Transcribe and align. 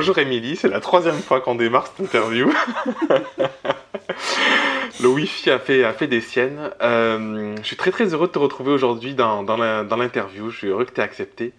Bonjour 0.00 0.18
Émilie, 0.18 0.54
c'est 0.54 0.68
la 0.68 0.78
troisième 0.78 1.18
fois 1.18 1.40
qu'on 1.40 1.56
démarre 1.56 1.88
cette 1.88 2.06
interview. 2.06 2.48
Le 5.02 5.08
Wi-Fi 5.08 5.50
a 5.50 5.58
fait, 5.58 6.06
des 6.06 6.20
siennes. 6.20 6.70
Euh, 6.80 7.56
je 7.60 7.66
suis 7.66 7.74
très 7.74 7.90
très 7.90 8.14
heureux 8.14 8.28
de 8.28 8.32
te 8.32 8.38
retrouver 8.38 8.70
aujourd'hui 8.70 9.14
dans, 9.14 9.42
l'interview. 9.42 10.50
Je 10.50 10.56
suis 10.56 10.68
heureux 10.68 10.84
que 10.84 10.92
tu 10.92 11.00
aies 11.00 11.04
accepté. 11.04 11.52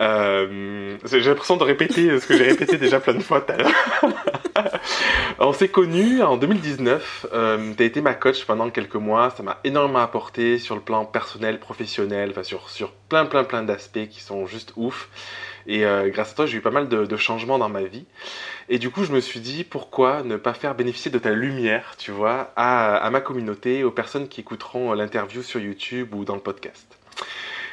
Euh, 0.00 0.96
j'ai 1.04 1.20
l'impression 1.20 1.56
de 1.56 1.62
répéter 1.62 2.18
ce 2.18 2.26
que 2.26 2.36
j'ai 2.36 2.48
répété 2.48 2.78
déjà 2.78 2.98
plein 2.98 3.14
de 3.14 3.22
fois 3.22 3.42
tout 3.42 3.52
à 3.52 3.58
l'heure. 3.58 3.70
On 5.38 5.52
s'est 5.52 5.68
connus 5.68 6.20
en 6.20 6.36
2019. 6.36 7.26
Euh, 7.32 7.74
tu 7.76 7.82
as 7.84 7.86
été 7.86 8.00
ma 8.00 8.14
coach 8.14 8.44
pendant 8.44 8.70
quelques 8.70 8.96
mois. 8.96 9.30
Ça 9.30 9.44
m'a 9.44 9.60
énormément 9.62 10.00
apporté 10.00 10.58
sur 10.58 10.74
le 10.74 10.80
plan 10.80 11.04
personnel, 11.04 11.60
professionnel, 11.60 12.34
sur, 12.42 12.70
sur 12.70 12.90
plein 12.90 13.24
plein 13.24 13.44
plein 13.44 13.62
d'aspects 13.62 14.08
qui 14.10 14.20
sont 14.20 14.48
juste 14.48 14.72
ouf. 14.74 15.08
Et 15.68 15.84
euh, 15.84 16.08
grâce 16.08 16.32
à 16.32 16.34
toi, 16.34 16.46
j'ai 16.46 16.56
eu 16.56 16.60
pas 16.62 16.70
mal 16.70 16.88
de, 16.88 17.16
changements 17.16 17.58
dans 17.58 17.68
ma 17.68 17.82
vie. 17.82 18.06
Et 18.70 18.78
du 18.78 18.88
coup, 18.90 19.04
je 19.04 19.12
me 19.12 19.20
suis 19.20 19.38
dit, 19.38 19.64
pourquoi 19.64 20.22
ne 20.22 20.36
pas 20.36 20.54
faire 20.54 20.74
bénéficier 20.74 21.10
de 21.10 21.18
ta 21.18 21.30
lumière, 21.30 21.94
tu 21.98 22.10
vois, 22.10 22.52
à, 22.56 23.08
ma 23.10 23.20
communauté, 23.20 23.84
aux 23.84 23.90
personnes 23.90 24.28
qui 24.28 24.40
écouteront 24.40 24.94
l'interview 24.94 25.42
sur 25.42 25.60
YouTube 25.60 26.14
ou 26.14 26.24
dans 26.24 26.34
le 26.34 26.40
podcast. 26.40 26.98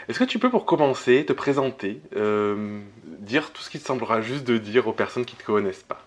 Est-ce 0.09 0.19
que 0.19 0.25
tu 0.25 0.39
peux, 0.39 0.49
pour 0.49 0.65
commencer, 0.65 1.25
te 1.25 1.33
présenter, 1.33 2.01
euh, 2.17 2.79
dire 3.05 3.51
tout 3.51 3.61
ce 3.61 3.69
qui 3.69 3.79
te 3.79 3.85
semblera 3.85 4.21
juste 4.21 4.43
de 4.43 4.57
dire 4.57 4.87
aux 4.87 4.93
personnes 4.93 5.25
qui 5.25 5.35
ne 5.35 5.39
te 5.39 5.45
connaissent 5.45 5.83
pas? 5.83 6.01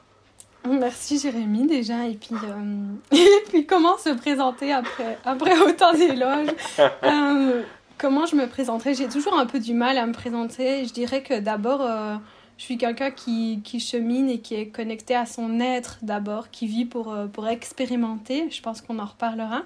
Merci 0.69 1.19
Jérémy 1.19 1.67
déjà 1.67 2.07
et 2.07 2.15
puis 2.15 2.35
euh, 2.35 3.17
et 3.17 3.45
puis 3.49 3.65
comment 3.65 3.97
se 3.97 4.11
présenter 4.11 4.73
après 4.73 5.17
après 5.25 5.57
autant 5.61 5.93
d'éloges? 5.93 6.49
Comment 7.99 8.27
je 8.27 8.37
me 8.37 8.47
présenterai 8.47 8.95
J'ai 8.95 9.09
toujours 9.09 9.37
un 9.37 9.45
peu 9.45 9.59
du 9.59 9.75
mal 9.75 9.99
à 9.99 10.07
me 10.07 10.13
présenter. 10.13 10.85
Je 10.85 10.93
dirais 10.93 11.21
que 11.21 11.41
d'abord, 11.41 11.81
euh, 11.83 12.15
je 12.57 12.63
suis 12.63 12.79
quelqu'un 12.79 13.11
qui, 13.11 13.61
qui, 13.65 13.81
chemine 13.81 14.31
et 14.31 14.39
qui 14.39 14.55
est 14.55 14.69
connecté 14.69 15.17
à 15.17 15.27
son 15.27 15.59
être 15.59 15.99
d'abord, 16.03 16.51
qui 16.53 16.69
vit 16.69 16.85
pour, 16.85 17.13
euh, 17.13 17.27
pour 17.27 17.49
expérimenter. 17.49 18.49
Je 18.53 18.63
pense 18.63 18.83
qu'on 18.83 19.01
en 19.01 19.05
reparlera. 19.05 19.63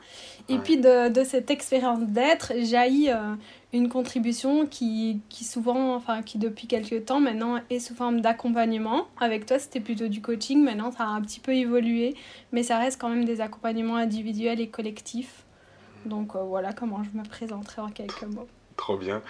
Et 0.49 0.57
puis 0.57 0.79
de, 0.79 1.11
de, 1.11 1.25
cette 1.25 1.51
expérience 1.51 2.01
d'être 2.01 2.55
jaillit 2.63 3.11
euh, 3.11 3.35
une 3.75 3.91
contribution 3.91 4.65
qui, 4.65 5.21
qui 5.29 5.45
souvent, 5.45 5.95
enfin 5.95 6.23
qui 6.23 6.39
depuis 6.39 6.67
quelques 6.67 7.05
temps 7.05 7.21
maintenant 7.21 7.61
est 7.69 7.81
sous 7.81 7.95
forme 7.95 8.23
d'accompagnement. 8.23 9.09
Avec 9.21 9.45
toi, 9.45 9.59
c'était 9.59 9.81
plutôt 9.81 10.09
du 10.09 10.23
coaching. 10.23 10.65
Maintenant, 10.65 10.91
ça 10.91 11.05
a 11.05 11.09
un 11.09 11.21
petit 11.21 11.41
peu 11.41 11.55
évolué, 11.55 12.15
mais 12.51 12.63
ça 12.63 12.79
reste 12.79 12.99
quand 12.99 13.11
même 13.11 13.27
des 13.27 13.43
accompagnements 13.43 13.97
individuels 13.97 14.59
et 14.59 14.69
collectifs. 14.69 15.45
Donc 16.07 16.35
euh, 16.35 16.43
voilà 16.43 16.73
comment 16.73 17.03
je 17.05 17.17
me 17.17 17.25
présenterai 17.25 17.83
en 17.83 17.89
quelques 17.89 18.23
mots. 18.23 18.49
Trop 18.77 18.97
bien. 18.97 19.21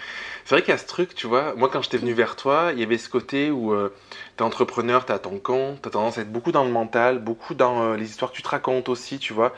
C'est 0.45 0.55
vrai 0.55 0.61
qu'il 0.61 0.71
y 0.71 0.75
a 0.75 0.77
ce 0.77 0.87
truc, 0.87 1.13
tu 1.15 1.27
vois, 1.27 1.53
moi 1.55 1.69
quand 1.69 1.81
j'étais 1.81 1.97
venu 1.97 2.13
vers 2.13 2.37
toi, 2.37 2.71
il 2.71 2.79
y 2.79 2.83
avait 2.83 2.97
ce 2.97 3.09
côté 3.09 3.51
où 3.51 3.73
euh, 3.73 3.93
tu 4.37 4.43
es 4.43 4.45
entrepreneur, 4.45 5.05
tu 5.05 5.11
as 5.11 5.19
ton 5.19 5.37
compte, 5.37 5.81
tu 5.81 5.87
as 5.89 5.91
tendance 5.91 6.17
à 6.17 6.21
être 6.21 6.31
beaucoup 6.31 6.53
dans 6.53 6.63
le 6.63 6.71
mental, 6.71 7.19
beaucoup 7.19 7.53
dans 7.53 7.83
euh, 7.83 7.97
les 7.97 8.09
histoires 8.09 8.31
que 8.31 8.37
tu 8.37 8.41
te 8.41 8.49
racontes 8.49 8.87
aussi, 8.87 9.19
tu 9.19 9.33
vois. 9.33 9.53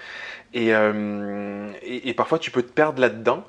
et 0.54 2.14
parfois 2.18 2.40
tu 2.40 2.50
peux 2.50 2.64
te 2.64 2.72
perdre 2.72 3.00
là-dedans. 3.00 3.46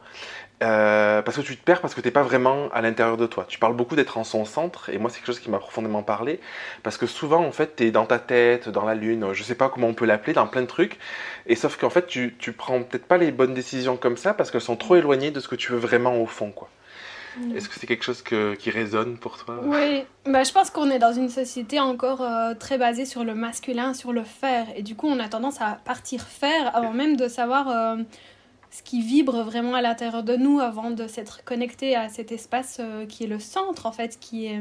Euh, 0.63 1.21
parce 1.21 1.37
que 1.37 1.43
tu 1.43 1.55
te 1.55 1.63
perds 1.63 1.83
parce 1.83 1.95
que 1.95 2.01
tu 2.01 2.09
n'es 2.09 2.13
pas 2.13 2.23
vraiment 2.23 2.71
à 2.73 2.81
l'intérieur 2.81 3.19
de 3.19 3.27
toi. 3.27 3.45
Tu 3.47 3.59
parles 3.59 3.77
beaucoup 3.77 3.95
d'être 3.95 4.17
en 4.17 4.25
son 4.25 4.47
centre, 4.47 4.89
et 4.89 4.97
moi 4.97 5.11
c'est 5.11 5.19
quelque 5.19 5.27
chose 5.27 5.39
qui 5.39 5.51
m'a 5.51 5.59
profondément 5.59 6.03
parlé, 6.03 6.41
parce 6.83 6.97
que 6.97 7.07
souvent 7.07 7.45
en 7.45 7.53
fait 7.53 7.77
tu 7.77 7.85
es 7.85 7.91
dans 7.91 8.07
ta 8.07 8.19
tête, 8.19 8.71
dans 8.71 8.87
la 8.87 8.95
lune, 8.95 9.35
je 9.35 9.43
sais 9.43 9.55
pas 9.55 9.69
comment 9.69 9.89
on 9.89 9.95
peut 9.95 10.07
l'appeler, 10.07 10.33
dans 10.33 10.47
plein 10.47 10.63
de 10.63 10.67
trucs, 10.67 10.99
et 11.47 11.57
sauf 11.57 11.77
qu'en 11.77 11.91
fait 11.91 12.07
tu, 12.07 12.37
tu 12.39 12.53
prends 12.53 12.83
peut-être 12.83 13.05
pas 13.05 13.19
les 13.19 13.33
bonnes 13.33 13.53
décisions 13.53 13.99
comme 13.99 14.17
ça 14.17 14.33
parce 14.33 14.51
qu'elles 14.51 14.63
sont 14.63 14.77
trop 14.77 14.97
éloignées 14.97 15.31
de 15.31 15.41
ce 15.41 15.49
que 15.49 15.57
tu 15.57 15.73
veux 15.73 15.79
vraiment 15.79 16.17
au 16.23 16.27
fond. 16.27 16.53
quoi. 16.53 16.71
Mm. 17.37 17.55
Est-ce 17.55 17.69
que 17.69 17.75
c'est 17.79 17.87
quelque 17.87 18.05
chose 18.05 18.23
qui 18.23 18.71
résonne 18.71 19.19
pour 19.19 19.37
toi? 19.37 19.61
Oui, 19.63 20.05
bah, 20.25 20.43
je 20.43 20.53
pense 20.53 20.71
qu'on 20.71 20.91
est 20.91 20.99
dans 20.99 21.13
une 21.13 21.29
société 21.29 21.81
encore 21.81 22.23
euh, 22.23 22.55
très 22.55 22.79
basée 22.79 23.05
sur 23.05 23.25
le 23.25 23.35
masculin, 23.35 23.93
sur 23.93 24.11
le 24.11 24.23
faire, 24.25 24.67
et 24.75 24.81
du 24.81 24.95
coup 24.97 25.07
on 25.07 25.21
a 25.21 25.29
tendance 25.29 25.61
à 25.61 25.81
partir 25.85 26.23
faire 26.23 26.75
avant 26.75 26.95
même 26.95 27.19
de 27.19 27.29
savoir... 27.29 27.69
Euh, 27.69 27.97
ce 28.71 28.83
qui 28.83 29.01
vibre 29.01 29.43
vraiment 29.43 29.75
à 29.75 29.83
l'intérieur 29.83 30.23
de 30.23 30.37
nous 30.37 30.61
avant 30.61 30.91
de 30.91 31.07
s'être 31.07 31.45
connecté 31.45 31.97
à 31.97 32.09
cet 32.09 32.33
espace 32.33 32.79
euh, 32.81 33.07
qui 33.07 33.25
est 33.25 33.27
le 33.27 33.39
centre 33.39 33.87
en 33.87 33.93
fait, 33.93 34.19
qui 34.21 34.47
est, 34.47 34.61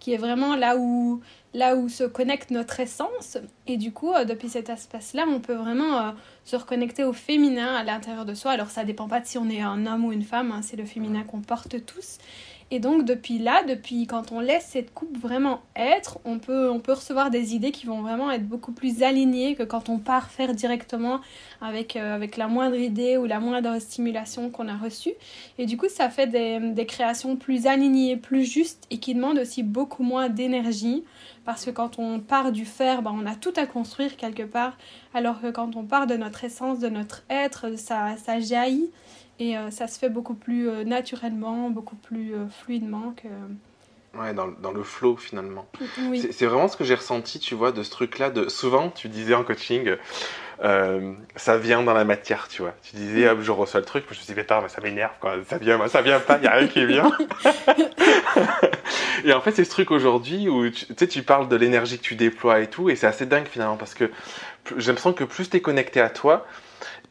qui 0.00 0.12
est 0.12 0.16
vraiment 0.16 0.56
là 0.56 0.76
où, 0.76 1.20
là 1.54 1.76
où 1.76 1.88
se 1.88 2.04
connecte 2.04 2.50
notre 2.50 2.80
essence. 2.80 3.38
Et 3.66 3.76
du 3.76 3.92
coup, 3.92 4.12
euh, 4.12 4.24
depuis 4.24 4.48
cet 4.48 4.68
espace-là, 4.68 5.24
on 5.28 5.40
peut 5.40 5.54
vraiment 5.54 5.98
euh, 5.98 6.10
se 6.44 6.56
reconnecter 6.56 7.04
au 7.04 7.12
féminin 7.12 7.74
à 7.74 7.84
l'intérieur 7.84 8.24
de 8.24 8.34
soi. 8.34 8.52
Alors 8.52 8.70
ça 8.70 8.84
dépend 8.84 9.08
pas 9.08 9.20
de 9.20 9.26
si 9.26 9.38
on 9.38 9.48
est 9.48 9.62
un 9.62 9.86
homme 9.86 10.04
ou 10.04 10.12
une 10.12 10.24
femme, 10.24 10.52
hein, 10.52 10.60
c'est 10.62 10.76
le 10.76 10.84
féminin 10.84 11.22
qu'on 11.22 11.40
porte 11.40 11.84
tous. 11.86 12.18
Et 12.70 12.80
donc 12.80 13.04
depuis 13.04 13.38
là, 13.38 13.62
depuis 13.64 14.06
quand 14.06 14.32
on 14.32 14.40
laisse 14.40 14.66
cette 14.70 14.92
coupe 14.92 15.16
vraiment 15.18 15.60
être, 15.76 16.18
on 16.24 16.38
peut, 16.38 16.70
on 16.70 16.80
peut 16.80 16.92
recevoir 16.92 17.30
des 17.30 17.54
idées 17.54 17.70
qui 17.70 17.86
vont 17.86 18.02
vraiment 18.02 18.30
être 18.30 18.48
beaucoup 18.48 18.72
plus 18.72 19.02
alignées 19.02 19.54
que 19.54 19.62
quand 19.62 19.88
on 19.88 19.98
part 19.98 20.30
faire 20.30 20.54
directement 20.54 21.20
avec, 21.60 21.96
euh, 21.96 22.14
avec 22.14 22.36
la 22.36 22.48
moindre 22.48 22.76
idée 22.76 23.16
ou 23.16 23.26
la 23.26 23.38
moindre 23.38 23.78
stimulation 23.78 24.50
qu'on 24.50 24.68
a 24.68 24.76
reçue. 24.76 25.12
Et 25.58 25.66
du 25.66 25.76
coup, 25.76 25.88
ça 25.88 26.08
fait 26.08 26.26
des, 26.26 26.58
des 26.58 26.86
créations 26.86 27.36
plus 27.36 27.66
alignées, 27.66 28.16
plus 28.16 28.44
justes 28.44 28.84
et 28.90 28.98
qui 28.98 29.14
demandent 29.14 29.38
aussi 29.38 29.62
beaucoup 29.62 30.02
moins 30.02 30.28
d'énergie. 30.28 31.04
Parce 31.44 31.66
que 31.66 31.70
quand 31.70 31.98
on 31.98 32.20
part 32.20 32.52
du 32.52 32.64
faire, 32.64 33.02
ben, 33.02 33.14
on 33.14 33.26
a 33.26 33.34
tout 33.34 33.52
à 33.56 33.66
construire 33.66 34.16
quelque 34.16 34.42
part. 34.42 34.78
Alors 35.12 35.40
que 35.40 35.50
quand 35.50 35.76
on 35.76 35.84
part 35.84 36.06
de 36.06 36.14
notre 36.14 36.44
essence, 36.44 36.78
de 36.78 36.88
notre 36.88 37.22
être, 37.28 37.78
ça, 37.78 38.16
ça 38.16 38.40
jaillit. 38.40 38.90
Et 39.38 39.56
euh, 39.56 39.70
ça 39.70 39.86
se 39.86 39.98
fait 39.98 40.08
beaucoup 40.08 40.34
plus 40.34 40.68
euh, 40.68 40.84
naturellement, 40.84 41.70
beaucoup 41.70 41.96
plus 41.96 42.34
euh, 42.34 42.46
fluidement 42.48 43.14
que... 43.16 43.28
Ouais, 44.16 44.32
dans, 44.32 44.46
dans 44.46 44.70
le 44.70 44.84
flow 44.84 45.16
finalement. 45.16 45.66
Oui. 46.08 46.24
C'est 46.30 46.46
vraiment 46.46 46.68
ce 46.68 46.76
que 46.76 46.84
j'ai 46.84 46.94
ressenti, 46.94 47.40
tu 47.40 47.56
vois, 47.56 47.72
de 47.72 47.82
ce 47.82 47.90
truc-là. 47.90 48.30
De... 48.30 48.48
Souvent, 48.48 48.90
tu 48.90 49.08
disais 49.08 49.34
en 49.34 49.42
coaching, 49.42 49.96
ça 51.34 51.58
vient 51.58 51.82
dans 51.82 51.94
la 51.94 52.04
matière, 52.04 52.46
tu 52.46 52.62
vois. 52.62 52.74
Tu 52.84 52.94
disais, 52.94 53.28
je 53.40 53.50
reçois 53.50 53.80
le 53.80 53.86
truc, 53.86 54.04
je 54.06 54.10
me 54.10 54.14
suis 54.14 54.32
dit, 54.32 54.40
mais 54.40 54.68
ça 54.68 54.80
m'énerve, 54.80 55.14
quoi. 55.20 55.34
Ça 55.48 55.58
vient, 55.58 55.78
moi, 55.78 55.88
ça 55.88 56.00
vient 56.00 56.20
pas, 56.20 56.36
il 56.36 56.42
n'y 56.42 56.46
a 56.46 56.52
rien 56.52 56.68
qui 56.68 56.86
vient. 56.86 57.10
et 59.24 59.32
en 59.32 59.40
fait, 59.40 59.50
c'est 59.50 59.64
ce 59.64 59.70
truc 59.70 59.90
aujourd'hui 59.90 60.48
où, 60.48 60.70
tu 60.70 60.86
sais, 60.96 61.08
tu 61.08 61.24
parles 61.24 61.48
de 61.48 61.56
l'énergie 61.56 61.98
que 61.98 62.04
tu 62.04 62.14
déploies 62.14 62.60
et 62.60 62.68
tout, 62.68 62.90
et 62.90 62.94
c'est 62.94 63.08
assez 63.08 63.26
dingue 63.26 63.48
finalement, 63.48 63.76
parce 63.76 63.94
que 63.94 64.12
j'ai 64.76 64.92
l'impression 64.92 65.12
que 65.12 65.24
plus 65.24 65.50
tu 65.50 65.56
es 65.56 65.60
connecté 65.60 66.00
à 66.00 66.08
toi, 66.08 66.46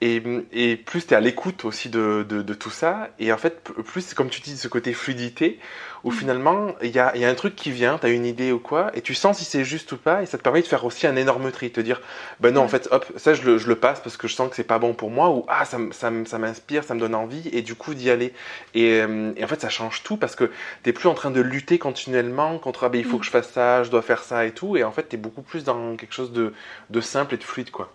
et, 0.01 0.75
plus 0.77 1.07
tu 1.07 1.13
es 1.13 1.17
à 1.17 1.21
l'écoute 1.21 1.65
aussi 1.65 1.89
de, 1.89 2.25
de, 2.27 2.53
tout 2.53 2.69
ça. 2.69 3.09
Et 3.19 3.31
en 3.31 3.37
fait, 3.37 3.63
plus, 3.85 4.13
comme 4.13 4.29
tu 4.29 4.41
dis, 4.41 4.57
ce 4.57 4.67
côté 4.67 4.93
fluidité, 4.93 5.59
où 6.03 6.11
mm. 6.11 6.13
finalement, 6.13 6.75
il 6.81 6.91
y 6.91 6.99
a, 6.99 7.15
y 7.15 7.23
a, 7.23 7.29
un 7.29 7.35
truc 7.35 7.55
qui 7.55 7.71
vient, 7.71 7.97
tu 7.97 8.05
as 8.05 8.09
une 8.09 8.25
idée 8.25 8.51
ou 8.51 8.59
quoi, 8.59 8.91
et 8.95 9.01
tu 9.01 9.13
sens 9.13 9.37
si 9.37 9.45
c'est 9.45 9.63
juste 9.63 9.91
ou 9.93 9.97
pas, 9.97 10.21
et 10.21 10.25
ça 10.25 10.37
te 10.37 10.43
permet 10.43 10.61
de 10.61 10.67
faire 10.67 10.83
aussi 10.83 11.07
un 11.07 11.15
énorme 11.15 11.51
tri, 11.51 11.71
te 11.71 11.79
dire, 11.79 12.01
ben 12.41 12.53
non, 12.53 12.61
en 12.61 12.67
fait, 12.67 12.89
hop, 12.91 13.05
ça 13.15 13.33
je 13.33 13.43
le, 13.43 13.57
je 13.57 13.67
le, 13.67 13.75
passe 13.75 14.01
parce 14.01 14.17
que 14.17 14.27
je 14.27 14.35
sens 14.35 14.49
que 14.49 14.55
c'est 14.55 14.63
pas 14.63 14.79
bon 14.79 14.93
pour 14.93 15.09
moi, 15.09 15.29
ou 15.29 15.45
ah, 15.47 15.65
ça, 15.65 15.77
ça, 15.91 16.11
ça 16.25 16.37
m'inspire, 16.37 16.83
ça 16.83 16.95
me 16.95 16.99
donne 16.99 17.15
envie, 17.15 17.49
et 17.53 17.61
du 17.61 17.75
coup 17.75 17.93
d'y 17.93 18.09
aller. 18.09 18.33
Et, 18.73 19.01
euh, 19.01 19.31
et, 19.37 19.43
en 19.43 19.47
fait, 19.47 19.61
ça 19.61 19.69
change 19.69 20.03
tout 20.03 20.17
parce 20.17 20.35
que 20.35 20.51
t'es 20.83 20.91
plus 20.91 21.07
en 21.07 21.13
train 21.13 21.31
de 21.31 21.41
lutter 21.41 21.79
continuellement 21.79 22.57
contre, 22.59 22.83
ah 22.85 22.89
ben 22.89 22.99
il 22.99 23.05
faut 23.05 23.17
mm. 23.17 23.19
que 23.21 23.25
je 23.25 23.31
fasse 23.31 23.49
ça, 23.49 23.83
je 23.83 23.89
dois 23.89 24.01
faire 24.01 24.23
ça 24.23 24.45
et 24.45 24.51
tout, 24.51 24.75
et 24.75 24.83
en 24.83 24.91
fait, 24.91 25.07
tu 25.09 25.15
es 25.15 25.19
beaucoup 25.19 25.41
plus 25.41 25.63
dans 25.63 25.95
quelque 25.95 26.13
chose 26.13 26.33
de, 26.33 26.53
de 26.89 27.01
simple 27.01 27.35
et 27.35 27.37
de 27.37 27.43
fluide, 27.43 27.71
quoi. 27.71 27.89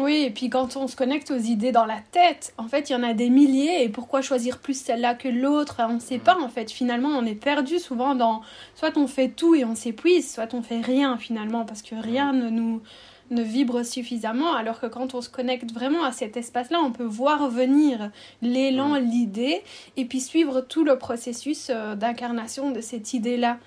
Oui, 0.00 0.22
et 0.26 0.30
puis 0.30 0.48
quand 0.48 0.76
on 0.76 0.86
se 0.86 0.94
connecte 0.94 1.30
aux 1.30 1.38
idées 1.38 1.72
dans 1.72 1.84
la 1.84 1.98
tête, 2.12 2.54
en 2.56 2.68
fait, 2.68 2.88
il 2.88 2.92
y 2.92 2.96
en 2.96 3.02
a 3.02 3.14
des 3.14 3.30
milliers, 3.30 3.82
et 3.82 3.88
pourquoi 3.88 4.22
choisir 4.22 4.58
plus 4.58 4.80
celle-là 4.80 5.14
que 5.14 5.28
l'autre? 5.28 5.80
On 5.88 5.94
ne 5.94 6.00
sait 6.00 6.18
pas, 6.18 6.38
en 6.40 6.48
fait. 6.48 6.70
Finalement, 6.70 7.08
on 7.08 7.24
est 7.26 7.34
perdu 7.34 7.78
souvent 7.78 8.14
dans... 8.14 8.42
Soit 8.74 8.96
on 8.96 9.06
fait 9.06 9.28
tout 9.28 9.54
et 9.54 9.64
on 9.64 9.74
s'épuise, 9.74 10.32
soit 10.32 10.54
on 10.54 10.62
fait 10.62 10.80
rien, 10.80 11.18
finalement, 11.18 11.64
parce 11.64 11.82
que 11.82 11.94
rien 11.94 12.32
ne 12.32 12.48
nous 12.48 12.80
ne 13.30 13.42
vibre 13.42 13.84
suffisamment, 13.84 14.54
alors 14.54 14.80
que 14.80 14.86
quand 14.86 15.14
on 15.14 15.20
se 15.20 15.28
connecte 15.28 15.72
vraiment 15.72 16.04
à 16.04 16.12
cet 16.12 16.36
espace-là, 16.36 16.80
on 16.82 16.92
peut 16.92 17.04
voir 17.04 17.50
venir 17.50 18.10
l'élan, 18.40 18.94
l'idée, 18.94 19.62
et 19.96 20.04
puis 20.06 20.20
suivre 20.20 20.62
tout 20.62 20.84
le 20.84 20.96
processus 20.96 21.68
euh, 21.70 21.94
d'incarnation 21.94 22.70
de 22.70 22.80
cette 22.80 23.12
idée-là. 23.12 23.58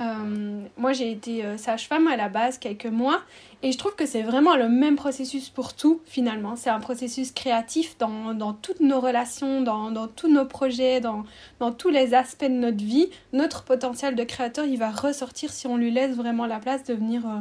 Euh, 0.00 0.64
moi, 0.78 0.92
j'ai 0.92 1.10
été 1.10 1.44
euh, 1.44 1.58
sage-femme 1.58 2.08
à 2.08 2.16
la 2.16 2.28
base 2.28 2.56
quelques 2.56 2.86
mois 2.86 3.20
et 3.62 3.70
je 3.70 3.76
trouve 3.76 3.94
que 3.94 4.06
c'est 4.06 4.22
vraiment 4.22 4.56
le 4.56 4.68
même 4.68 4.96
processus 4.96 5.50
pour 5.50 5.74
tout 5.74 6.00
finalement. 6.06 6.56
C'est 6.56 6.70
un 6.70 6.80
processus 6.80 7.32
créatif 7.32 7.98
dans, 7.98 8.54
toutes 8.54 8.80
nos 8.80 9.00
relations, 9.00 9.60
dans, 9.60 10.08
tous 10.08 10.28
nos 10.28 10.46
projets, 10.46 11.00
dans, 11.00 11.24
dans 11.58 11.70
tous 11.70 11.90
les 11.90 12.14
aspects 12.14 12.44
de 12.44 12.48
notre 12.48 12.82
vie. 12.82 13.10
Notre 13.34 13.62
potentiel 13.64 14.14
de 14.14 14.24
créateur, 14.24 14.64
il 14.64 14.78
va 14.78 14.90
ressortir 14.90 15.50
si 15.50 15.66
on 15.66 15.76
lui 15.76 15.90
laisse 15.90 16.16
vraiment 16.16 16.46
la 16.46 16.60
place 16.60 16.82
de 16.84 16.94
venir, 16.94 17.26
euh, 17.26 17.40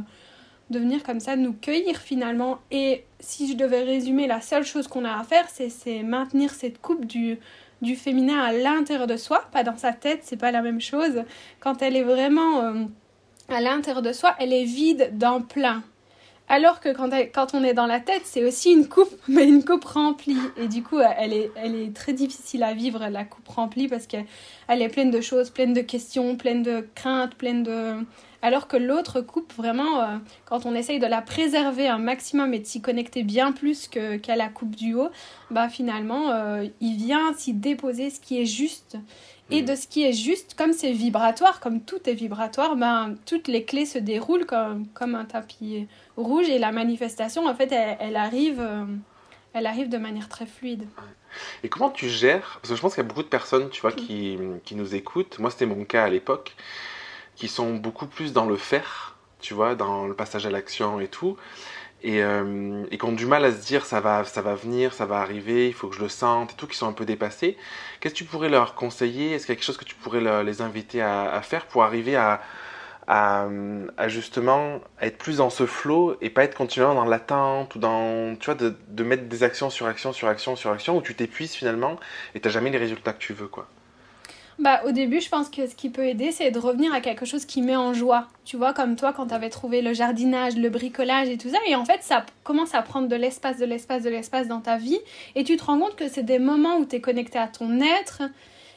de 0.69 0.79
venir 0.79 1.03
comme 1.03 1.21
ça 1.21 1.37
nous 1.37 1.53
cueillir 1.53 1.97
finalement. 1.97 2.59
Et 2.71 3.05
si 3.21 3.49
je 3.49 3.55
devais 3.55 3.83
résumer, 3.83 4.27
la 4.27 4.41
seule 4.41 4.65
chose 4.65 4.89
qu'on 4.89 5.05
a 5.05 5.17
à 5.17 5.23
faire, 5.23 5.47
c'est 5.49 6.03
maintenir 6.03 6.51
cette 6.51 6.81
coupe 6.81 7.05
du 7.05 7.39
du 7.81 7.95
féminin 7.95 8.39
à 8.39 8.51
l'intérieur 8.51 9.07
de 9.07 9.17
soi, 9.17 9.43
pas 9.51 9.63
dans 9.63 9.77
sa 9.77 9.93
tête, 9.93 10.21
c'est 10.23 10.37
pas 10.37 10.51
la 10.51 10.61
même 10.61 10.81
chose. 10.81 11.23
Quand 11.59 11.81
elle 11.81 11.95
est 11.95 12.03
vraiment 12.03 12.61
euh, 12.61 12.83
à 13.49 13.61
l'intérieur 13.61 14.01
de 14.01 14.13
soi, 14.13 14.35
elle 14.39 14.53
est 14.53 14.65
vide 14.65 15.11
d'un 15.13 15.41
plein. 15.41 15.83
Alors 16.51 16.79
que 16.79 16.89
quand, 16.89 17.09
quand 17.33 17.53
on 17.53 17.63
est 17.63 17.75
dans 17.75 17.85
la 17.85 17.99
tête, 17.99 18.23
c'est 18.25 18.43
aussi 18.43 18.71
une 18.71 18.87
coupe, 18.87 19.13
mais 19.27 19.47
une 19.47 19.63
coupe 19.63 19.85
remplie. 19.85 20.39
Et 20.57 20.67
du 20.67 20.81
coup, 20.81 20.99
elle 20.99 21.31
est, 21.31 21.51
elle 21.55 21.75
est 21.75 21.95
très 21.95 22.13
difficile 22.13 22.63
à 22.63 22.73
vivre, 22.73 23.07
la 23.07 23.23
coupe 23.23 23.47
remplie, 23.47 23.87
parce 23.87 24.07
qu'elle 24.07 24.25
est 24.67 24.89
pleine 24.89 25.11
de 25.11 25.21
choses, 25.21 25.51
pleine 25.51 25.73
de 25.73 25.81
questions, 25.81 26.35
pleine 26.35 26.63
de 26.63 26.87
craintes, 26.95 27.35
pleine 27.35 27.63
de... 27.63 27.93
alors 28.41 28.67
que 28.67 28.77
l'autre 28.77 29.21
coupe 29.21 29.53
vraiment, 29.53 30.01
euh, 30.01 30.17
quand 30.45 30.65
on 30.65 30.73
essaye 30.73 30.99
de 30.99 31.05
la 31.05 31.21
préserver 31.21 31.87
un 31.87 31.97
maximum 31.97 32.53
et 32.53 32.59
de 32.59 32.65
s'y 32.65 32.81
connecter 32.81 33.23
bien 33.23 33.51
plus 33.51 33.87
que, 33.87 34.17
qu'à 34.17 34.35
la 34.35 34.47
coupe 34.47 34.75
du 34.75 34.93
haut, 34.93 35.09
bah 35.51 35.69
finalement, 35.69 36.29
euh, 36.29 36.65
il 36.79 36.95
vient 36.97 37.33
s'y 37.33 37.53
déposer 37.53 38.09
ce 38.09 38.19
qui 38.19 38.41
est 38.41 38.45
juste. 38.45 38.97
Et 39.51 39.61
mm. 39.61 39.65
de 39.65 39.75
ce 39.75 39.87
qui 39.87 40.05
est 40.05 40.13
juste, 40.13 40.55
comme 40.57 40.73
c'est 40.73 40.91
vibratoire, 40.91 41.59
comme 41.59 41.81
tout 41.81 42.09
est 42.09 42.13
vibratoire, 42.13 42.75
ben, 42.75 43.15
toutes 43.25 43.47
les 43.47 43.65
clés 43.65 43.85
se 43.85 43.97
déroulent 43.97 44.45
comme, 44.45 44.87
comme 44.93 45.15
un 45.15 45.25
tapis 45.25 45.87
rouge 46.15 46.47
et 46.49 46.59
la 46.59 46.71
manifestation, 46.71 47.45
en 47.47 47.55
fait, 47.55 47.71
elle, 47.71 48.15
arrive, 48.15 48.61
euh, 48.61 48.85
elle 49.53 49.65
arrive 49.65 49.89
de 49.89 49.97
manière 49.97 50.29
très 50.29 50.45
fluide. 50.45 50.87
Et 51.63 51.69
comment 51.69 51.89
tu 51.89 52.09
gères 52.09 52.59
Parce 52.61 52.69
que 52.69 52.75
je 52.75 52.81
pense 52.81 52.95
qu'il 52.95 53.03
y 53.03 53.05
a 53.05 53.07
beaucoup 53.07 53.23
de 53.23 53.27
personnes, 53.27 53.69
tu 53.69 53.81
vois, 53.81 53.91
qui, 53.91 54.37
qui 54.63 54.75
nous 54.75 54.95
écoutent. 54.95 55.39
Moi, 55.39 55.51
c'était 55.51 55.67
mon 55.67 55.83
cas 55.83 56.03
à 56.03 56.09
l'époque, 56.09 56.55
qui 57.39 57.47
sont 57.47 57.73
beaucoup 57.75 58.05
plus 58.05 58.33
dans 58.33 58.45
le 58.45 58.57
faire, 58.57 59.15
tu 59.39 59.53
vois, 59.53 59.73
dans 59.73 60.05
le 60.05 60.13
passage 60.13 60.45
à 60.45 60.51
l'action 60.51 60.99
et 60.99 61.07
tout. 61.07 61.37
Et, 62.01 62.21
euh, 62.23 62.85
et, 62.91 62.97
qui 62.97 63.05
ont 63.05 63.11
du 63.11 63.25
mal 63.25 63.43
à 63.43 63.51
se 63.51 63.65
dire 63.65 63.85
ça 63.85 63.99
va, 63.99 64.23
ça 64.23 64.41
va 64.41 64.55
venir, 64.55 64.93
ça 64.93 65.05
va 65.05 65.17
arriver, 65.17 65.67
il 65.67 65.73
faut 65.73 65.87
que 65.87 65.95
je 65.95 66.01
le 66.01 66.09
sente 66.09 66.53
et 66.53 66.55
tout, 66.55 66.67
qui 66.67 66.77
sont 66.77 66.87
un 66.87 66.93
peu 66.93 67.05
dépassés. 67.05 67.57
Qu'est-ce 67.99 68.13
que 68.13 68.19
tu 68.19 68.25
pourrais 68.25 68.49
leur 68.49 68.75
conseiller? 68.75 69.31
Est-ce 69.31 69.45
qu'il 69.45 69.53
y 69.53 69.55
a 69.55 69.55
quelque 69.57 69.65
chose 69.65 69.77
que 69.77 69.85
tu 69.85 69.95
pourrais 69.95 70.43
les 70.43 70.61
inviter 70.61 71.01
à, 71.01 71.41
faire 71.41 71.65
pour 71.65 71.83
arriver 71.83 72.15
à, 72.15 72.41
justement 74.07 74.81
être 75.01 75.17
plus 75.17 75.37
dans 75.37 75.49
ce 75.49 75.65
flow 75.65 76.15
et 76.21 76.29
pas 76.29 76.43
être 76.43 76.55
continuellement 76.55 76.95
dans 76.95 77.05
l'attente 77.09 77.75
ou 77.75 77.79
dans, 77.79 78.35
tu 78.35 78.45
vois, 78.45 78.55
de, 78.55 78.75
de, 78.89 79.03
mettre 79.03 79.23
des 79.23 79.43
actions 79.43 79.69
sur 79.69 79.87
action 79.87 80.13
sur 80.13 80.27
action 80.27 80.55
sur 80.55 80.71
action 80.71 80.97
où 80.97 81.01
tu 81.01 81.15
t'épuises 81.15 81.53
finalement 81.53 81.99
et 82.35 82.39
t'as 82.39 82.49
jamais 82.49 82.69
les 82.69 82.77
résultats 82.77 83.13
que 83.13 83.19
tu 83.19 83.33
veux, 83.33 83.47
quoi? 83.47 83.67
Bah, 84.59 84.81
au 84.85 84.91
début, 84.91 85.21
je 85.21 85.29
pense 85.29 85.49
que 85.49 85.67
ce 85.67 85.73
qui 85.75 85.89
peut 85.89 86.05
aider, 86.05 86.33
c'est 86.33 86.51
de 86.51 86.59
revenir 86.59 86.93
à 86.93 86.99
quelque 86.99 87.25
chose 87.25 87.45
qui 87.45 87.61
met 87.61 87.77
en 87.77 87.93
joie. 87.93 88.27
Tu 88.43 88.57
vois, 88.57 88.73
comme 88.73 88.97
toi, 88.97 89.13
quand 89.13 89.27
tu 89.27 89.33
avais 89.33 89.49
trouvé 89.49 89.81
le 89.81 89.93
jardinage, 89.93 90.57
le 90.57 90.69
bricolage 90.69 91.29
et 91.29 91.37
tout 91.37 91.49
ça. 91.49 91.59
Et 91.65 91.75
en 91.75 91.85
fait, 91.85 92.03
ça 92.03 92.25
commence 92.43 92.75
à 92.75 92.81
prendre 92.81 93.07
de 93.07 93.15
l'espace, 93.15 93.57
de 93.57 93.65
l'espace, 93.65 94.03
de 94.03 94.09
l'espace 94.09 94.49
dans 94.49 94.59
ta 94.59 94.75
vie. 94.75 94.99
Et 95.35 95.45
tu 95.45 95.55
te 95.55 95.63
rends 95.63 95.79
compte 95.79 95.95
que 95.95 96.09
c'est 96.09 96.23
des 96.23 96.39
moments 96.39 96.75
où 96.75 96.85
tu 96.85 96.97
es 96.97 97.01
connecté 97.01 97.39
à 97.39 97.47
ton 97.47 97.79
être. 97.79 98.21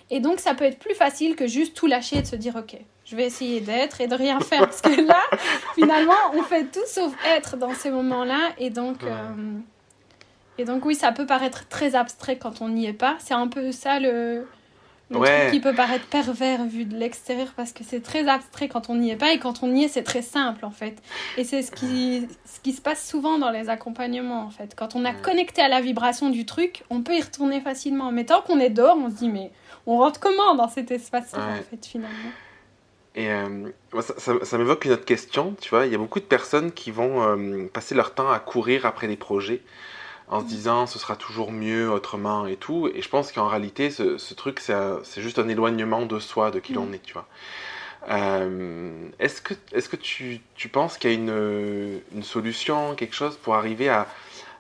Et 0.09 0.21
donc, 0.21 0.39
ça 0.39 0.55
peut 0.55 0.65
être 0.65 0.79
plus 0.79 0.95
facile 0.95 1.35
que 1.35 1.49
juste 1.49 1.75
tout 1.75 1.89
lâcher 1.89 2.19
et 2.19 2.23
de 2.23 2.27
se 2.29 2.37
dire, 2.37 2.55
OK, 2.55 2.77
je 3.05 3.17
vais 3.17 3.27
essayer 3.27 3.61
d'être 3.61 4.01
et 4.01 4.07
de 4.07 4.15
rien 4.15 4.39
faire. 4.41 4.61
Parce 4.61 4.83
que 4.83 5.01
là, 5.01 5.21
finalement, 5.75 6.15
on 6.35 6.43
fait 6.43 6.65
tout 6.71 6.87
sauf 6.87 7.13
être 7.27 7.57
dans 7.57 7.75
ces 7.75 7.91
moments-là. 7.91 8.51
Et 8.59 8.71
donc, 8.71 9.03
euh, 9.03 9.59
et 10.59 10.65
donc, 10.65 10.85
oui, 10.85 10.95
ça 10.95 11.11
peut 11.11 11.27
paraître 11.27 11.67
très 11.67 11.97
abstrait 11.97 12.37
quand 12.37 12.61
on 12.61 12.69
n'y 12.69 12.87
est 12.87 12.93
pas. 12.93 13.17
C'est 13.19 13.35
un 13.35 13.49
peu 13.49 13.73
ça 13.73 13.99
le, 13.99 14.47
le 15.21 15.27
truc 15.27 15.51
qui 15.53 15.61
peut 15.61 15.75
paraître 15.75 16.07
pervers 16.07 16.65
vu 16.65 16.85
de 16.85 16.97
l'extérieur 16.97 17.49
parce 17.57 17.73
que 17.73 17.85
c'est 17.85 18.01
très 18.01 18.29
abstrait 18.29 18.69
quand 18.69 18.91
on 18.91 18.97
n'y 18.97 19.11
est 19.11 19.17
pas 19.17 19.33
et 19.33 19.39
quand 19.39 19.63
on 19.63 19.75
y 19.75 19.85
est, 19.85 19.89
c'est 19.89 20.03
très 20.03 20.23
simple 20.23 20.65
en 20.65 20.71
fait. 20.71 21.03
Et 21.37 21.45
c'est 21.45 21.63
ce 21.63 21.71
qui, 21.71 22.29
ce 22.45 22.61
qui 22.61 22.73
se 22.73 22.81
passe 22.81 23.09
souvent 23.09 23.39
dans 23.39 23.51
les 23.51 23.69
accompagnements 23.69 24.43
en 24.43 24.51
fait. 24.51 24.75
Quand 24.77 24.95
on 24.95 25.05
a 25.05 25.13
connecté 25.13 25.63
à 25.63 25.69
la 25.69 25.81
vibration 25.81 26.31
du 26.31 26.47
truc, 26.47 26.85
on 26.91 27.03
peut 27.03 27.17
y 27.17 27.21
retourner 27.21 27.61
facilement. 27.61 28.13
Mais 28.13 28.25
tant 28.25 28.43
qu'on 28.43 28.59
est 28.59 28.71
dehors, 28.71 28.97
on 28.97 29.11
se 29.11 29.17
dit, 29.17 29.29
mais 29.29 29.51
on 29.87 29.99
rentre 29.99 30.21
comment 30.21 30.55
dans 30.55 30.69
cet 30.69 30.91
espace 30.91 31.35
en 31.35 31.63
fait 31.71 31.85
finalement? 31.87 32.31
Et 33.15 33.31
euh, 33.31 33.69
ça, 34.01 34.33
ça, 34.43 34.59
m'évoque 34.59 34.87
une 34.87 34.93
autre 34.93 35.05
question, 35.05 35.55
tu 35.61 35.69
vois, 35.69 35.85
il 35.85 35.93
y 35.93 35.95
a 35.95 35.99
beaucoup 35.99 36.19
de 36.19 36.25
personnes 36.25 36.73
qui 36.73 36.91
vont 36.91 37.23
euh, 37.23 37.67
passer 37.71 37.95
leur 37.95 38.15
temps 38.15 38.31
à 38.31 38.39
courir 38.39 38.87
après 38.87 39.07
des 39.07 39.19
projets 39.19 39.61
en 40.33 40.41
se 40.41 40.47
disant 40.47 40.87
ce 40.87 40.99
sera 40.99 41.15
toujours 41.15 41.53
mieux 41.53 41.91
autrement 41.91 42.47
et 42.47 42.57
tout. 42.57 42.91
Et 42.95 43.03
je 43.03 43.09
pense 43.09 43.31
qu'en 43.33 43.49
réalité, 43.49 43.91
ce, 43.91 44.17
ce 44.17 44.35
truc, 44.35 44.61
c'est 44.61 45.23
juste 45.23 45.39
un 45.39 45.49
éloignement 45.49 46.07
de 46.07 46.19
soi, 46.19 46.51
de 46.51 46.59
qui 46.59 46.73
l'on 46.73 46.87
mm. 46.87 46.95
est, 46.95 47.03
tu 47.03 47.13
vois. 47.13 47.27
Euh, 48.11 48.91
est-ce 49.21 49.43
que, 49.43 49.55
est 49.73 49.79
-ce 49.79 49.89
que 49.89 49.97
tu, 49.97 50.41
tu 50.57 50.69
penses 50.69 50.99
qu'il 50.99 51.11
y 51.11 51.13
a 51.13 51.17
une, 51.17 52.01
une, 52.15 52.23
solution, 52.23 52.97
quelque 52.97 53.15
chose 53.15 53.37
pour 53.37 53.55
arriver 53.55 53.89
à, 53.91 54.09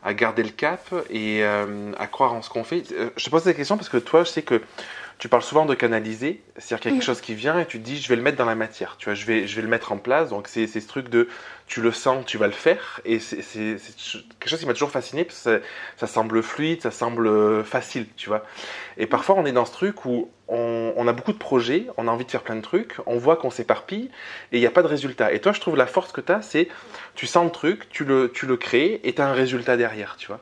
à 0.05 0.15
garder 0.15 0.45
le 0.45 0.51
cap 0.51 0.95
et 1.11 1.43
à 1.43 2.07
croire 2.07 2.35
en 2.35 2.43
ce 2.43 2.51
qu'on 2.51 2.65
fait? 2.65 2.85
Je 3.17 3.25
te 3.25 3.31
pose 3.31 3.43
cette 3.43 3.57
question 3.57 3.77
parce 3.77 3.89
que 3.89 3.97
toi, 3.97 4.23
je 4.25 4.31
sais 4.31 4.43
que 4.43 4.61
tu 5.23 5.29
parles 5.29 5.45
souvent 5.45 5.67
de 5.67 5.75
canaliser, 5.75 6.43
c'est-à-dire 6.57 6.81
qu'il 6.81 6.91
y 6.91 6.95
a 6.95 6.97
quelque 6.97 7.07
chose 7.07 7.21
qui 7.21 7.37
vient 7.37 7.57
et 7.61 7.65
tu 7.65 7.79
te 7.79 7.85
dis 7.85 7.97
je 7.97 8.09
vais 8.09 8.17
le 8.17 8.23
mettre 8.23 8.37
dans 8.37 8.45
la 8.45 8.57
matière, 8.57 8.97
tu 8.99 9.05
vois, 9.05 9.15
je 9.15 9.25
vais, 9.25 9.47
je 9.47 9.55
vais 9.55 9.63
le 9.63 9.69
mettre 9.69 9.93
en 9.93 9.97
place. 9.97 10.31
Donc 10.31 10.49
c'est 10.49 10.67
ce 10.67 10.89
truc 10.89 11.11
de 11.11 11.29
tu 11.69 11.81
le 11.81 11.93
sens, 11.93 12.27
tu 12.27 12.39
vas 12.39 12.49
le 12.49 12.53
faire. 12.53 13.01
Et 13.05 13.21
c'est 13.21 13.77
quelque 14.41 14.49
chose 14.49 14.59
qui 14.59 14.67
m'a 14.67 14.73
toujours 14.73 14.91
fasciné 14.91 15.23
parce 15.23 15.45
que 15.45 15.63
ça, 15.97 16.07
semble 16.09 16.43
fluide, 16.43 16.83
ça 16.83 16.91
semble 16.91 17.63
facile, 17.63 18.07
tu 18.17 18.31
vois. 18.31 18.45
Et 18.97 19.07
parfois 19.07 19.37
on 19.39 19.47
est 19.47 19.53
dans 19.53 19.65
ce 19.65 19.71
truc 19.71 20.05
où 20.07 20.29
on, 20.49 20.93
on 20.97 21.07
a 21.07 21.13
beaucoup 21.13 21.33
de 21.33 21.39
projets, 21.39 21.87
on 21.99 22.09
a 22.09 22.11
envie 22.11 22.25
de 22.25 22.31
faire 22.33 22.43
plein 22.43 22.57
de 22.57 22.61
trucs, 22.61 22.97
on 23.07 23.17
voit 23.17 23.37
qu'on 23.37 23.51
s'éparpille 23.51 24.11
et 24.51 24.57
il 24.57 24.61
n'y 24.61 24.67
a 24.67 24.73
pas 24.73 24.83
de 24.83 24.89
résultat. 24.89 25.33
Et 25.33 25.41
toi, 25.41 25.53
je 25.53 25.61
trouve 25.61 25.77
la 25.77 25.87
force 25.87 26.11
que 26.11 26.21
tu 26.21 26.33
as, 26.33 26.43
c'est 26.43 26.67
tu 27.15 27.29
sens 27.29 27.45
le 27.45 27.53
truc, 27.53 27.89
tu 27.91 28.05
le, 28.05 28.33
tu 28.35 28.47
le 28.47 28.57
crées 28.57 29.01
et 29.05 29.15
tu 29.15 29.23
as 29.23 29.29
un 29.29 29.35
résultat 29.35 29.77
derrière, 29.77 30.17
tu 30.19 30.27
vois. 30.27 30.41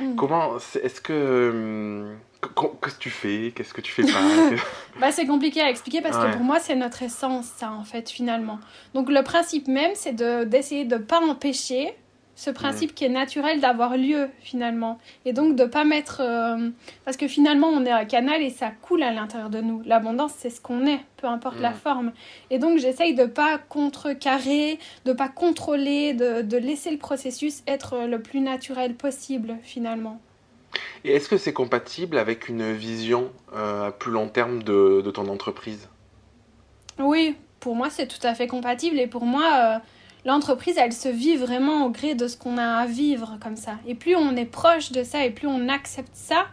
Mm. 0.00 0.16
Comment, 0.16 0.56
est-ce 0.82 1.00
que 1.00 1.50
hum, 1.50 2.18
Qu'est-ce 2.40 2.94
que 2.94 3.00
tu 3.00 3.10
fais? 3.10 3.52
Qu'est-ce 3.54 3.74
que 3.74 3.80
tu 3.80 3.92
fais 3.92 4.02
pas? 4.02 4.20
Bah, 5.00 5.12
C'est 5.12 5.26
compliqué 5.26 5.60
à 5.60 5.68
expliquer 5.70 6.00
parce 6.00 6.16
que 6.16 6.32
pour 6.32 6.42
moi, 6.42 6.58
c'est 6.58 6.76
notre 6.76 7.02
essence, 7.02 7.46
ça, 7.46 7.70
en 7.70 7.84
fait, 7.84 8.08
finalement. 8.10 8.58
Donc, 8.94 9.10
le 9.10 9.22
principe 9.22 9.68
même, 9.68 9.92
c'est 9.94 10.14
d'essayer 10.14 10.84
de 10.84 10.96
ne 10.96 11.02
pas 11.02 11.20
empêcher 11.20 11.94
ce 12.34 12.50
principe 12.50 12.94
qui 12.94 13.04
est 13.04 13.08
naturel 13.08 13.60
d'avoir 13.60 13.96
lieu, 13.96 14.28
finalement. 14.40 14.98
Et 15.24 15.32
donc, 15.32 15.56
de 15.56 15.64
ne 15.64 15.68
pas 15.68 15.84
mettre. 15.84 16.20
Euh, 16.20 16.68
parce 17.04 17.16
que 17.16 17.28
finalement, 17.28 17.68
on 17.68 17.84
est 17.86 17.90
un 17.90 18.04
canal 18.04 18.42
et 18.42 18.50
ça 18.50 18.70
coule 18.82 19.02
à 19.02 19.10
l'intérieur 19.10 19.48
de 19.48 19.60
nous. 19.62 19.82
L'abondance, 19.86 20.32
c'est 20.36 20.50
ce 20.50 20.60
qu'on 20.60 20.86
est, 20.86 21.00
peu 21.16 21.26
importe 21.26 21.60
la 21.60 21.72
forme. 21.72 22.12
Et 22.50 22.58
donc, 22.58 22.78
j'essaye 22.78 23.14
de 23.14 23.22
ne 23.22 23.26
pas 23.26 23.56
contrecarrer, 23.56 24.78
de 25.06 25.12
ne 25.12 25.16
pas 25.16 25.28
contrôler, 25.28 26.12
de, 26.12 26.42
de 26.42 26.56
laisser 26.58 26.90
le 26.90 26.98
processus 26.98 27.62
être 27.66 28.06
le 28.06 28.20
plus 28.20 28.40
naturel 28.40 28.94
possible, 28.94 29.56
finalement. 29.62 30.20
Et 31.04 31.12
est-ce 31.12 31.28
que 31.28 31.36
c'est 31.36 31.52
compatible 31.52 32.18
avec 32.18 32.48
une 32.48 32.72
vision 32.72 33.30
euh, 33.54 33.88
à 33.88 33.92
plus 33.92 34.10
long 34.10 34.28
terme 34.28 34.62
de, 34.62 35.02
ton 35.12 35.28
entreprise? 35.28 35.88
Oui, 36.98 37.36
pour 37.60 37.76
moi 37.76 37.90
c'est 37.90 38.06
tout 38.06 38.24
à 38.24 38.34
fait 38.34 38.46
compatible 38.46 38.98
et 38.98 39.06
pour 39.06 39.24
moi 39.24 39.44
euh, 39.54 39.78
l'entreprise 40.24 40.76
elle 40.78 40.92
se 40.92 41.08
vit 41.08 41.36
vraiment 41.36 41.86
au 41.86 41.90
gré 41.90 42.14
de 42.14 42.26
ce 42.26 42.36
qu'on 42.36 42.58
a 42.58 42.78
à 42.78 42.86
vivre 42.86 43.38
comme 43.40 43.56
ça. 43.56 43.76
Et 43.86 43.94
plus 43.94 44.16
on 44.16 44.34
est 44.36 44.46
proche 44.46 44.92
de 44.92 45.04
ça 45.04 45.24
et 45.24 45.30
plus 45.30 45.46
on 45.46 45.68
accepte 45.68 46.14
ça, 46.14 46.46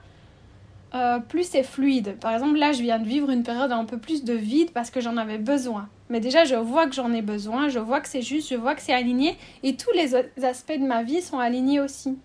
euh, 0.93 1.19
plus 1.19 1.49
c'est 1.49 1.63
fluide. 1.63 2.17
Par 2.19 2.33
exemple 2.33 2.57
là 2.57 2.73
je 2.73 2.81
viens 2.81 2.99
de 2.99 3.07
vivre 3.07 3.29
une 3.29 3.43
période 3.43 3.71
un 3.71 3.85
peu 3.85 3.97
plus 3.97 4.23
de 4.23 4.33
vide 4.33 4.71
parce 4.71 4.91
que 4.91 5.01
j'en 5.01 5.17
avais 5.17 5.39
besoin. 5.39 5.89
Mais 6.09 6.19
déjà 6.19 6.43
je 6.43 6.55
vois 6.55 6.85
que 6.85 6.93
j'en 6.93 7.11
ai 7.13 7.21
besoin, 7.21 7.69
je 7.69 7.79
vois 7.79 8.01
que 8.01 8.07
c'est 8.09 8.21
juste, 8.21 8.49
je 8.49 8.55
vois 8.55 8.75
que 8.75 8.81
c'est 8.81 8.93
aligné 8.93 9.37
et 9.63 9.75
tous 9.77 9.91
les 9.95 10.13
aspects 10.43 10.77
de 10.77 10.85
ma 10.85 11.01
vie 11.01 11.21
sont 11.21 11.39
alignés 11.39 11.79
aussi. 11.79 12.17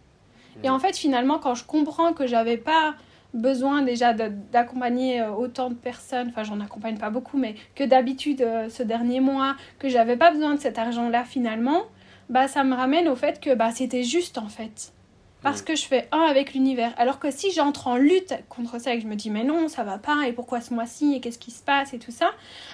Et 0.64 0.70
en 0.70 0.78
fait, 0.78 0.96
finalement, 0.96 1.38
quand 1.38 1.54
je 1.54 1.64
comprends 1.64 2.12
que 2.12 2.26
j'avais 2.26 2.56
pas 2.56 2.94
besoin 3.34 3.82
déjà 3.82 4.14
d'accompagner 4.14 5.20
euh, 5.20 5.30
autant 5.30 5.68
de 5.68 5.74
personnes, 5.74 6.28
enfin 6.30 6.44
j'en 6.44 6.60
accompagne 6.60 6.98
pas 6.98 7.10
beaucoup, 7.10 7.38
mais 7.38 7.54
que 7.74 7.84
d'habitude 7.84 8.42
euh, 8.42 8.68
ce 8.68 8.82
dernier 8.82 9.20
mois, 9.20 9.54
que 9.78 9.88
j'avais 9.88 10.16
pas 10.16 10.30
besoin 10.30 10.54
de 10.54 10.60
cet 10.60 10.78
argent-là 10.78 11.24
finalement, 11.24 11.82
bah 12.30 12.48
ça 12.48 12.64
me 12.64 12.74
ramène 12.74 13.08
au 13.08 13.16
fait 13.16 13.40
que 13.40 13.54
bah 13.54 13.70
c'était 13.70 14.02
juste 14.02 14.38
en 14.38 14.48
fait 14.48 14.92
parce 15.42 15.62
que 15.62 15.76
je 15.76 15.84
fais 15.84 16.08
un 16.12 16.22
avec 16.22 16.52
l'univers. 16.52 16.92
Alors 16.96 17.18
que 17.18 17.30
si 17.30 17.52
j'entre 17.52 17.86
en 17.86 17.96
lutte 17.96 18.34
contre 18.48 18.80
ça 18.80 18.92
et 18.92 18.96
que 18.96 19.02
je 19.02 19.08
me 19.08 19.14
dis 19.14 19.30
mais 19.30 19.44
non, 19.44 19.68
ça 19.68 19.84
va 19.84 19.98
pas, 19.98 20.26
et 20.26 20.32
pourquoi 20.32 20.60
ce 20.60 20.74
mois-ci, 20.74 21.14
et 21.14 21.20
qu'est-ce 21.20 21.38
qui 21.38 21.50
se 21.50 21.62
passe, 21.62 21.94
et 21.94 21.98
tout 21.98 22.10
ça, 22.10 22.30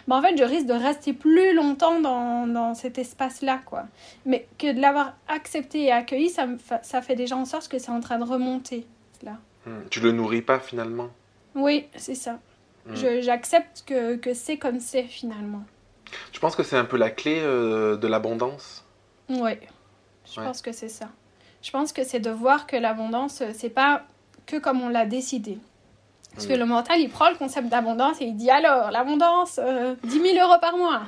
bah 0.09 0.17
en 0.17 0.23
fait, 0.23 0.37
je 0.37 0.45
risque 0.45 0.67
de 0.67 0.73
rester 0.73 1.13
plus 1.13 1.55
longtemps 1.55 2.01
dans, 2.01 2.47
dans 2.47 2.75
cet 2.75 2.99
espace-là, 2.99 3.61
quoi. 3.67 3.85
Mais 4.25 4.47
que 4.59 4.73
de 4.73 4.81
l'avoir 4.81 5.15
accepté 5.29 5.85
et 5.85 5.93
accueilli, 5.93 6.31
ça, 6.31 6.47
me 6.47 6.59
ça 6.83 7.03
fait 7.03 7.17
déjà 7.17 7.37
en 7.37 7.45
sorte 7.45 7.69
que 7.69 7.79
c'est 7.79 7.91
en 7.91 8.01
train 8.01 8.19
de 8.19 8.25
remonter, 8.25 8.87
là. 9.23 9.39
Hmm. 9.67 9.81
Tu 9.91 10.01
le 10.01 10.13
nourris 10.13 10.43
pas 10.43 10.61
finalement? 10.61 11.09
Oui, 11.55 11.87
c'est 11.97 12.15
ça. 12.15 12.39
Hmm. 12.87 12.95
J'accepte 13.21 13.85
que, 13.87 14.17
que 14.17 14.35
c'est 14.35 14.59
comme 14.59 14.81
c'est 14.81 15.05
finalement. 15.05 15.65
Tu 16.33 16.41
penses 16.41 16.55
que 16.55 16.63
c'est 16.63 16.77
un 16.77 16.85
peu 16.85 16.97
la 16.97 17.11
clé 17.11 17.41
euh, 17.41 17.97
de 17.97 18.07
l'abondance? 18.07 18.85
Oui, 19.29 19.53
je 20.27 20.41
pense 20.41 20.61
que 20.61 20.73
c'est 20.73 20.89
ça. 20.91 21.09
Je 21.65 21.71
pense 21.71 21.95
que 21.95 22.05
c'est 22.05 22.21
de 22.21 22.31
voir 22.31 22.67
que 22.67 22.77
l'abondance, 22.77 23.41
euh, 23.41 23.51
c'est 23.55 23.71
pas 23.71 24.03
que 24.45 24.57
comme 24.57 24.83
on 24.83 24.91
l'a 24.91 25.07
décidé. 25.07 25.59
Parce 26.35 26.47
que 26.47 26.53
le 26.53 26.67
mental, 26.67 27.01
il 27.01 27.09
prend 27.09 27.31
le 27.31 27.37
concept 27.37 27.69
d'abondance 27.69 28.21
et 28.21 28.25
il 28.25 28.37
dit 28.37 28.51
alors, 28.51 28.91
l'abondance, 28.91 29.55
10 29.55 29.61
euh, 29.61 29.95
000 30.03 30.47
euros 30.47 30.59
par 30.61 30.77
mois. 30.77 31.03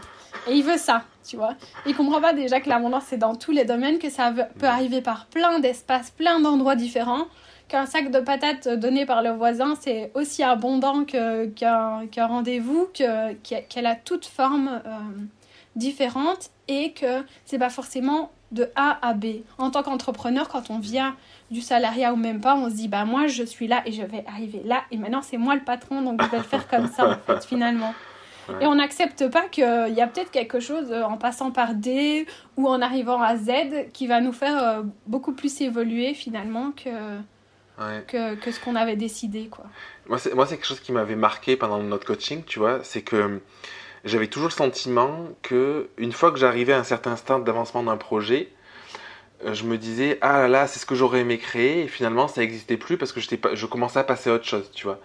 Et 0.46 0.52
il 0.52 0.64
veut 0.64 0.78
ça, 0.78 1.02
tu 1.28 1.36
vois. 1.36 1.54
Il 1.84 1.94
comprend 1.94 2.22
pas 2.22 2.32
déjà 2.32 2.60
que 2.60 2.70
l'abondance, 2.70 3.04
c'est 3.08 3.18
dans 3.18 3.34
tous 3.34 3.50
les 3.50 3.64
domaines, 3.64 3.98
que 3.98 4.08
ça 4.08 4.32
peut 4.32 4.66
arriver 4.66 5.02
par 5.02 5.26
plein 5.26 5.58
d'espaces, 5.58 6.10
plein 6.10 6.40
d'endroits 6.40 6.76
différents. 6.76 7.26
Qu'un 7.68 7.84
sac 7.84 8.10
de 8.10 8.20
patates 8.20 8.68
donné 8.68 9.04
par 9.04 9.22
le 9.22 9.30
voisin, 9.30 9.74
c'est 9.78 10.12
aussi 10.14 10.42
abondant 10.42 11.04
qu'un 11.04 12.06
rendez-vous, 12.16 12.88
qu'elle 12.94 13.86
a 13.86 13.94
toute 13.96 14.24
forme 14.24 14.80
euh, 14.86 14.90
différente 15.76 16.50
et 16.68 16.92
que 16.92 17.24
c'est 17.44 17.58
pas 17.58 17.70
forcément 17.70 18.32
de 18.52 18.70
A 18.76 18.98
à 19.06 19.12
B. 19.12 19.26
En 19.58 19.70
tant 19.70 19.82
qu'entrepreneur, 19.82 20.48
quand 20.48 20.70
on 20.70 20.78
vient 20.78 21.16
du 21.50 21.60
salariat 21.60 22.12
ou 22.12 22.16
même 22.16 22.40
pas, 22.40 22.54
on 22.56 22.68
se 22.70 22.74
dit 22.74 22.88
bah 22.88 23.04
moi 23.04 23.26
je 23.26 23.42
suis 23.44 23.66
là 23.68 23.82
et 23.86 23.92
je 23.92 24.02
vais 24.02 24.24
arriver 24.26 24.62
là 24.64 24.82
et 24.90 24.96
maintenant 24.96 25.22
c'est 25.22 25.36
moi 25.36 25.54
le 25.54 25.62
patron 25.62 26.02
donc 26.02 26.22
je 26.22 26.28
vais 26.30 26.38
le 26.38 26.42
faire 26.42 26.66
comme 26.70 26.88
ça 26.88 27.08
en 27.08 27.16
fait 27.18 27.44
finalement. 27.44 27.94
Ouais. 28.48 28.54
Et 28.62 28.66
on 28.66 28.76
n'accepte 28.76 29.28
pas 29.28 29.42
qu'il 29.48 29.64
y 29.64 30.00
a 30.00 30.06
peut-être 30.06 30.30
quelque 30.30 30.60
chose 30.60 30.92
euh, 30.92 31.02
en 31.02 31.16
passant 31.16 31.50
par 31.50 31.74
D 31.74 32.26
ou 32.56 32.68
en 32.68 32.80
arrivant 32.80 33.20
à 33.20 33.36
Z 33.36 33.90
qui 33.92 34.06
va 34.06 34.20
nous 34.20 34.32
faire 34.32 34.62
euh, 34.62 34.82
beaucoup 35.08 35.32
plus 35.32 35.60
évoluer 35.60 36.14
finalement 36.14 36.70
que, 36.72 36.90
Ouais. 37.78 38.04
que, 38.08 38.36
que 38.36 38.50
ce 38.52 38.58
qu'on 38.60 38.74
avait 38.74 38.96
décidé. 38.96 39.48
Quoi. 39.48 39.66
Moi, 40.08 40.18
c'est, 40.18 40.32
moi, 40.32 40.46
c'est 40.46 40.56
quelque 40.56 40.64
chose 40.66 40.80
qui 40.80 40.92
m'avait 40.92 41.14
marqué 41.16 41.56
pendant 41.56 41.78
notre 41.82 42.06
coaching, 42.06 42.42
tu 42.46 42.58
vois, 42.58 42.80
c'est 42.84 43.02
que 43.02 43.42
j'avais 44.06 44.28
toujours 44.28 44.48
le 44.48 44.54
sentiment 44.54 45.28
que 45.42 45.88
une 45.98 46.12
fois 46.12 46.30
que 46.32 46.38
j'arrivais 46.38 46.72
à 46.72 46.78
un 46.78 46.84
certain 46.84 47.16
stade 47.16 47.44
d'avancement 47.44 47.82
d'un 47.82 47.96
projet, 47.96 48.48
euh, 49.44 49.52
je 49.52 49.64
me 49.64 49.76
disais 49.76 50.16
ah 50.22 50.38
là 50.38 50.48
là 50.48 50.66
c'est 50.66 50.78
ce 50.78 50.86
que 50.86 50.94
j'aurais 50.94 51.20
aimé 51.20 51.36
créer 51.36 51.82
et 51.82 51.88
finalement 51.88 52.26
ça 52.26 52.40
n'existait 52.40 52.78
plus 52.78 52.96
parce 52.96 53.12
que 53.12 53.34
pas, 53.36 53.54
je 53.54 53.66
commençais 53.66 53.98
à 53.98 54.04
passer 54.04 54.30
à 54.30 54.34
autre 54.34 54.46
chose, 54.46 54.70
tu 54.72 54.84
vois. 54.84 55.00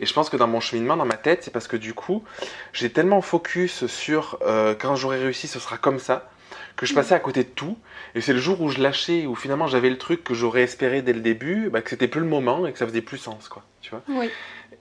Et 0.00 0.06
je 0.06 0.12
pense 0.12 0.30
que 0.30 0.36
dans 0.36 0.48
mon 0.48 0.60
cheminement, 0.60 0.96
dans 0.96 1.04
ma 1.04 1.16
tête, 1.16 1.44
c'est 1.44 1.52
parce 1.52 1.68
que 1.68 1.76
du 1.76 1.94
coup, 1.94 2.24
j'ai 2.72 2.90
tellement 2.90 3.20
focus 3.20 3.86
sur 3.86 4.38
euh, 4.42 4.74
quand 4.76 4.96
j'aurai 4.96 5.18
réussi, 5.18 5.46
ce 5.46 5.60
sera 5.60 5.76
comme 5.76 5.98
ça, 5.98 6.28
que 6.76 6.86
je 6.86 6.94
passais 6.94 7.14
à 7.14 7.20
côté 7.20 7.42
de 7.44 7.48
tout. 7.48 7.76
Et 8.14 8.20
c'est 8.20 8.32
le 8.32 8.38
jour 8.38 8.60
où 8.60 8.68
je 8.68 8.80
lâchais, 8.80 9.26
où 9.26 9.34
finalement 9.34 9.66
j'avais 9.66 9.90
le 9.90 9.98
truc 9.98 10.24
que 10.24 10.34
j'aurais 10.34 10.62
espéré 10.62 11.02
dès 11.02 11.12
le 11.12 11.20
début, 11.20 11.70
bah, 11.70 11.80
que 11.80 11.90
c'était 11.90 12.08
plus 12.08 12.20
le 12.20 12.26
moment 12.26 12.66
et 12.66 12.72
que 12.72 12.78
ça 12.78 12.86
faisait 12.86 13.02
plus 13.02 13.18
sens, 13.18 13.48
quoi. 13.48 13.62
Tu 13.80 13.90
vois 13.90 14.02
Oui. 14.08 14.30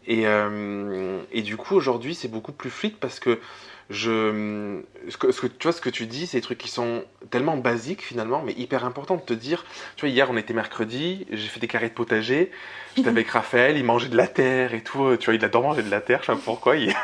Et, 0.07 0.27
euh, 0.27 1.19
et 1.31 1.41
du 1.41 1.57
coup, 1.57 1.75
aujourd'hui, 1.75 2.15
c'est 2.15 2.27
beaucoup 2.27 2.51
plus 2.51 2.69
fluide 2.69 2.95
parce 2.99 3.19
que 3.19 3.39
je, 3.91 4.79
ce 5.09 5.17
que, 5.17 5.31
ce 5.31 5.41
que- 5.41 5.47
tu 5.47 5.63
vois, 5.63 5.71
ce 5.71 5.81
que 5.81 5.91
tu 5.91 6.07
dis, 6.07 6.25
c'est 6.25 6.37
des 6.37 6.41
trucs 6.41 6.57
qui 6.57 6.69
sont 6.69 7.03
tellement 7.29 7.55
basiques 7.57 8.01
finalement, 8.01 8.41
mais 8.43 8.53
hyper 8.53 8.83
importants 8.83 9.15
de 9.17 9.21
te 9.21 9.33
dire. 9.33 9.63
Tu 9.95 10.05
vois, 10.05 10.09
hier, 10.09 10.27
on 10.31 10.37
était 10.37 10.53
mercredi, 10.55 11.27
j'ai 11.31 11.47
fait 11.47 11.59
des 11.59 11.67
carrés 11.67 11.89
de 11.89 11.93
potager, 11.93 12.49
j'étais 12.95 13.09
avec 13.15 13.29
Raphaël, 13.29 13.77
il 13.77 13.83
mangeait 13.83 14.09
de 14.09 14.17
la 14.17 14.27
terre 14.27 14.73
et 14.73 14.81
tout. 14.81 15.15
Tu 15.17 15.25
vois, 15.25 15.35
il 15.35 15.45
adore 15.45 15.61
manger 15.61 15.83
de 15.83 15.91
la 15.91 16.01
terre, 16.01 16.21
je 16.21 16.27
sais 16.27 16.31
pas 16.33 16.41
pourquoi. 16.43 16.75
il- 16.77 16.95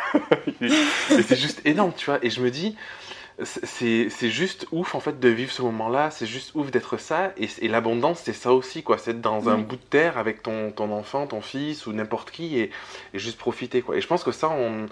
c'est 1.10 1.36
juste 1.40 1.62
énorme, 1.66 1.94
tu 1.96 2.06
vois. 2.06 2.18
Et 2.24 2.30
je 2.32 2.42
me 2.42 2.50
dis, 2.50 2.76
c'est 3.44 4.10
c'est 4.10 4.30
juste 4.30 4.68
ouf 4.72 4.94
en 4.96 5.00
fait 5.00 5.20
de 5.20 5.30
vivre 5.30 5.52
ce 5.52 5.62
moment-là, 5.64 6.12
c'est 6.12 6.26
juste 6.28 6.52
ouf 6.56 6.70
d'être 6.72 6.98
ça. 6.98 7.32
Et, 7.38 7.50
et 7.60 7.68
l'abondance, 7.68 8.22
c'est 8.24 8.34
ça 8.34 8.54
aussi, 8.54 8.84
quoi. 8.84 8.98
C'est 8.98 9.12
être 9.12 9.22
dans 9.22 9.50
un 9.50 9.56
Oui. 9.58 9.64
bout 9.64 9.76
de 9.78 9.82
terre 9.82 10.18
avec 10.18 10.44
ton, 10.44 10.72
ton 10.72 10.92
enfant, 10.92 11.28
ton 11.28 11.42
fils 11.42 11.88
ou 11.88 11.94
n'importe 11.94 12.32
qui 12.32 12.58
et, 12.60 12.72
et 13.14 13.20
juste 13.20 13.38
profiter, 13.38 13.82
quoi. 13.82 13.96
Et 13.98 14.02
je 14.02 14.08
pense 14.08 14.24
que 14.24 14.32
ça, 14.32 14.50
on, 14.50 14.86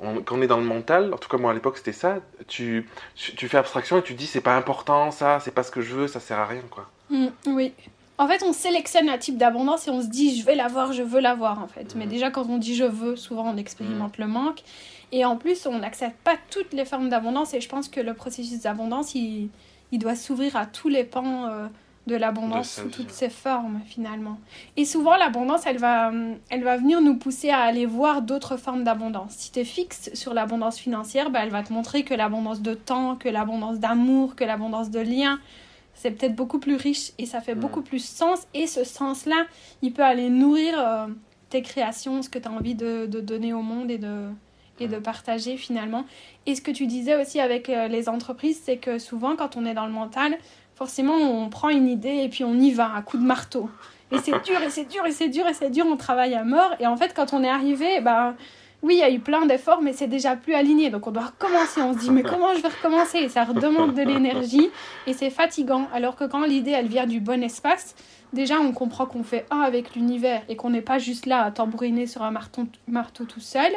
on- 0.00 0.22
quand 0.22 0.36
on 0.38 0.42
est 0.42 0.46
dans 0.46 0.56
le 0.58 0.64
mental, 0.64 1.12
en 1.12 1.18
tout 1.18 1.28
cas 1.28 1.36
moi 1.36 1.50
à 1.50 1.54
l'époque 1.54 1.76
c'était 1.76 1.92
ça, 1.92 2.16
tu, 2.48 2.88
tu, 3.16 3.34
tu 3.34 3.48
fais 3.48 3.58
abstraction 3.58 3.98
et 3.98 4.02
tu 4.02 4.14
dis 4.14 4.26
c'est 4.26 4.40
pas 4.40 4.56
important, 4.56 5.10
ça, 5.10 5.40
c'est 5.40 5.50
pas 5.54 5.62
ce 5.62 5.70
que 5.70 5.82
je 5.82 5.94
veux, 5.94 6.06
ça 6.08 6.20
sert 6.20 6.38
à 6.38 6.46
rien, 6.46 6.62
quoi. 6.70 6.88
Mm, 7.10 7.26
oui. 7.48 7.72
En 8.16 8.28
fait, 8.28 8.42
on 8.42 8.52
sélectionne 8.52 9.08
un 9.08 9.16
type 9.16 9.38
d'abondance 9.38 9.88
et 9.88 9.90
on 9.90 10.02
se 10.02 10.06
dit 10.08 10.38
je 10.38 10.44
vais 10.44 10.54
l'avoir, 10.54 10.92
je 10.92 11.02
veux 11.02 11.20
l'avoir 11.20 11.58
en 11.62 11.66
fait. 11.68 11.94
Mais 11.96 12.04
Mhm. 12.04 12.10
déjà, 12.10 12.30
quand 12.30 12.46
on 12.48 12.58
dit 12.58 12.76
je 12.76 12.84
veux, 12.84 13.16
souvent 13.16 13.50
on 13.50 13.56
expérimente 13.56 14.18
le 14.18 14.26
manque. 14.26 14.60
Et 15.12 15.24
en 15.24 15.36
plus, 15.36 15.66
on 15.66 15.78
n'accepte 15.78 16.16
pas 16.22 16.36
toutes 16.50 16.72
les 16.72 16.84
formes 16.84 17.08
d'abondance. 17.08 17.54
Et 17.54 17.60
je 17.60 17.68
pense 17.68 17.88
que 17.88 18.00
le 18.00 18.14
processus 18.14 18.60
d'abondance, 18.60 19.14
il, 19.14 19.48
il 19.92 19.98
doit 19.98 20.14
s'ouvrir 20.14 20.56
à 20.56 20.66
tous 20.66 20.88
les 20.88 21.04
pans 21.04 21.46
euh, 21.46 21.66
de 22.06 22.16
l'abondance 22.16 22.70
sous 22.70 22.88
toutes 22.88 23.10
ses 23.10 23.28
formes 23.28 23.80
finalement. 23.86 24.38
Et 24.76 24.84
souvent, 24.84 25.16
l'abondance, 25.16 25.62
elle 25.66 25.78
va, 25.78 26.08
hum, 26.08 26.36
elle 26.48 26.62
va 26.64 26.76
venir 26.76 27.00
nous 27.00 27.16
pousser 27.16 27.50
à 27.50 27.58
aller 27.60 27.86
voir 27.86 28.22
d'autres 28.22 28.56
formes 28.56 28.84
d'abondance. 28.84 29.32
Si 29.36 29.52
tu 29.52 29.58
es 29.60 29.64
fixe 29.64 30.10
sur 30.14 30.32
l'abondance 30.32 30.78
financière, 30.78 31.30
bah, 31.30 31.40
elle 31.42 31.50
va 31.50 31.62
te 31.62 31.72
montrer 31.72 32.02
que 32.04 32.14
l'abondance 32.14 32.62
de 32.62 32.74
temps, 32.74 33.16
que 33.16 33.28
l'abondance 33.28 33.78
d'amour, 33.78 34.34
que 34.36 34.44
l'abondance 34.44 34.90
de 34.90 35.00
liens, 35.00 35.38
c'est 35.94 36.12
peut-être 36.12 36.34
beaucoup 36.34 36.58
plus 36.58 36.76
riche 36.76 37.12
et 37.18 37.26
ça 37.26 37.40
fait 37.40 37.54
Mm. 37.54 37.60
beaucoup 37.60 37.82
plus 37.82 38.02
sens. 38.04 38.40
Et 38.54 38.66
ce 38.66 38.84
sens-là, 38.84 39.44
il 39.82 39.92
peut 39.92 40.02
aller 40.04 40.30
nourrir 40.30 40.74
euh, 40.78 41.06
tes 41.50 41.62
créations, 41.62 42.22
ce 42.22 42.30
que 42.30 42.38
tu 42.38 42.48
as 42.48 42.52
envie 42.52 42.74
de, 42.76 43.06
de 43.06 43.20
donner 43.20 43.52
au 43.52 43.60
monde 43.62 43.90
et 43.90 43.98
de, 43.98 44.28
et 44.80 44.88
de 44.88 44.96
partager 44.96 45.56
finalement. 45.56 46.04
Et 46.46 46.54
ce 46.54 46.62
que 46.62 46.70
tu 46.70 46.86
disais 46.86 47.20
aussi 47.20 47.40
avec 47.40 47.68
euh, 47.68 47.88
les 47.88 48.08
entreprises, 48.08 48.60
c'est 48.64 48.78
que 48.78 48.98
souvent 48.98 49.36
quand 49.36 49.56
on 49.56 49.64
est 49.64 49.74
dans 49.74 49.86
le 49.86 49.92
mental, 49.92 50.36
forcément 50.74 51.14
on 51.14 51.48
prend 51.48 51.68
une 51.68 51.88
idée 51.88 52.22
et 52.24 52.28
puis 52.28 52.44
on 52.44 52.54
y 52.54 52.72
va 52.72 52.94
à 52.94 53.02
coup 53.02 53.18
de 53.18 53.24
marteau. 53.24 53.70
Et 54.12 54.18
c'est 54.18 54.32
dur, 54.44 54.60
et 54.62 54.70
c'est 54.70 54.86
dur, 54.86 55.06
et 55.06 55.12
c'est 55.12 55.28
dur, 55.28 55.46
et 55.46 55.54
c'est 55.54 55.70
dur, 55.70 55.86
on 55.86 55.96
travaille 55.96 56.34
à 56.34 56.44
mort. 56.44 56.74
Et 56.80 56.86
en 56.86 56.96
fait, 56.96 57.12
quand 57.14 57.32
on 57.32 57.44
est 57.44 57.48
arrivé, 57.48 58.00
ben, 58.00 58.34
oui, 58.82 58.94
il 58.94 58.98
y 58.98 59.02
a 59.02 59.10
eu 59.10 59.20
plein 59.20 59.44
d'efforts, 59.44 59.82
mais 59.82 59.92
c'est 59.92 60.06
déjà 60.06 60.36
plus 60.36 60.54
aligné. 60.54 60.90
Donc 60.90 61.06
on 61.06 61.10
doit 61.10 61.26
recommencer. 61.26 61.82
On 61.82 61.92
se 61.92 61.98
dit, 61.98 62.10
mais 62.10 62.22
comment 62.28 62.54
je 62.54 62.62
vais 62.62 62.68
recommencer? 62.68 63.18
Et 63.18 63.28
ça 63.28 63.44
redemande 63.44 63.94
de 63.94 64.02
l'énergie 64.02 64.70
et 65.06 65.12
c'est 65.12 65.30
fatigant. 65.30 65.86
Alors 65.92 66.16
que 66.16 66.24
quand 66.24 66.44
l'idée, 66.44 66.70
elle 66.70 66.88
vient 66.88 67.06
du 67.06 67.20
bon 67.20 67.42
espace, 67.42 67.94
déjà 68.32 68.58
on 68.58 68.72
comprend 68.72 69.06
qu'on 69.06 69.22
fait 69.22 69.46
un 69.50 69.60
avec 69.60 69.94
l'univers 69.94 70.42
et 70.48 70.56
qu'on 70.56 70.70
n'est 70.70 70.80
pas 70.80 70.98
juste 70.98 71.26
là 71.26 71.42
à 71.44 71.50
tambouriner 71.50 72.06
sur 72.06 72.22
un 72.22 72.30
marteau, 72.30 72.64
marteau 72.88 73.24
tout 73.24 73.40
seul. 73.40 73.70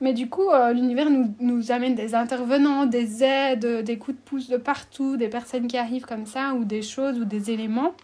Mais 0.00 0.12
du 0.12 0.28
coup, 0.28 0.50
euh, 0.50 0.72
l'univers 0.72 1.08
nous, 1.08 1.34
nous 1.40 1.72
amène 1.72 1.94
des 1.94 2.14
intervenants, 2.14 2.86
des 2.86 3.24
aides, 3.24 3.84
des 3.84 3.98
coups 3.98 4.16
de 4.16 4.22
pouce 4.22 4.48
de 4.48 4.56
partout, 4.56 5.16
des 5.16 5.28
personnes 5.28 5.68
qui 5.68 5.78
arrivent 5.78 6.04
comme 6.04 6.26
ça, 6.26 6.54
ou 6.54 6.64
des 6.64 6.82
choses, 6.82 7.18
ou 7.18 7.24
des 7.24 7.50
éléments, 7.50 7.94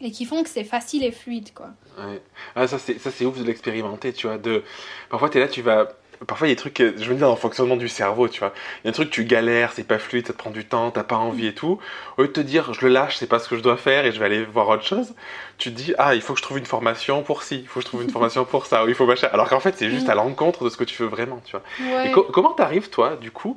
et 0.00 0.10
qui 0.10 0.24
font 0.24 0.42
que 0.42 0.48
c'est 0.48 0.64
facile 0.64 1.04
et 1.04 1.12
fluide, 1.12 1.52
quoi. 1.54 1.70
Ouais. 1.98 2.22
Ah, 2.54 2.66
ça, 2.66 2.78
c'est, 2.78 3.24
ouf 3.26 3.38
de 3.38 3.44
l'expérimenter, 3.44 4.12
tu 4.12 4.26
vois. 4.26 4.38
De... 4.38 4.62
Parfois, 5.10 5.28
t'es 5.28 5.40
là, 5.40 5.48
tu 5.48 5.62
vas. 5.62 5.88
Parfois, 6.26 6.46
il 6.48 6.50
y 6.50 6.52
a 6.52 6.54
des 6.56 6.58
trucs, 6.60 6.80
euh, 6.80 6.92
je 6.98 7.04
veux 7.08 7.14
dire, 7.14 7.26
dans 7.26 7.34
le 7.34 7.38
fonctionnement 7.38 7.76
du 7.76 7.88
cerveau, 7.88 8.28
tu 8.28 8.40
vois. 8.40 8.52
Il 8.82 8.86
y 8.86 8.88
a 8.88 8.90
un 8.90 8.92
truc, 8.92 9.10
tu 9.10 9.24
galères, 9.24 9.72
c'est 9.72 9.84
pas 9.86 9.98
fluide, 9.98 10.26
ça 10.26 10.32
te 10.32 10.38
prend 10.38 10.50
du 10.50 10.64
temps, 10.64 10.90
t'as 10.90 11.04
pas 11.04 11.16
envie 11.16 11.46
et 11.46 11.54
tout. 11.54 11.78
Au 12.16 12.22
lieu 12.22 12.28
de 12.28 12.32
te 12.32 12.40
dire, 12.40 12.74
je 12.74 12.86
le 12.86 12.92
lâche, 12.92 13.16
c'est 13.16 13.28
pas 13.28 13.38
ce 13.38 13.48
que 13.48 13.56
je 13.56 13.62
dois 13.62 13.76
faire 13.76 14.04
et 14.04 14.12
je 14.12 14.18
vais 14.18 14.26
aller 14.26 14.44
voir 14.44 14.68
autre 14.68 14.82
chose, 14.84 15.14
tu 15.58 15.70
te 15.70 15.76
dis, 15.76 15.94
ah, 15.98 16.14
il 16.14 16.20
faut 16.20 16.32
que 16.34 16.38
je 16.38 16.42
trouve 16.44 16.58
une 16.58 16.66
formation 16.66 17.22
pour 17.22 17.42
ci, 17.42 17.60
il 17.60 17.66
faut 17.68 17.80
que 17.80 17.84
je 17.84 17.88
trouve 17.88 18.02
une 18.02 18.10
formation 18.10 18.44
pour 18.44 18.66
ça, 18.66 18.84
ou 18.84 18.88
il 18.88 18.94
faut 18.94 19.06
machin. 19.06 19.28
Alors 19.32 19.48
qu'en 19.48 19.60
fait, 19.60 19.76
c'est 19.76 19.90
juste 19.90 20.08
à 20.08 20.14
l'encontre 20.14 20.64
de 20.64 20.70
ce 20.70 20.76
que 20.76 20.84
tu 20.84 21.00
veux 21.02 21.08
vraiment, 21.08 21.40
tu 21.44 21.52
vois. 21.52 21.62
Ouais. 21.98 22.08
Et 22.08 22.10
co- 22.10 22.24
comment 22.32 22.52
t'arrives, 22.52 22.90
toi, 22.90 23.16
du 23.20 23.30
coup, 23.30 23.56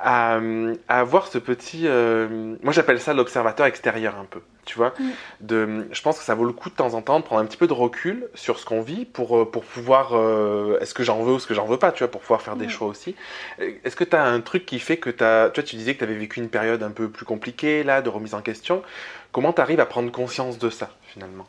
à, 0.00 0.38
à 0.88 1.00
avoir 1.00 1.26
ce 1.28 1.38
petit. 1.38 1.82
euh, 1.86 2.56
moi, 2.62 2.72
j'appelle 2.72 3.00
ça 3.00 3.14
l'observateur 3.14 3.66
extérieur, 3.66 4.14
un 4.20 4.24
peu. 4.24 4.40
Tu 4.66 4.76
vois 4.76 4.92
Mm. 4.98 5.10
de, 5.40 5.88
Je 5.92 6.02
pense 6.02 6.18
que 6.18 6.24
ça 6.24 6.34
vaut 6.34 6.44
le 6.44 6.52
coup 6.52 6.68
de 6.68 6.74
temps 6.74 6.92
en 6.94 7.00
temps 7.00 7.18
de 7.20 7.24
prendre 7.24 7.40
un 7.40 7.46
petit 7.46 7.56
peu 7.56 7.66
de 7.66 7.72
recul 7.72 8.28
sur 8.34 8.58
ce 8.58 8.66
qu'on 8.66 8.82
vit 8.82 9.04
pour, 9.06 9.38
euh, 9.38 9.50
pour 9.50 9.64
pouvoir. 9.64 10.10
euh, 10.14 10.78
est-ce 10.80 10.92
que 10.92 11.02
j'en 11.04 11.22
veux 11.22 11.32
ou 11.32 11.36
est-ce 11.36 11.46
que 11.46 11.54
j'en 11.54 11.66
veux 11.66 11.78
pas, 11.78 11.92
tu 11.92 12.00
vois, 12.00 12.10
pour 12.10 12.20
pouvoir 12.20 12.42
faire 12.42 12.56
des 12.56 12.66
Mm. 12.66 12.70
choix 12.70 12.88
aussi. 12.88 13.14
Euh, 13.60 13.70
Est-ce 13.84 13.96
que 13.96 14.04
tu 14.04 14.14
as 14.16 14.24
un 14.24 14.40
truc 14.40 14.66
qui 14.66 14.78
fait 14.80 14.96
que 14.98 15.08
tu 15.08 15.24
as. 15.24 15.50
Tu 15.54 15.60
vois, 15.60 15.66
tu 15.66 15.76
disais 15.76 15.94
que 15.94 15.98
tu 15.98 16.04
avais 16.04 16.14
vécu 16.16 16.40
une 16.40 16.48
période 16.50 16.82
un 16.82 16.90
peu 16.90 17.08
plus 17.08 17.24
compliquée, 17.24 17.84
là, 17.84 18.02
de 18.02 18.08
remise 18.10 18.34
en 18.34 18.42
question. 18.42 18.82
Comment 19.32 19.52
tu 19.52 19.60
arrives 19.62 19.80
à 19.80 19.86
prendre 19.86 20.10
conscience 20.12 20.58
de 20.58 20.68
ça, 20.68 20.90
finalement? 21.06 21.46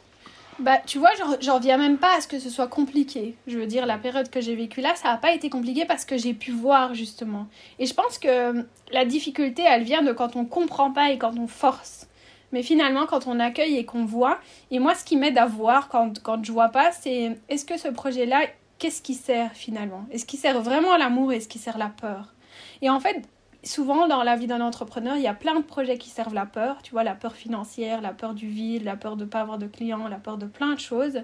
Bah, 0.60 0.78
tu 0.88 0.98
vois, 0.98 1.12
j'en- 1.20 1.40
j'en 1.40 1.60
viens 1.60 1.78
même 1.78 2.00
pas 2.00 2.18
à 2.18 2.22
ce 2.22 2.28
que 2.28 2.40
ce 2.40 2.50
soit 2.50 2.68
compliqué. 2.68 3.36
Je 3.46 3.60
veux 3.60 3.68
dire, 3.68 3.86
la 3.86 3.98
période 4.00 4.30
que 4.32 4.42
j'ai 4.42 4.56
vécue 4.56 4.82
là, 4.82 4.96
ça 4.96 5.10
n'a 5.12 5.18
pas 5.18 5.32
été 5.32 5.52
compliqué 5.52 5.86
parce 5.86 6.04
que 6.04 6.18
j'ai 6.18 6.34
pu 6.34 6.52
voir, 6.52 6.96
justement. 6.96 7.46
Et 7.78 7.86
je 7.86 7.94
pense 7.94 8.18
que 8.18 8.66
la 8.92 9.06
difficulté, 9.06 9.62
elle 9.68 9.84
vient 9.84 10.02
de 10.02 10.12
quand 10.14 10.36
on 10.36 10.46
comprend 10.46 10.92
pas 10.92 11.12
et 11.12 11.20
quand 11.20 11.38
on 11.38 11.48
force. 11.48 12.07
Mais 12.52 12.64
finalement, 12.64 13.06
quand 13.06 13.28
on 13.28 13.40
accueille 13.40 13.78
et 13.78 13.86
qu'on 13.86 14.06
voit, 14.06 14.40
et 14.72 14.80
moi, 14.80 14.96
ce 14.96 15.04
qui 15.04 15.18
m'aide 15.18 15.38
à 15.38 15.46
voir 15.46 15.90
quand, 15.90 16.22
quand 16.24 16.44
je 16.44 16.52
vois 16.52 16.70
pas, 16.70 16.92
c'est 16.92 17.38
est-ce 17.50 17.66
que 17.66 17.78
ce 17.78 17.90
projet-là, 17.90 18.40
qu'est-ce 18.80 19.02
qui 19.02 19.16
sert 19.16 19.52
finalement? 19.54 20.06
Est-ce 20.12 20.26
qu'il 20.26 20.40
sert 20.40 20.62
vraiment 20.62 20.94
à 20.94 20.98
l'amour 20.98 21.34
et 21.34 21.38
est-ce 21.38 21.48
qu'il 21.48 21.62
sert 21.62 21.78
la 21.78 21.90
peur? 21.90 22.34
Et 22.82 22.90
en 22.90 23.00
fait, 23.00 23.28
souvent 23.64 24.08
dans 24.08 24.24
la 24.24 24.36
vie 24.36 24.48
d'un 24.48 24.62
entrepreneur, 24.62 25.16
il 25.18 25.24
y 25.24 25.28
a 25.28 25.34
plein 25.34 25.60
de 25.60 25.64
projets 25.66 25.98
qui 25.98 26.10
servent 26.10 26.34
la 26.34 26.46
peur. 26.46 26.82
Tu 26.84 26.92
vois, 26.92 27.04
la 27.04 27.16
peur 27.16 27.36
financière, 27.36 28.02
la 28.02 28.14
peur 28.14 28.34
du 28.34 28.48
vide, 28.48 28.84
la 28.84 28.96
peur 28.96 29.18
de 29.18 29.26
ne 29.26 29.30
pas 29.30 29.42
avoir 29.42 29.58
de 29.58 29.68
clients, 29.68 30.08
la 30.08 30.18
peur 30.18 30.38
de 30.38 30.46
plein 30.46 30.74
de 30.74 30.80
choses. 30.80 31.22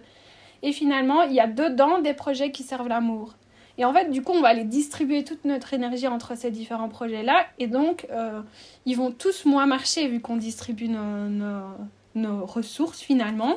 Et 0.61 0.71
finalement, 0.71 1.23
il 1.23 1.33
y 1.33 1.39
a 1.39 1.47
dedans 1.47 1.99
des 1.99 2.13
projets 2.13 2.51
qui 2.51 2.63
servent 2.63 2.87
l'amour. 2.87 3.33
Et 3.77 3.85
en 3.85 3.93
fait, 3.93 4.09
du 4.11 4.21
coup, 4.21 4.33
on 4.33 4.41
va 4.41 4.49
aller 4.49 4.65
distribuer 4.65 5.23
toute 5.23 5.45
notre 5.45 5.73
énergie 5.73 6.07
entre 6.07 6.37
ces 6.37 6.51
différents 6.51 6.89
projets-là. 6.89 7.45
Et 7.57 7.67
donc, 7.67 8.05
euh, 8.11 8.41
ils 8.85 8.95
vont 8.95 9.11
tous 9.11 9.45
moins 9.45 9.65
marcher 9.65 10.07
vu 10.07 10.19
qu'on 10.21 10.37
distribue 10.37 10.89
nos, 10.89 11.27
nos- 11.27 11.75
nos 12.15 12.45
ressources 12.45 13.01
finalement. 13.01 13.55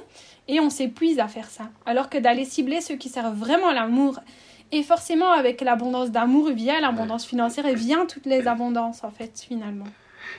Et 0.49 0.59
on 0.61 0.71
s'épuise 0.71 1.19
à 1.19 1.29
faire 1.29 1.51
ça. 1.51 1.65
Alors 1.85 2.09
que 2.09 2.17
d'aller 2.19 2.45
cibler 2.47 2.81
ceux 2.81 2.97
qui 2.97 3.09
servent 3.11 3.37
vraiment 3.37 3.73
l'amour. 3.73 4.21
Et 4.73 4.83
forcément, 4.83 5.31
avec 5.33 5.61
l'abondance 5.61 6.11
d'amour, 6.11 6.49
vient 6.51 6.81
l'abondance 6.81 7.25
financière 7.27 7.67
et 7.67 7.75
vient 7.75 8.07
toutes 8.07 8.27
les 8.27 8.49
abondances, 8.49 9.05
en 9.05 9.11
fait, 9.11 9.45
finalement. 9.47 9.85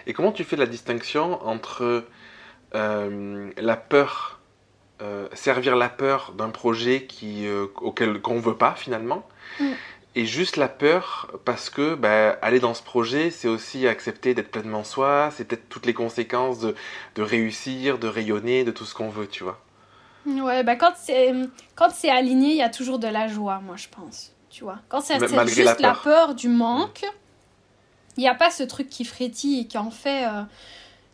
Et 0.05 0.13
comment 0.13 0.31
tu 0.31 0.43
fais 0.43 0.55
la 0.57 0.65
distinction 0.65 1.39
entre 1.47 2.05
euh, 2.75 3.51
la 3.57 3.77
peur, 3.77 4.36
euh, 5.01 5.27
servir 5.33 5.75
la 5.75 5.89
peur 5.89 6.33
d'un 6.37 6.49
projet 6.49 7.03
qui, 7.05 7.45
euh, 7.47 7.67
auquel 7.81 8.21
qu'on 8.21 8.39
veut 8.39 8.57
pas 8.57 8.73
finalement, 8.75 9.27
Mm. 9.59 9.71
et 10.15 10.25
juste 10.25 10.57
la 10.57 10.67
peur 10.67 11.31
parce 11.45 11.69
que 11.69 11.95
bah, 11.95 12.37
aller 12.41 12.59
dans 12.59 12.73
ce 12.73 12.83
projet, 12.83 13.31
c'est 13.31 13.47
aussi 13.47 13.87
accepter 13.87 14.33
d'être 14.33 14.51
pleinement 14.51 14.83
soi, 14.83 15.29
c'est 15.35 15.45
peut-être 15.45 15.69
toutes 15.69 15.85
les 15.85 15.93
conséquences 15.93 16.59
de, 16.59 16.75
de 17.15 17.21
réussir, 17.21 17.97
de 17.97 18.07
rayonner, 18.07 18.63
de 18.63 18.71
tout 18.71 18.85
ce 18.85 18.93
qu'on 18.93 19.09
veut, 19.09 19.27
tu 19.27 19.43
vois. 19.43 19.59
Ouais, 20.25 20.63
bah 20.63 20.75
quand 20.75 20.93
c'est 20.97 21.33
quand 21.75 21.89
c'est 21.91 22.09
aligné, 22.09 22.49
il 22.49 22.57
y 22.57 22.61
a 22.61 22.69
toujours 22.69 22.99
de 22.99 23.07
la 23.07 23.27
joie, 23.27 23.61
moi 23.63 23.75
je 23.77 23.87
pense. 23.89 24.33
Tu 24.49 24.63
vois. 24.63 24.79
Quand 24.89 24.99
c'est 25.01 25.19
juste 25.45 25.79
la 25.79 25.89
la 25.89 25.93
peur. 25.93 26.01
peur. 26.03 26.35
du 26.35 26.49
manque, 26.49 27.03
il 28.17 28.21
n'y 28.21 28.27
a 28.29 28.35
pas 28.35 28.49
ce 28.51 28.63
truc 28.63 28.89
qui 28.89 29.05
frétille 29.05 29.61
et 29.61 29.67
qui 29.67 29.77
en 29.77 29.91
fait. 29.91 30.25
euh, 30.25 30.43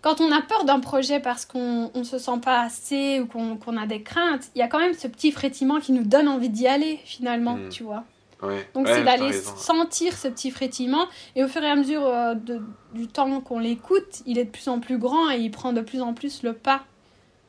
Quand 0.03 0.21
on 0.21 0.31
a 0.31 0.41
peur 0.41 0.65
d'un 0.65 0.79
projet 0.79 1.19
parce 1.19 1.45
qu'on 1.45 1.89
ne 1.95 2.03
se 2.03 2.17
sent 2.19 2.39
pas 2.43 2.59
assez 2.61 3.19
ou 3.21 3.25
qu'on 3.25 3.77
a 3.77 3.85
des 3.87 4.03
craintes, 4.03 4.49
il 4.53 4.59
y 4.59 4.61
a 4.61 4.67
quand 4.67 4.79
même 4.79 4.93
ce 4.93 5.07
petit 5.07 5.31
frétillement 5.31 5.79
qui 5.79 5.91
nous 5.93 6.03
donne 6.03 6.27
envie 6.27 6.49
d'y 6.49 6.67
aller 6.67 6.99
finalement, 7.05 7.55
Mm. 7.55 7.69
tu 7.69 7.83
vois. 7.83 8.03
Ouais. 8.41 8.67
Donc 8.75 8.87
Ouais, 8.87 8.95
c'est 8.95 9.03
d'aller 9.05 9.31
sentir 9.31 10.17
ce 10.17 10.27
petit 10.27 10.51
frétillement 10.51 11.07
et 11.37 11.43
au 11.45 11.47
fur 11.47 11.63
et 11.63 11.69
à 11.69 11.75
mesure 11.77 12.05
euh, 12.05 12.33
de- 12.35 12.61
du 12.93 13.07
temps 13.07 13.39
qu'on 13.39 13.57
l'écoute, 13.59 14.21
il 14.25 14.37
est 14.37 14.43
de 14.43 14.49
plus 14.49 14.67
en 14.67 14.79
plus 14.81 14.97
grand 14.97 15.31
et 15.31 15.37
il 15.37 15.49
prend 15.49 15.71
de 15.71 15.79
plus 15.79 16.01
en 16.01 16.13
plus 16.13 16.43
le 16.43 16.51
pas 16.53 16.83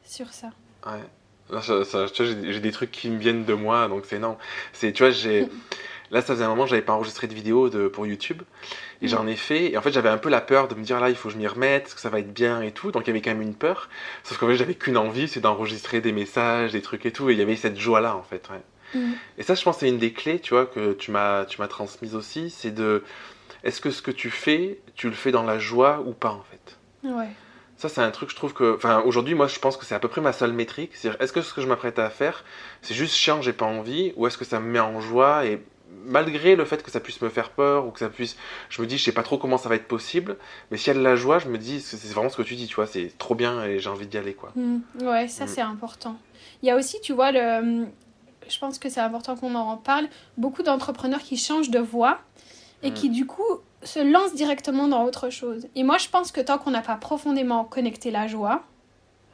sur 0.05 0.33
ça. 0.33 0.51
Ouais. 0.87 1.03
Là, 1.51 1.61
ça- 1.61 2.07
j'ai 2.15 2.61
des 2.61 2.71
trucs 2.71 2.93
qui 2.93 3.11
me 3.11 3.19
viennent 3.19 3.45
de 3.45 3.55
moi, 3.55 3.89
donc 3.89 4.05
c'est. 4.07 4.21
C'est, 4.73 4.93
tu 4.93 5.03
vois, 5.03 5.11
j'ai. 5.11 5.49
Là, 6.11 6.21
ça 6.21 6.35
faisait 6.35 6.45
un 6.45 6.49
moment 6.49 6.65
que 6.65 6.71
j'avais 6.71 6.83
pas 6.83 6.93
enregistré 6.93 7.27
de 7.27 7.35
vidéo 7.35 7.69
de, 7.71 7.89
pour 7.89 8.07
YouTube. 8.07 8.43
Et 9.03 9.07
Mm. 9.07 9.09
j'en 9.09 9.27
ai 9.27 9.37
fait. 9.37 9.73
Et 9.73 9.77
en 9.79 9.83
fait, 9.83 9.93
j'avais 9.93 10.09
un 10.09 10.19
peu 10.19 10.29
la 10.29 10.41
peur 10.41 10.69
de 10.69 10.75
me 10.75 10.83
dire 10.83 11.01
là, 11.01 11.11
il 11.11 11.17
faut 11.17 11.29
que 11.29 11.35
je 11.35 11.39
m'y 11.39 11.47
remette, 11.47 11.95
que 11.95 12.01
ça 12.01 12.09
va 12.11 12.19
être 12.21 12.33
bien 12.33 12.63
et 12.63 12.73
tout. 12.73 12.91
Donc, 12.93 13.05
il 13.05 13.09
y 13.09 13.11
avait 13.11 13.21
quand 13.21 13.31
même 13.31 13.43
une 13.43 13.55
peur. 13.55 13.89
Sauf 14.23 14.39
qu'en 14.39 14.47
fait, 14.49 14.57
j'avais 14.57 14.75
qu'une 14.75 14.97
envie, 14.97 15.29
c'est 15.29 15.41
d'enregistrer 15.41 16.01
des 16.01 16.13
messages, 16.13 16.73
des 16.73 16.83
trucs 16.83 17.05
et 17.07 17.13
tout. 17.13 17.29
Et 17.31 17.33
il 17.33 17.39
y 17.39 17.43
avait 17.43 17.57
cette 17.57 17.79
joie-là, 17.79 18.17
en 18.17 18.23
fait. 18.23 18.49
Ouais. 18.51 19.01
Mm. 19.01 19.13
Et 19.39 19.43
ça, 19.43 19.55
je 19.55 19.63
pense, 19.63 19.79
c'est 19.79 19.89
une 19.89 19.99
des 19.99 20.13
clés, 20.13 20.39
tu 20.41 20.55
vois, 20.55 20.67
que 20.67 20.93
tu 20.93 21.11
m'as, 21.11 21.45
tu 21.45 21.61
m'as 21.61 21.69
transmise 21.69 22.15
aussi. 22.15 22.51
C'est 22.51 22.71
de. 22.73 23.03
Est-ce 23.65 23.81
que 23.81 23.91
ce 23.91 24.03
que 24.03 24.11
tu 24.11 24.31
fais, 24.31 24.79
tu 24.95 25.09
le 25.09 25.15
fais 25.15 25.31
dans 25.33 25.43
la 25.43 25.59
joie 25.59 26.03
ou 26.07 26.13
pas, 26.13 26.31
en 26.31 26.43
fait? 26.51 26.77
Ouais. 27.09 27.29
ça, 27.77 27.89
c'est 27.89 28.01
un 28.01 28.11
truc, 28.11 28.31
je 28.31 28.37
trouve 28.37 28.55
que. 28.55 28.77
Enfin, 28.77 29.03
aujourd'hui, 29.05 29.35
moi, 29.35 29.47
je 29.49 29.59
pense 29.59 29.77
que 29.77 29.85
c'est 29.85 29.95
à 29.95 29.99
peu 29.99 30.09
près 30.09 30.21
ma 30.21 30.33
seule 30.33 30.53
métrique. 30.53 30.93
C'est-à-dire, 30.95 31.21
est-ce 31.21 31.33
que 31.33 31.43
ce 31.43 31.53
que 31.53 31.61
je 31.61 31.67
m'apprête 31.67 31.99
à 31.99 32.09
faire, 32.11 32.45
c'est 32.83 32.95
juste 32.95 33.15
chiant, 33.15 33.43
j'ai 33.43 33.53
pas 33.53 33.67
envie, 33.67 34.13
ou 34.17 34.27
est-ce 34.27 34.39
que 34.39 34.45
ça 34.45 34.61
me 34.61 34.67
met 34.71 34.81
en 34.81 35.01
joie 35.01 35.45
et 35.47 35.61
malgré 36.05 36.57
le 36.57 36.65
fait 36.65 36.83
que 36.83 36.91
ça 36.91 37.01
puisse 37.01 37.21
me 37.23 37.29
faire 37.29 37.51
peur 37.51 37.87
ou 37.87 37.91
que 37.91 37.99
ça 37.99 38.09
puisse. 38.09 38.37
Je 38.71 38.83
me 38.83 38.87
dis, 38.87 38.99
je 38.99 39.05
sais 39.05 39.13
pas 39.13 39.23
trop 39.23 39.39
comment 39.39 39.59
ça 39.59 39.69
va 39.69 39.75
être 39.77 39.89
possible, 39.89 40.37
mais 40.71 40.77
s'il 40.77 40.89
y 40.89 40.97
a 40.97 40.99
de 40.99 41.05
la 41.05 41.17
joie, 41.17 41.39
je 41.39 41.49
me 41.49 41.59
dis, 41.59 41.81
c'est 41.81 41.97
vraiment 42.13 42.29
ce 42.31 42.37
que 42.37 42.43
tu 42.43 42.55
dis, 42.57 42.67
tu 42.67 42.75
vois, 42.77 42.87
c'est 42.87 43.17
trop 43.19 43.35
bien 43.35 43.65
et 43.65 43.79
j'ai 43.79 43.89
envie 43.91 44.07
d'y 44.07 44.19
aller, 44.19 44.35
quoi. 44.35 44.53
Mm. 44.57 44.79
Ouais, 45.03 45.29
ça 45.29 45.45
Mm. 45.45 45.49
c'est 45.49 45.61
important. 45.61 46.17
Il 46.63 46.67
y 46.69 46.71
a 46.71 46.77
aussi, 46.77 47.01
tu 47.01 47.13
vois, 47.13 47.33
le... 47.33 47.87
je 48.49 48.59
pense 48.59 48.79
que 48.79 48.89
c'est 48.89 49.01
important 49.01 49.37
qu'on 49.37 49.55
en 49.55 49.77
parle, 49.77 50.09
beaucoup 50.37 50.63
d'entrepreneurs 50.63 51.21
qui 51.21 51.37
changent 51.37 51.71
de 51.71 51.79
voie 51.79 52.19
et 52.83 52.91
Mm. 52.91 52.95
qui 52.95 53.09
du 53.11 53.27
coup 53.27 53.43
se 53.83 53.99
lancent 54.01 54.35
directement 54.35 54.89
dans 54.89 55.05
autre 55.05 55.31
chose. 55.31 55.67
Et 55.75 55.83
moi 55.85 55.99
je 55.99 56.09
pense 56.09 56.33
que 56.33 56.41
tant 56.41 56.59
qu'on 56.59 56.71
n'a 56.71 56.81
pas 56.83 56.97
profondément 56.97 57.65
connecté 57.65 58.11
la 58.11 58.27
joie, 58.27 58.63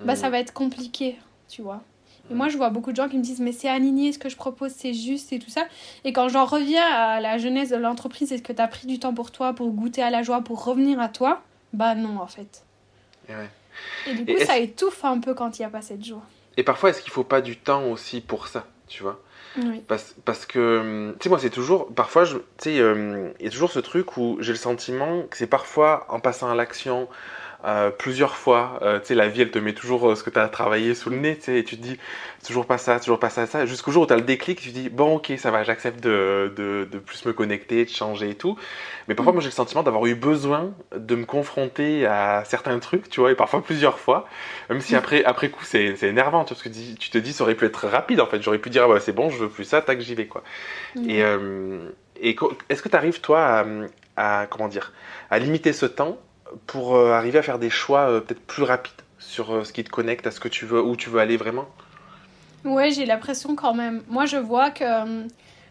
bah 0.00 0.12
Mm. 0.14 0.16
ça 0.16 0.30
va 0.30 0.38
être 0.38 0.52
compliqué, 0.52 1.16
tu 1.48 1.62
vois. 1.62 1.82
Et 2.30 2.34
moi 2.34 2.48
je 2.48 2.56
vois 2.56 2.70
beaucoup 2.70 2.92
de 2.92 2.96
gens 2.96 3.08
qui 3.08 3.18
me 3.18 3.22
disent 3.22 3.40
mais 3.40 3.52
c'est 3.52 3.68
aligné 3.68 4.12
ce 4.12 4.18
que 4.18 4.28
je 4.28 4.36
propose, 4.36 4.72
c'est 4.72 4.94
juste 4.94 5.32
et 5.32 5.38
tout 5.38 5.50
ça. 5.50 5.66
Et 6.04 6.12
quand 6.12 6.28
j'en 6.28 6.44
reviens 6.44 6.84
à 6.84 7.20
la 7.20 7.38
genèse 7.38 7.70
de 7.70 7.76
l'entreprise, 7.76 8.32
est-ce 8.32 8.42
que 8.42 8.52
tu 8.52 8.62
as 8.62 8.68
pris 8.68 8.86
du 8.86 8.98
temps 8.98 9.14
pour 9.14 9.30
toi, 9.30 9.52
pour 9.52 9.70
goûter 9.70 10.02
à 10.02 10.10
la 10.10 10.22
joie, 10.22 10.40
pour 10.42 10.64
revenir 10.64 11.00
à 11.00 11.08
toi? 11.08 11.42
Bah 11.72 11.94
non 11.94 12.18
en 12.20 12.26
fait. 12.26 12.64
Et 13.28 13.32
ouais. 13.32 13.50
Et 14.06 14.14
du 14.14 14.22
Et 14.30 14.34
coup 14.34 14.44
ça 14.44 14.58
étouffe 14.58 15.04
un 15.04 15.18
peu 15.18 15.34
quand 15.34 15.58
il 15.58 15.62
n'y 15.62 15.66
a 15.66 15.70
pas 15.70 15.82
cette 15.82 16.04
joie. 16.04 16.22
Et 16.56 16.62
parfois, 16.62 16.90
est-ce 16.90 17.02
qu'il 17.02 17.12
faut 17.12 17.24
pas 17.24 17.40
du 17.40 17.56
temps 17.56 17.84
aussi 17.86 18.20
pour 18.20 18.48
ça, 18.48 18.66
tu 18.88 19.02
vois? 19.02 19.20
Oui. 19.56 19.82
Parce, 19.88 20.14
parce 20.24 20.46
que, 20.46 20.78
hum, 20.80 21.14
tu 21.18 21.24
sais, 21.24 21.28
moi, 21.28 21.38
c'est 21.38 21.50
toujours. 21.50 21.92
Parfois, 21.94 22.24
tu 22.26 22.34
sais, 22.58 22.82
hum, 22.82 23.32
il 23.38 23.44
y 23.44 23.48
a 23.48 23.50
toujours 23.50 23.70
ce 23.70 23.78
truc 23.80 24.16
où 24.16 24.36
j'ai 24.40 24.52
le 24.52 24.58
sentiment 24.58 25.22
que 25.22 25.36
c'est 25.36 25.46
parfois 25.46 26.06
en 26.08 26.20
passant 26.20 26.50
à 26.50 26.54
l'action 26.54 27.08
euh, 27.64 27.90
plusieurs 27.90 28.36
fois. 28.36 28.78
euh, 28.82 29.00
tu 29.00 29.06
sais, 29.06 29.14
la 29.14 29.28
vie, 29.28 29.42
elle 29.42 29.50
te 29.50 29.58
met 29.58 29.74
toujours 29.74 30.10
euh, 30.10 30.14
ce 30.14 30.22
que 30.22 30.30
tu 30.30 30.38
as 30.38 30.48
travaillé 30.48 30.94
sous 30.94 31.10
le 31.10 31.16
nez, 31.16 31.36
tu 31.36 31.42
sais, 31.44 31.58
et 31.58 31.64
tu 31.64 31.76
te 31.76 31.82
dis, 31.82 31.98
toujours 32.46 32.66
pas 32.66 32.78
ça, 32.78 32.98
toujours 33.00 33.18
pas 33.18 33.30
ça, 33.30 33.46
ça. 33.46 33.66
Jusqu'au 33.66 33.90
jour 33.92 34.04
où 34.04 34.06
tu 34.06 34.12
as 34.12 34.16
le 34.16 34.22
déclic, 34.22 34.60
tu 34.60 34.70
te 34.70 34.74
dis, 34.74 34.88
bon, 34.88 35.16
ok, 35.16 35.32
ça 35.38 35.50
va, 35.50 35.62
j'accepte 35.64 36.00
de, 36.02 36.52
de, 36.56 36.88
de 36.90 36.98
plus 36.98 37.24
me 37.26 37.32
connecter, 37.32 37.84
de 37.84 37.90
changer 37.90 38.30
et 38.30 38.34
tout. 38.34 38.56
Mais 39.08 39.14
parfois, 39.14 39.32
Mm. 39.32 39.36
moi, 39.36 39.42
j'ai 39.42 39.48
le 39.48 39.52
sentiment 39.54 39.82
d'avoir 39.82 40.06
eu 40.06 40.14
besoin 40.14 40.72
de 40.96 41.14
me 41.14 41.24
confronter 41.26 42.06
à 42.06 42.44
certains 42.46 42.78
trucs, 42.78 43.08
tu 43.10 43.20
vois, 43.20 43.32
et 43.32 43.34
parfois 43.34 43.62
plusieurs 43.62 43.98
fois. 43.98 44.26
Même 44.70 44.80
si 44.80 44.94
Mm. 44.94 44.98
après, 44.98 45.24
après 45.24 45.50
coup, 45.50 45.64
c'est 45.64 45.96
c'est 45.96 46.08
énervant, 46.08 46.44
tu 46.44 46.54
vois, 46.54 46.62
parce 46.62 46.74
que 46.76 46.80
tu 46.80 46.94
tu 46.96 47.10
te 47.10 47.18
dis, 47.18 47.32
ça 47.32 47.44
aurait 47.44 47.54
pu 47.56 47.64
être 47.66 47.86
rapide, 47.88 48.20
en 48.20 48.26
fait. 48.26 48.42
J'aurais 48.42 48.58
pu 48.58 48.70
dire, 48.70 48.84
ah, 48.84 48.88
bah, 48.88 49.00
c'est 49.00 49.12
bon, 49.12 49.30
je 49.30 49.38
veux 49.38 49.48
plus 49.48 49.64
ça, 49.64 49.82
tac, 49.82 50.00
j'y 50.00 50.14
vais, 50.14 50.26
quoi. 50.26 50.42
Mm. 50.94 51.10
Et, 51.10 51.22
euh, 51.22 51.90
est-ce 52.22 52.82
que 52.82 52.88
tu 52.88 52.96
arrives, 52.96 53.20
toi, 53.20 53.64
à, 54.16 54.42
à- 54.42 54.46
comment 54.46 54.68
dire, 54.68 54.92
à 55.30 55.38
limiter 55.38 55.72
ce 55.72 55.86
temps 55.86 56.18
pour 56.66 56.96
euh, 56.96 57.12
arriver 57.12 57.38
à 57.38 57.42
faire 57.42 57.58
des 57.58 57.70
choix 57.70 58.10
euh, 58.10 58.20
peut-être 58.20 58.40
plus 58.40 58.62
rapides 58.62 58.92
sur 59.18 59.52
euh, 59.52 59.64
ce 59.64 59.72
qui 59.72 59.84
te 59.84 59.90
connecte 59.90 60.26
à 60.26 60.30
ce 60.30 60.40
que 60.40 60.48
tu 60.48 60.66
veux, 60.66 60.82
où 60.82 60.96
tu 60.96 61.10
veux 61.10 61.20
aller 61.20 61.36
vraiment? 61.36 61.66
Ouais, 62.64 62.90
j'ai 62.90 63.06
l'impression 63.06 63.54
quand 63.54 63.74
même. 63.74 64.02
Moi, 64.08 64.26
je 64.26 64.36
vois 64.36 64.70
que 64.70 64.84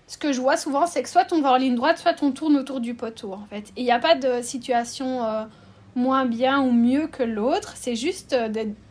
ce 0.08 0.18
que 0.18 0.34
je 0.34 0.42
vois 0.42 0.58
souvent, 0.58 0.88
c'est 0.88 1.04
que 1.04 1.10
soit 1.10 1.32
on 1.32 1.42
va 1.42 1.52
en 1.52 1.58
ligne 1.58 1.76
droite, 1.76 2.00
soit 2.00 2.22
on 2.24 2.32
tourne 2.32 2.58
autour 2.58 2.80
du 2.80 2.96
poteau, 2.96 3.34
en 3.34 3.46
fait. 3.50 3.70
Et 3.76 3.82
il 3.82 3.84
n'y 3.84 3.92
a 3.92 4.00
pas 4.00 4.16
de 4.16 4.42
situation 4.42 5.22
moins 5.96 6.26
bien 6.26 6.62
ou 6.62 6.72
mieux 6.72 7.06
que 7.06 7.22
l'autre. 7.22 7.74
C'est 7.76 7.96
juste 7.96 8.36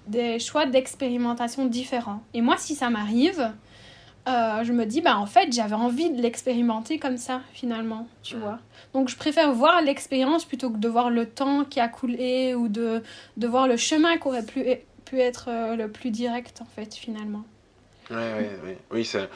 des 0.07 0.39
choix 0.39 0.65
d'expérimentation 0.67 1.67
différents. 1.67 2.23
Et 2.35 2.41
moi, 2.41 2.55
si 2.57 2.77
ça 2.77 2.89
m'arrive, 2.89 3.51
euh, 4.29 4.63
je 4.65 4.73
me 4.73 4.85
dis, 4.87 5.01
bah 5.01 5.17
en 5.19 5.27
fait, 5.27 5.53
j'avais 5.53 5.75
envie 5.75 6.11
de 6.11 6.21
l'expérimenter 6.21 6.99
comme 6.99 7.17
ça, 7.17 7.41
finalement, 7.53 8.07
tu 8.23 8.37
vois. 8.37 8.59
Donc, 8.93 9.09
je 9.09 9.17
préfère 9.17 9.53
voir 9.53 9.81
l'expérience 9.83 10.45
plutôt 10.45 10.71
que 10.71 10.77
de 10.79 10.89
voir 10.89 11.11
le 11.11 11.27
temps 11.27 11.65
qui 11.65 11.81
a 11.81 11.89
coulé 11.89 12.55
ou 12.55 12.69
de, 12.69 13.03
de 13.37 13.47
voir 13.47 13.67
le 13.67 13.77
chemin 13.77 14.19
qui 14.19 14.29
aurait 14.29 14.45
pu, 14.45 14.65
pu 15.05 15.21
être 15.21 15.47
euh, 15.49 15.77
le 15.77 15.89
plus 15.91 16.11
direct, 16.11 16.61
en 16.61 16.67
fait, 16.67 16.95
finalement. 16.95 17.45
Ouais, 18.11 18.17
ouais, 18.17 18.51
ouais. 18.65 18.79
Oui, 18.91 19.05
c'est, 19.05 19.29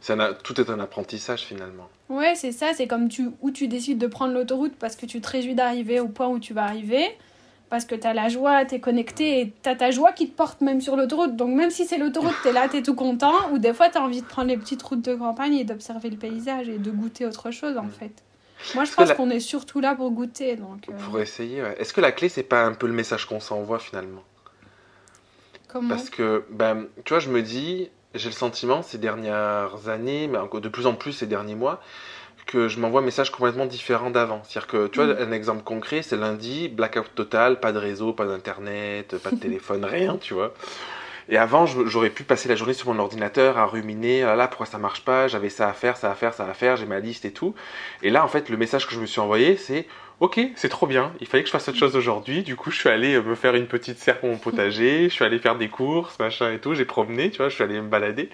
c'est 0.00 0.12
un- 0.12 0.34
tout 0.34 0.60
est 0.60 0.70
un 0.70 0.78
apprentissage 0.78 1.40
finalement. 1.42 1.88
Ouais, 2.08 2.34
c'est 2.36 2.52
ça, 2.52 2.72
c'est 2.74 2.86
comme 2.86 3.08
tu, 3.08 3.28
où 3.40 3.50
tu 3.50 3.66
décides 3.68 3.98
de 3.98 4.06
prendre 4.06 4.32
l'autoroute 4.34 4.74
parce 4.78 4.94
que 4.96 5.06
tu 5.06 5.20
te 5.20 5.28
réjouis 5.28 5.54
d'arriver 5.54 5.98
au 6.00 6.06
point 6.08 6.28
où 6.28 6.38
tu 6.38 6.54
vas 6.54 6.64
arriver, 6.64 7.04
parce 7.70 7.84
que 7.84 7.94
tu 7.94 8.06
as 8.06 8.12
la 8.12 8.28
joie, 8.28 8.64
tu 8.64 8.74
es 8.74 8.80
connecté 8.80 9.40
et 9.40 9.52
tu 9.62 9.68
as 9.68 9.76
ta 9.76 9.90
joie 9.90 10.12
qui 10.12 10.28
te 10.28 10.36
porte 10.36 10.60
même 10.60 10.80
sur 10.80 10.96
l'autoroute. 10.96 11.36
Donc 11.36 11.54
même 11.56 11.70
si 11.70 11.86
c'est 11.86 11.98
l'autoroute, 11.98 12.34
tu 12.42 12.48
es 12.48 12.52
là, 12.52 12.68
tu 12.68 12.76
es 12.78 12.82
tout 12.82 12.94
content, 12.94 13.32
ou 13.52 13.58
des 13.58 13.72
fois 13.72 13.88
tu 13.88 13.96
as 13.98 14.02
envie 14.02 14.20
de 14.22 14.26
prendre 14.26 14.48
les 14.48 14.56
petites 14.56 14.82
routes 14.82 15.02
de 15.02 15.14
campagne 15.14 15.54
et 15.54 15.64
d'observer 15.64 16.10
le 16.10 16.16
paysage 16.16 16.68
et 16.68 16.78
de 16.78 16.90
goûter 16.90 17.24
autre 17.26 17.50
chose 17.50 17.78
en 17.78 17.88
fait. 17.88 18.12
Moi 18.74 18.84
je 18.84 18.90
Parce 18.90 18.96
pense 18.96 19.08
la- 19.08 19.14
qu'on 19.14 19.30
est 19.30 19.40
surtout 19.40 19.80
là 19.80 19.94
pour 19.94 20.10
goûter. 20.10 20.56
Donc, 20.56 20.88
euh, 20.88 20.92
Pour 21.04 21.18
essayer, 21.20 21.62
ouais. 21.62 21.76
Est-ce 21.78 21.92
que 21.94 22.00
la 22.02 22.12
clé, 22.12 22.28
c'est 22.28 22.42
pas 22.42 22.64
un 22.64 22.74
peu 22.74 22.86
le 22.86 22.92
message 22.92 23.24
qu'on 23.26 23.40
s'envoie 23.40 23.78
finalement? 23.78 24.22
Comment? 25.68 25.88
Parce 25.88 26.10
que, 26.10 26.44
ben, 26.50 26.86
tu 27.04 27.12
vois, 27.14 27.20
je 27.20 27.30
me 27.30 27.42
dis, 27.42 27.88
j'ai 28.14 28.28
le 28.28 28.34
sentiment 28.34 28.82
ces 28.82 28.98
dernières 28.98 29.88
années, 29.88 30.26
mais 30.26 30.38
encore 30.38 30.60
de 30.60 30.68
plus 30.68 30.86
en 30.86 30.94
plus 30.94 31.12
ces 31.12 31.26
derniers 31.26 31.54
mois, 31.54 31.80
que 32.50 32.66
je 32.66 32.80
m'envoie 32.80 33.00
un 33.00 33.04
message 33.04 33.30
complètement 33.30 33.66
différent 33.66 34.10
d'avant. 34.10 34.42
C'est-à-dire 34.42 34.66
que, 34.66 34.86
tu 34.88 34.98
vois, 35.00 35.14
Mm. 35.14 35.28
un 35.28 35.32
exemple 35.32 35.62
concret, 35.62 36.02
c'est 36.02 36.16
lundi, 36.16 36.68
blackout 36.68 37.14
total, 37.14 37.60
pas 37.60 37.70
de 37.70 37.78
réseau, 37.78 38.12
pas 38.12 38.26
d'internet, 38.26 39.16
pas 39.22 39.30
de 39.30 39.36
téléphone, 39.40 39.84
rien, 39.84 40.18
tu 40.20 40.34
vois. 40.34 40.52
Et 41.28 41.36
avant, 41.36 41.64
j'aurais 41.66 42.10
pu 42.10 42.24
passer 42.24 42.48
la 42.48 42.56
journée 42.56 42.74
sur 42.74 42.92
mon 42.92 42.98
ordinateur 42.98 43.56
à 43.56 43.66
ruminer, 43.66 44.24
ah 44.24 44.34
là, 44.34 44.48
pourquoi 44.48 44.66
ça 44.66 44.78
marche 44.78 45.04
pas, 45.04 45.28
j'avais 45.28 45.48
ça 45.48 45.68
à 45.68 45.72
faire, 45.74 45.96
ça 45.96 46.10
à 46.10 46.14
faire, 46.16 46.34
ça 46.34 46.44
à 46.44 46.54
faire, 46.54 46.76
j'ai 46.76 46.86
ma 46.86 46.98
liste 46.98 47.24
et 47.24 47.30
tout. 47.30 47.54
Et 48.02 48.10
là, 48.10 48.24
en 48.24 48.28
fait, 48.28 48.48
le 48.48 48.56
message 48.56 48.88
que 48.88 48.94
je 48.94 49.00
me 49.00 49.06
suis 49.06 49.20
envoyé, 49.20 49.56
c'est 49.56 49.86
Ok, 50.18 50.38
c'est 50.54 50.68
trop 50.68 50.86
bien, 50.86 51.14
il 51.22 51.26
fallait 51.26 51.42
que 51.42 51.46
je 51.46 51.52
fasse 51.52 51.66
autre 51.70 51.78
chose 51.78 51.96
aujourd'hui. 51.96 52.42
Du 52.42 52.54
coup, 52.54 52.70
je 52.70 52.76
suis 52.76 52.90
allé 52.90 53.18
me 53.22 53.34
faire 53.34 53.54
une 53.54 53.66
petite 53.66 53.96
serre 53.98 54.18
pour 54.20 54.28
mon 54.28 54.36
potager, 54.36 55.04
je 55.04 55.14
suis 55.14 55.24
allé 55.24 55.38
faire 55.38 55.56
des 55.56 55.68
courses, 55.68 56.18
machin 56.18 56.52
et 56.52 56.58
tout, 56.58 56.74
j'ai 56.74 56.84
promené, 56.84 57.30
tu 57.30 57.38
vois, 57.38 57.48
je 57.48 57.54
suis 57.54 57.64
allé 57.64 57.80
me 57.80 57.88
balader. 57.88 58.28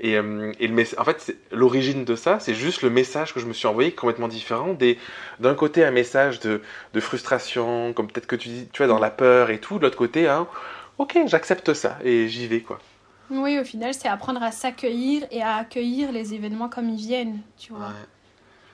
Et, 0.00 0.16
euh, 0.16 0.52
et 0.58 0.66
le 0.66 0.74
mess- 0.74 0.94
en 0.98 1.04
fait, 1.04 1.36
l'origine 1.52 2.04
de 2.04 2.16
ça, 2.16 2.40
c'est 2.40 2.54
juste 2.54 2.82
le 2.82 2.90
message 2.90 3.32
que 3.32 3.40
je 3.40 3.46
me 3.46 3.52
suis 3.52 3.66
envoyé 3.66 3.92
complètement 3.92 4.28
différent. 4.28 4.76
D'un 5.40 5.54
côté, 5.54 5.84
un 5.84 5.90
message 5.90 6.40
de, 6.40 6.60
de 6.92 7.00
frustration, 7.00 7.92
comme 7.92 8.08
peut-être 8.08 8.26
que 8.26 8.36
tu 8.36 8.48
dis, 8.48 8.68
tu 8.72 8.78
vois, 8.78 8.86
dans 8.88 8.98
la 8.98 9.10
peur 9.10 9.50
et 9.50 9.58
tout. 9.60 9.78
De 9.78 9.84
l'autre 9.84 9.96
côté, 9.96 10.28
hein, 10.28 10.46
ok, 10.98 11.18
j'accepte 11.26 11.74
ça 11.74 11.98
et 12.04 12.28
j'y 12.28 12.46
vais, 12.46 12.60
quoi. 12.60 12.80
Oui, 13.30 13.58
au 13.58 13.64
final, 13.64 13.94
c'est 13.94 14.08
apprendre 14.08 14.42
à 14.42 14.50
s'accueillir 14.52 15.24
et 15.30 15.42
à 15.42 15.56
accueillir 15.56 16.12
les 16.12 16.34
événements 16.34 16.68
comme 16.68 16.90
ils 16.90 16.96
viennent, 16.98 17.40
tu 17.56 17.72
vois. 17.72 17.86
Ouais. 17.86 17.94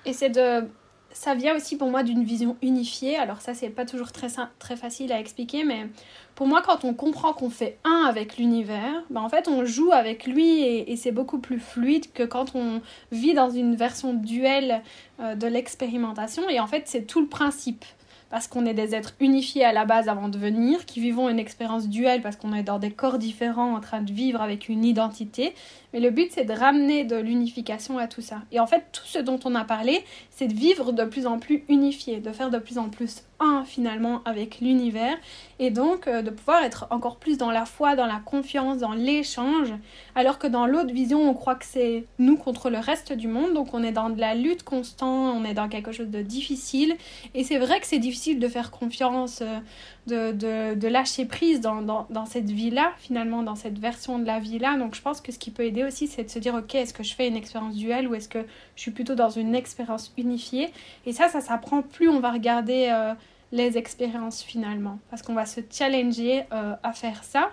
Et 0.07 0.13
c'est 0.13 0.31
de. 0.31 0.67
Ça 1.13 1.35
vient 1.35 1.57
aussi 1.57 1.77
pour 1.77 1.91
moi 1.91 2.03
d'une 2.03 2.23
vision 2.23 2.57
unifiée. 2.63 3.17
Alors, 3.17 3.41
ça, 3.41 3.53
c'est 3.53 3.69
pas 3.69 3.85
toujours 3.85 4.13
très, 4.13 4.29
très 4.59 4.77
facile 4.77 5.13
à 5.13 5.19
expliquer, 5.19 5.65
mais 5.65 5.89
pour 6.35 6.47
moi, 6.47 6.63
quand 6.65 6.85
on 6.85 6.95
comprend 6.95 7.33
qu'on 7.33 7.51
fait 7.51 7.79
un 7.85 8.05
avec 8.09 8.37
l'univers, 8.39 9.03
ben, 9.11 9.21
en 9.21 9.29
fait, 9.29 9.49
on 9.49 9.65
joue 9.65 9.93
avec 9.93 10.27
lui 10.27 10.61
et, 10.61 10.93
et 10.93 10.97
c'est 10.97 11.13
beaucoup 11.13 11.39
plus 11.39 11.59
fluide 11.59 12.13
que 12.13 12.23
quand 12.23 12.55
on 12.55 12.81
vit 13.11 13.35
dans 13.35 13.51
une 13.51 13.75
version 13.75 14.15
duelle 14.15 14.83
euh, 15.21 15.35
de 15.35 15.47
l'expérimentation. 15.47 16.49
Et 16.49 16.61
en 16.61 16.67
fait, 16.67 16.85
c'est 16.87 17.07
tout 17.07 17.21
le 17.21 17.27
principe. 17.27 17.85
Parce 18.31 18.47
qu'on 18.47 18.65
est 18.65 18.75
des 18.75 18.95
êtres 18.95 19.15
unifiés 19.21 19.65
à 19.65 19.73
la 19.73 19.85
base 19.85 20.09
avant 20.09 20.29
de 20.29 20.39
venir, 20.39 20.87
qui 20.87 21.01
vivons 21.01 21.29
une 21.29 21.39
expérience 21.39 21.89
duelle 21.89 22.23
parce 22.23 22.37
qu'on 22.37 22.55
est 22.55 22.63
dans 22.63 22.79
des 22.79 22.93
corps 22.93 23.19
différents 23.19 23.75
en 23.75 23.81
train 23.81 24.03
de 24.03 24.13
vivre 24.13 24.41
avec 24.41 24.69
une 24.69 24.85
identité. 24.85 25.55
Mais 25.93 26.01
le 26.01 26.11
but, 26.11 26.31
c'est 26.33 26.45
de 26.45 26.53
ramener 26.53 27.05
de 27.05 27.17
l'unification 27.17 27.99
à 27.99 28.07
tout 28.07 28.23
ça. 28.23 28.43
Et 28.53 28.61
en 28.61 28.67
fait, 28.67 28.85
tout 28.93 29.07
ce 29.07 29.19
dont 29.19 29.41
on 29.45 29.55
a 29.57 29.65
parlé, 29.65 30.05
c'est 30.31 30.47
de 30.47 30.55
vivre 30.55 30.93
de 30.93 31.05
plus 31.05 31.27
en 31.27 31.39
plus 31.39 31.65
unifié, 31.69 32.21
de 32.21 32.31
faire 32.31 32.51
de 32.51 32.59
plus 32.59 32.79
en 32.79 32.89
plus 32.89 33.25
un 33.41 33.65
finalement 33.65 34.23
avec 34.25 34.61
l'univers. 34.61 35.17
Et 35.59 35.71
donc 35.71 36.07
euh, 36.07 36.23
de 36.23 36.31
pouvoir 36.31 36.63
être 36.63 36.87
encore 36.91 37.17
plus 37.17 37.39
dans 37.39 37.51
la 37.51 37.65
foi, 37.65 37.97
dans 37.97 38.07
la 38.07 38.21
confiance, 38.25 38.79
dans 38.79 38.93
l'échange, 38.93 39.73
alors 40.15 40.39
que 40.39 40.47
dans 40.47 40.67
l'autre 40.67 40.93
vision, 40.93 41.29
on 41.29 41.35
croit 41.35 41.55
que 41.55 41.65
c'est 41.65 42.07
nous 42.19 42.37
contre 42.37 42.71
le 42.71 42.79
reste 42.79 43.13
du 43.13 43.29
monde, 43.29 43.55
donc 43.55 43.75
on 43.75 43.83
est 43.83 43.93
dans 43.93 44.11
de 44.11 44.21
la 44.21 44.35
lutte 44.35 44.63
constante, 44.63 45.35
on 45.37 45.45
est 45.45 45.55
dans 45.55 45.69
quelque 45.69 45.93
chose 45.93 46.09
de 46.09 46.23
difficile. 46.23 46.97
Et 47.35 47.45
c'est 47.45 47.59
vrai 47.59 47.81
que 47.81 47.87
c'est 47.87 47.99
difficile 47.99 48.39
de 48.39 48.49
faire 48.49 48.71
confiance, 48.71 49.43
euh, 49.43 50.33
de, 50.75 50.89
lâcher 50.89 51.25
prise 51.25 51.61
dans 51.61 52.27
cette 52.27 52.51
vie-là, 52.51 52.93
finalement, 52.99 53.43
dans 53.43 53.55
cette 53.55 53.79
version 53.79 54.19
de 54.19 54.27
la 54.27 54.41
vie-là. 54.41 54.77
Donc 54.77 54.95
je 54.95 55.03
pense 55.03 55.21
que 55.21 55.33
ce 55.33 55.39
qui 55.39 55.51
peut 55.51 55.65
aider 55.65 55.85
aussi, 55.85 56.07
c'est 56.07 56.25
de 56.25 56.31
se 56.31 56.39
dire, 56.39 56.55
ok, 56.55 56.75
est-ce 56.75 56.95
que 56.95 57.03
je 57.03 57.15
fais 57.15 57.29
une 57.29 57.37
expérience 57.37 57.77
duelle 57.77 58.09
ou 58.09 58.15
est-ce 58.15 58.29
que 58.29 58.45
je 58.77 58.83
suis 58.83 58.91
plutôt 58.91 59.15
dans 59.15 59.31
une 59.31 59.55
expérience 59.55 60.13
unifiée? 60.17 60.73
Et 61.07 61.13
ça, 61.13 61.29
ça 61.29 61.41
s'apprend. 61.41 61.83
Plus 61.83 62.09
on 62.09 62.21
va 62.21 62.33
regarder 62.33 62.89
euh, 62.91 63.15
les 63.53 63.77
expériences 63.79 64.43
finalement, 64.43 64.99
parce 65.11 65.23
qu'on 65.23 65.35
va 65.35 65.47
se 65.47 65.61
challenger 65.71 66.45
euh, 66.53 66.75
à 66.83 66.93
faire 66.93 67.25
ça. 67.25 67.51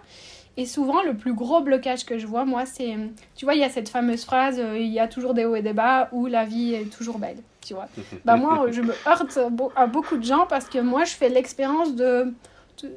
Et 0.59 0.65
souvent, 0.65 1.03
le 1.03 1.15
plus 1.15 1.33
gros 1.33 1.61
blocage 1.61 2.03
que 2.05 2.17
je 2.17 2.25
vois, 2.25 2.43
moi, 2.43 2.65
c'est, 2.65 2.95
tu 3.35 3.45
vois, 3.45 3.53
il 3.53 3.61
y 3.61 3.63
a 3.63 3.69
cette 3.69 3.89
fameuse 3.89 4.25
phrase, 4.25 4.59
euh, 4.59 4.77
il 4.77 4.91
y 4.91 4.99
a 4.99 5.07
toujours 5.07 5.35
des 5.35 5.45
hauts 5.45 5.55
et 5.55 5.61
des 5.61 5.73
bas, 5.73 6.09
ou 6.11 6.25
la 6.25 6.45
vie 6.45 6.73
est 6.73 6.91
toujours 6.91 7.19
belle, 7.19 7.37
tu 7.61 7.75
vois. 7.75 7.87
bah 8.25 8.37
moi, 8.37 8.65
je 8.71 8.81
me 8.81 8.93
heurte 9.07 9.39
à 9.75 9.85
beaucoup 9.85 10.17
de 10.17 10.23
gens 10.23 10.47
parce 10.47 10.67
que 10.67 10.79
moi, 10.79 11.03
je 11.03 11.13
fais 11.13 11.29
l'expérience 11.29 11.95
de, 11.95 12.33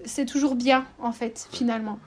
c'est 0.05 0.25
toujours 0.25 0.55
bien, 0.55 0.87
en 1.03 1.13
fait, 1.13 1.49
finalement. 1.53 1.99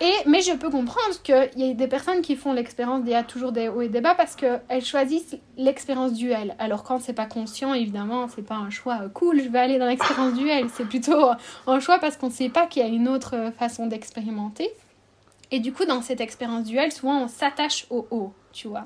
Et, 0.00 0.12
mais 0.26 0.40
je 0.40 0.52
peux 0.52 0.70
comprendre 0.70 1.20
qu'il 1.22 1.50
y 1.56 1.70
a 1.70 1.74
des 1.74 1.86
personnes 1.86 2.22
qui 2.22 2.36
font 2.36 2.52
l'expérience 2.52 3.02
d'il 3.02 3.12
y 3.12 3.14
a 3.14 3.22
toujours 3.22 3.52
des 3.52 3.68
hauts 3.68 3.82
et 3.82 3.88
des 3.88 4.00
bas 4.00 4.14
parce 4.14 4.34
qu'elles 4.34 4.84
choisissent 4.84 5.36
l'expérience 5.56 6.14
duel. 6.14 6.54
Alors 6.58 6.82
quand 6.82 7.00
c'est 7.00 7.12
pas 7.12 7.26
conscient, 7.26 7.74
évidemment, 7.74 8.28
c'est 8.28 8.46
pas 8.46 8.56
un 8.56 8.70
choix 8.70 8.98
cool, 9.12 9.42
je 9.42 9.48
vais 9.48 9.58
aller 9.58 9.78
dans 9.78 9.86
l'expérience 9.86 10.34
duel. 10.34 10.66
C'est 10.72 10.86
plutôt 10.86 11.30
un 11.66 11.80
choix 11.80 11.98
parce 11.98 12.16
qu'on 12.16 12.28
ne 12.28 12.32
sait 12.32 12.48
pas 12.48 12.66
qu'il 12.66 12.82
y 12.82 12.84
a 12.84 12.88
une 12.88 13.08
autre 13.08 13.52
façon 13.58 13.86
d'expérimenter. 13.86 14.70
Et 15.50 15.60
du 15.60 15.72
coup, 15.72 15.84
dans 15.84 16.00
cette 16.00 16.20
expérience 16.20 16.64
duel, 16.64 16.92
souvent 16.92 17.22
on 17.22 17.28
s'attache 17.28 17.86
au 17.90 18.06
haut, 18.10 18.32
tu 18.52 18.68
vois. 18.68 18.84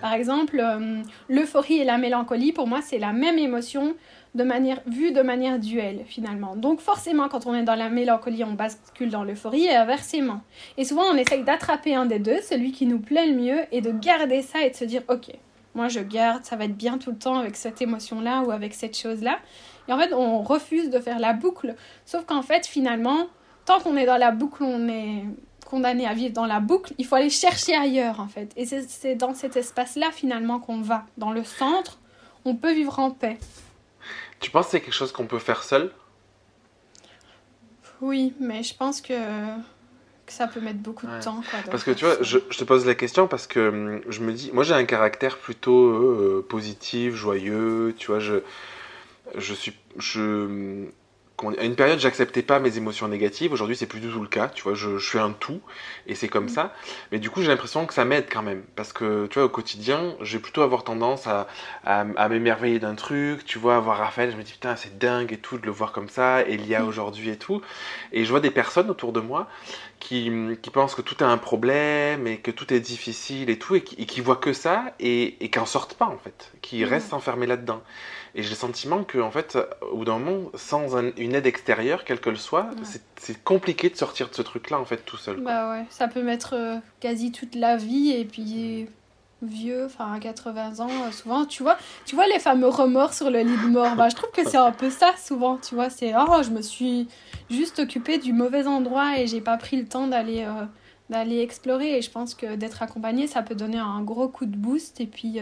Par 0.00 0.12
exemple, 0.12 0.60
euh, 0.60 1.02
l'euphorie 1.28 1.78
et 1.78 1.84
la 1.84 1.98
mélancolie, 1.98 2.52
pour 2.52 2.66
moi, 2.66 2.80
c'est 2.82 2.98
la 2.98 3.12
même 3.12 3.38
émotion 3.38 3.94
de 4.34 4.42
manière, 4.42 4.80
de 4.86 5.22
manière 5.22 5.58
duelle 5.58 6.04
finalement. 6.06 6.56
Donc 6.56 6.80
forcément, 6.80 7.28
quand 7.28 7.46
on 7.46 7.54
est 7.54 7.62
dans 7.62 7.74
la 7.74 7.88
mélancolie, 7.88 8.44
on 8.44 8.52
bascule 8.52 9.10
dans 9.10 9.24
l'euphorie 9.24 9.64
et 9.64 9.76
inversement. 9.76 10.40
Et 10.76 10.84
souvent, 10.84 11.04
on 11.12 11.16
essaye 11.16 11.44
d'attraper 11.44 11.94
un 11.94 12.06
des 12.06 12.18
deux, 12.18 12.40
celui 12.42 12.72
qui 12.72 12.86
nous 12.86 12.98
plaît 12.98 13.28
le 13.28 13.36
mieux, 13.36 13.60
et 13.70 13.80
de 13.80 13.92
garder 13.92 14.42
ça 14.42 14.62
et 14.62 14.70
de 14.70 14.74
se 14.74 14.84
dire, 14.84 15.02
ok, 15.08 15.30
moi 15.74 15.88
je 15.88 16.00
garde, 16.00 16.44
ça 16.44 16.56
va 16.56 16.64
être 16.64 16.76
bien 16.76 16.98
tout 16.98 17.10
le 17.10 17.18
temps 17.18 17.38
avec 17.38 17.56
cette 17.56 17.80
émotion-là 17.80 18.42
ou 18.42 18.50
avec 18.50 18.74
cette 18.74 18.98
chose-là. 18.98 19.38
Et 19.88 19.92
en 19.92 19.98
fait, 19.98 20.12
on 20.12 20.42
refuse 20.42 20.90
de 20.90 20.98
faire 20.98 21.18
la 21.18 21.32
boucle. 21.32 21.74
Sauf 22.04 22.24
qu'en 22.24 22.42
fait, 22.42 22.66
finalement, 22.66 23.26
tant 23.64 23.80
qu'on 23.80 23.96
est 23.96 24.06
dans 24.06 24.16
la 24.16 24.30
boucle, 24.30 24.62
on 24.62 24.88
est 24.88 25.24
condamné 25.64 26.06
à 26.06 26.14
vivre 26.14 26.32
dans 26.32 26.46
la 26.46 26.60
boucle, 26.60 26.92
il 26.98 27.06
faut 27.06 27.16
aller 27.16 27.30
chercher 27.30 27.74
ailleurs 27.74 28.20
en 28.20 28.28
fait. 28.28 28.52
Et 28.56 28.64
c'est 28.66 29.14
dans 29.16 29.34
cet 29.34 29.56
espace-là 29.56 30.10
finalement 30.12 30.60
qu'on 30.60 30.80
va. 30.80 31.04
Dans 31.18 31.32
le 31.32 31.42
centre, 31.42 31.98
on 32.44 32.54
peut 32.54 32.72
vivre 32.72 32.98
en 32.98 33.10
paix. 33.10 33.38
Tu 34.44 34.50
penses 34.50 34.66
que 34.66 34.72
c'est 34.72 34.80
quelque 34.82 34.92
chose 34.92 35.10
qu'on 35.10 35.24
peut 35.24 35.38
faire 35.38 35.62
seul? 35.62 35.90
Oui, 38.02 38.34
mais 38.38 38.62
je 38.62 38.76
pense 38.76 39.00
que, 39.00 39.14
que 39.14 40.32
ça 40.34 40.46
peut 40.46 40.60
mettre 40.60 40.80
beaucoup 40.80 41.06
de 41.06 41.22
temps. 41.22 41.42
parce 41.70 41.82
que 41.82 41.92
tu 41.92 42.04
vois, 42.04 42.18
je, 42.20 42.36
je, 42.50 42.58
te 42.58 42.64
pose 42.64 42.84
la 42.84 42.94
question 42.94 43.26
parce 43.26 43.46
que 43.46 43.70
hum, 43.70 44.02
je 44.06 44.20
me 44.20 44.34
dis, 44.34 44.50
moi 44.52 44.62
j'ai 44.62 44.74
un 44.74 44.84
caractère 44.84 45.38
plutôt 45.38 45.86
euh, 45.86 46.46
positif, 46.46 47.14
joyeux, 47.14 47.94
tu 47.96 48.08
vois, 48.08 48.18
je, 48.18 48.42
je 49.34 49.54
suis, 49.54 49.72
je, 49.96 50.88
à 51.42 51.64
une 51.64 51.74
période, 51.74 51.98
j'acceptais 51.98 52.42
pas 52.42 52.60
mes 52.60 52.76
émotions 52.78 53.08
négatives. 53.08 53.52
Aujourd'hui, 53.52 53.76
c'est 53.76 53.86
plus 53.86 54.00
du 54.00 54.08
tout 54.08 54.20
le 54.20 54.28
cas. 54.28 54.48
Tu 54.48 54.62
vois, 54.62 54.74
je, 54.74 54.98
je 54.98 55.10
fais 55.10 55.18
un 55.18 55.32
tout 55.32 55.60
et 56.06 56.14
c'est 56.14 56.28
comme 56.28 56.44
mm. 56.44 56.50
ça. 56.50 56.72
Mais 57.10 57.18
du 57.18 57.28
coup, 57.28 57.42
j'ai 57.42 57.48
l'impression 57.48 57.86
que 57.86 57.94
ça 57.94 58.04
m'aide 58.04 58.26
quand 58.30 58.42
même. 58.42 58.62
Parce 58.76 58.92
que, 58.92 59.26
tu 59.26 59.34
vois, 59.34 59.46
au 59.46 59.48
quotidien, 59.48 60.14
je 60.20 60.36
vais 60.36 60.42
plutôt 60.42 60.62
avoir 60.62 60.84
tendance 60.84 61.26
à, 61.26 61.48
à, 61.84 62.28
m'émerveiller 62.28 62.78
d'un 62.78 62.94
truc. 62.94 63.44
Tu 63.44 63.58
vois, 63.58 63.80
voir 63.80 63.98
Raphaël, 63.98 64.30
je 64.30 64.36
me 64.36 64.42
dis, 64.42 64.52
putain, 64.52 64.76
c'est 64.76 64.96
dingue 64.98 65.32
et 65.32 65.38
tout 65.38 65.58
de 65.58 65.66
le 65.66 65.72
voir 65.72 65.92
comme 65.92 66.08
ça. 66.08 66.42
Et 66.48 66.54
il 66.54 66.66
y 66.66 66.74
a 66.74 66.80
mm. 66.80 66.88
aujourd'hui 66.88 67.30
et 67.30 67.36
tout. 67.36 67.60
Et 68.12 68.24
je 68.24 68.30
vois 68.30 68.40
des 68.40 68.52
personnes 68.52 68.88
autour 68.88 69.12
de 69.12 69.20
moi 69.20 69.48
qui, 69.98 70.30
qui 70.62 70.70
pensent 70.70 70.94
que 70.94 71.02
tout 71.02 71.16
est 71.18 71.26
un 71.26 71.38
problème 71.38 72.26
et 72.26 72.38
que 72.38 72.52
tout 72.52 72.72
est 72.72 72.80
difficile 72.80 73.50
et 73.50 73.58
tout. 73.58 73.74
Et 73.74 73.82
qui, 73.82 73.96
et 74.00 74.06
qui 74.06 74.20
voient 74.20 74.36
que 74.36 74.52
ça 74.52 74.94
et, 75.00 75.44
et 75.44 75.50
qui 75.50 75.58
en 75.58 75.66
sortent 75.66 75.94
pas, 75.94 76.06
en 76.06 76.18
fait. 76.18 76.52
Qui 76.62 76.84
mm. 76.84 76.88
restent 76.88 77.12
enfermés 77.12 77.46
là-dedans. 77.46 77.82
Et 78.36 78.42
j'ai 78.42 78.50
le 78.50 78.56
sentiment 78.56 79.04
que, 79.04 79.18
en 79.18 79.30
fait, 79.30 79.56
au 79.80 79.98
bout 79.98 80.04
d'un 80.04 80.18
moment, 80.18 80.50
sans 80.54 80.98
une 81.16 81.34
aide 81.34 81.46
extérieure, 81.46 82.04
quelle 82.04 82.20
qu'elle 82.20 82.38
soit, 82.38 82.70
c'est 83.16 83.42
compliqué 83.44 83.88
de 83.90 83.96
sortir 83.96 84.28
de 84.28 84.34
ce 84.34 84.42
truc-là, 84.42 84.80
en 84.80 84.84
fait, 84.84 85.04
tout 85.04 85.16
seul. 85.16 85.40
Bah 85.40 85.70
ouais, 85.70 85.84
ça 85.88 86.08
peut 86.08 86.22
mettre 86.22 86.54
euh, 86.54 86.76
quasi 87.00 87.30
toute 87.30 87.54
la 87.54 87.76
vie, 87.76 88.10
et 88.10 88.24
puis 88.24 88.88
vieux, 89.44 89.84
enfin 89.84 90.12
à 90.12 90.18
80 90.18 90.80
ans, 90.80 90.88
euh, 90.88 91.10
souvent, 91.12 91.44
tu 91.44 91.62
vois, 91.62 91.76
tu 92.06 92.14
vois 92.14 92.26
les 92.26 92.38
fameux 92.38 92.68
remords 92.68 93.14
sur 93.14 93.30
le 93.30 93.40
lit 93.40 93.56
de 93.56 93.68
mort. 93.68 93.94
Bah, 93.96 94.08
je 94.08 94.16
trouve 94.16 94.30
que 94.30 94.48
c'est 94.48 94.56
un 94.56 94.72
peu 94.72 94.90
ça, 94.90 95.12
souvent, 95.16 95.58
tu 95.58 95.74
vois, 95.74 95.90
c'est 95.90 96.12
oh, 96.16 96.42
je 96.42 96.50
me 96.50 96.62
suis 96.62 97.08
juste 97.50 97.78
occupée 97.78 98.18
du 98.18 98.32
mauvais 98.32 98.66
endroit 98.66 99.18
et 99.18 99.26
j'ai 99.26 99.40
pas 99.40 99.56
pris 99.56 99.76
le 99.76 99.86
temps 99.86 100.06
d'aller. 100.06 100.44
Euh, 100.44 100.64
d'aller 101.10 101.40
explorer 101.40 101.98
et 101.98 102.00
je 102.00 102.10
pense 102.10 102.34
que 102.34 102.56
d'être 102.56 102.82
accompagné 102.82 103.26
ça 103.26 103.42
peut 103.42 103.54
donner 103.54 103.76
un 103.76 104.00
gros 104.00 104.26
coup 104.26 104.46
de 104.46 104.56
boost 104.56 105.02
et 105.02 105.06
puis 105.06 105.38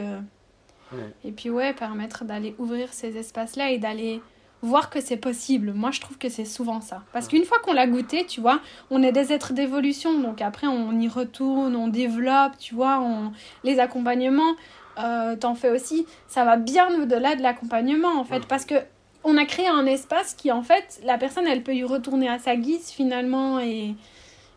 et 1.24 1.32
puis 1.32 1.50
ouais, 1.50 1.72
permettre 1.72 2.24
d'aller 2.24 2.54
ouvrir 2.58 2.92
ces 2.92 3.16
espaces-là 3.16 3.70
et 3.70 3.78
d'aller 3.78 4.20
voir 4.62 4.90
que 4.90 5.00
c'est 5.00 5.16
possible. 5.16 5.72
Moi, 5.72 5.90
je 5.90 6.00
trouve 6.00 6.18
que 6.18 6.28
c'est 6.28 6.44
souvent 6.44 6.80
ça. 6.80 7.02
Parce 7.12 7.26
qu'une 7.28 7.44
fois 7.44 7.58
qu'on 7.58 7.72
l'a 7.72 7.86
goûté, 7.86 8.24
tu 8.26 8.40
vois, 8.40 8.60
on 8.90 9.02
est 9.02 9.12
des 9.12 9.32
êtres 9.32 9.52
d'évolution. 9.52 10.20
Donc 10.20 10.40
après, 10.40 10.68
on 10.68 10.98
y 11.00 11.08
retourne, 11.08 11.74
on 11.74 11.88
développe, 11.88 12.56
tu 12.58 12.74
vois, 12.74 13.00
on... 13.00 13.32
les 13.64 13.80
accompagnements, 13.80 14.54
euh, 14.98 15.36
t'en 15.36 15.54
fais 15.54 15.70
aussi. 15.70 16.06
Ça 16.28 16.44
va 16.44 16.56
bien 16.56 16.88
au-delà 17.00 17.34
de 17.34 17.42
l'accompagnement, 17.42 18.16
en 18.16 18.24
fait. 18.24 18.46
Parce 18.46 18.64
que 18.64 18.76
on 19.24 19.36
a 19.36 19.44
créé 19.44 19.68
un 19.68 19.86
espace 19.86 20.34
qui, 20.34 20.50
en 20.50 20.62
fait, 20.62 21.00
la 21.04 21.18
personne, 21.18 21.46
elle 21.46 21.62
peut 21.62 21.74
y 21.74 21.84
retourner 21.84 22.28
à 22.28 22.38
sa 22.38 22.56
guise, 22.56 22.90
finalement. 22.90 23.58
Et, 23.58 23.96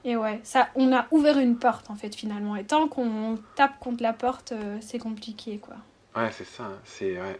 et 0.04 0.16
ouais, 0.18 0.40
ça, 0.44 0.70
on 0.76 0.94
a 0.94 1.08
ouvert 1.10 1.40
une 1.40 1.58
porte, 1.58 1.90
en 1.90 1.96
fait, 1.96 2.14
finalement. 2.16 2.56
Et 2.56 2.64
tant 2.64 2.88
qu'on 2.88 3.40
tape 3.56 3.80
contre 3.80 4.04
la 4.04 4.14
porte, 4.14 4.52
euh, 4.52 4.78
c'est 4.82 5.00
compliqué, 5.00 5.58
quoi. 5.58 5.78
Ouais, 6.16 6.32
c'est 6.32 6.48
ça. 6.48 6.72
C'est 6.86 7.20
ouais. 7.20 7.40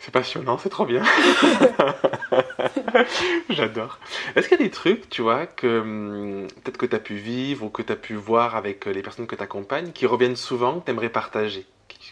C'est 0.00 0.12
passionnant, 0.12 0.58
c'est 0.58 0.68
trop 0.68 0.86
bien. 0.86 1.02
J'adore. 3.50 3.98
Est-ce 4.36 4.48
qu'il 4.48 4.58
y 4.58 4.62
a 4.62 4.64
des 4.64 4.70
trucs, 4.70 5.10
tu 5.10 5.22
vois, 5.22 5.46
que 5.46 5.80
hum, 5.80 6.46
peut-être 6.62 6.76
que 6.76 6.86
tu 6.86 6.94
as 6.94 7.00
pu 7.00 7.16
vivre 7.16 7.66
ou 7.66 7.68
que 7.68 7.82
tu 7.82 7.92
as 7.92 7.96
pu 7.96 8.14
voir 8.14 8.54
avec 8.54 8.86
euh, 8.86 8.92
les 8.92 9.02
personnes 9.02 9.26
que 9.26 9.34
tu 9.34 9.42
accompagnes 9.42 9.90
qui 9.90 10.06
reviennent 10.06 10.36
souvent, 10.36 10.78
que 10.78 10.84
tu 10.84 10.92
aimerais 10.92 11.08
partager 11.08 11.66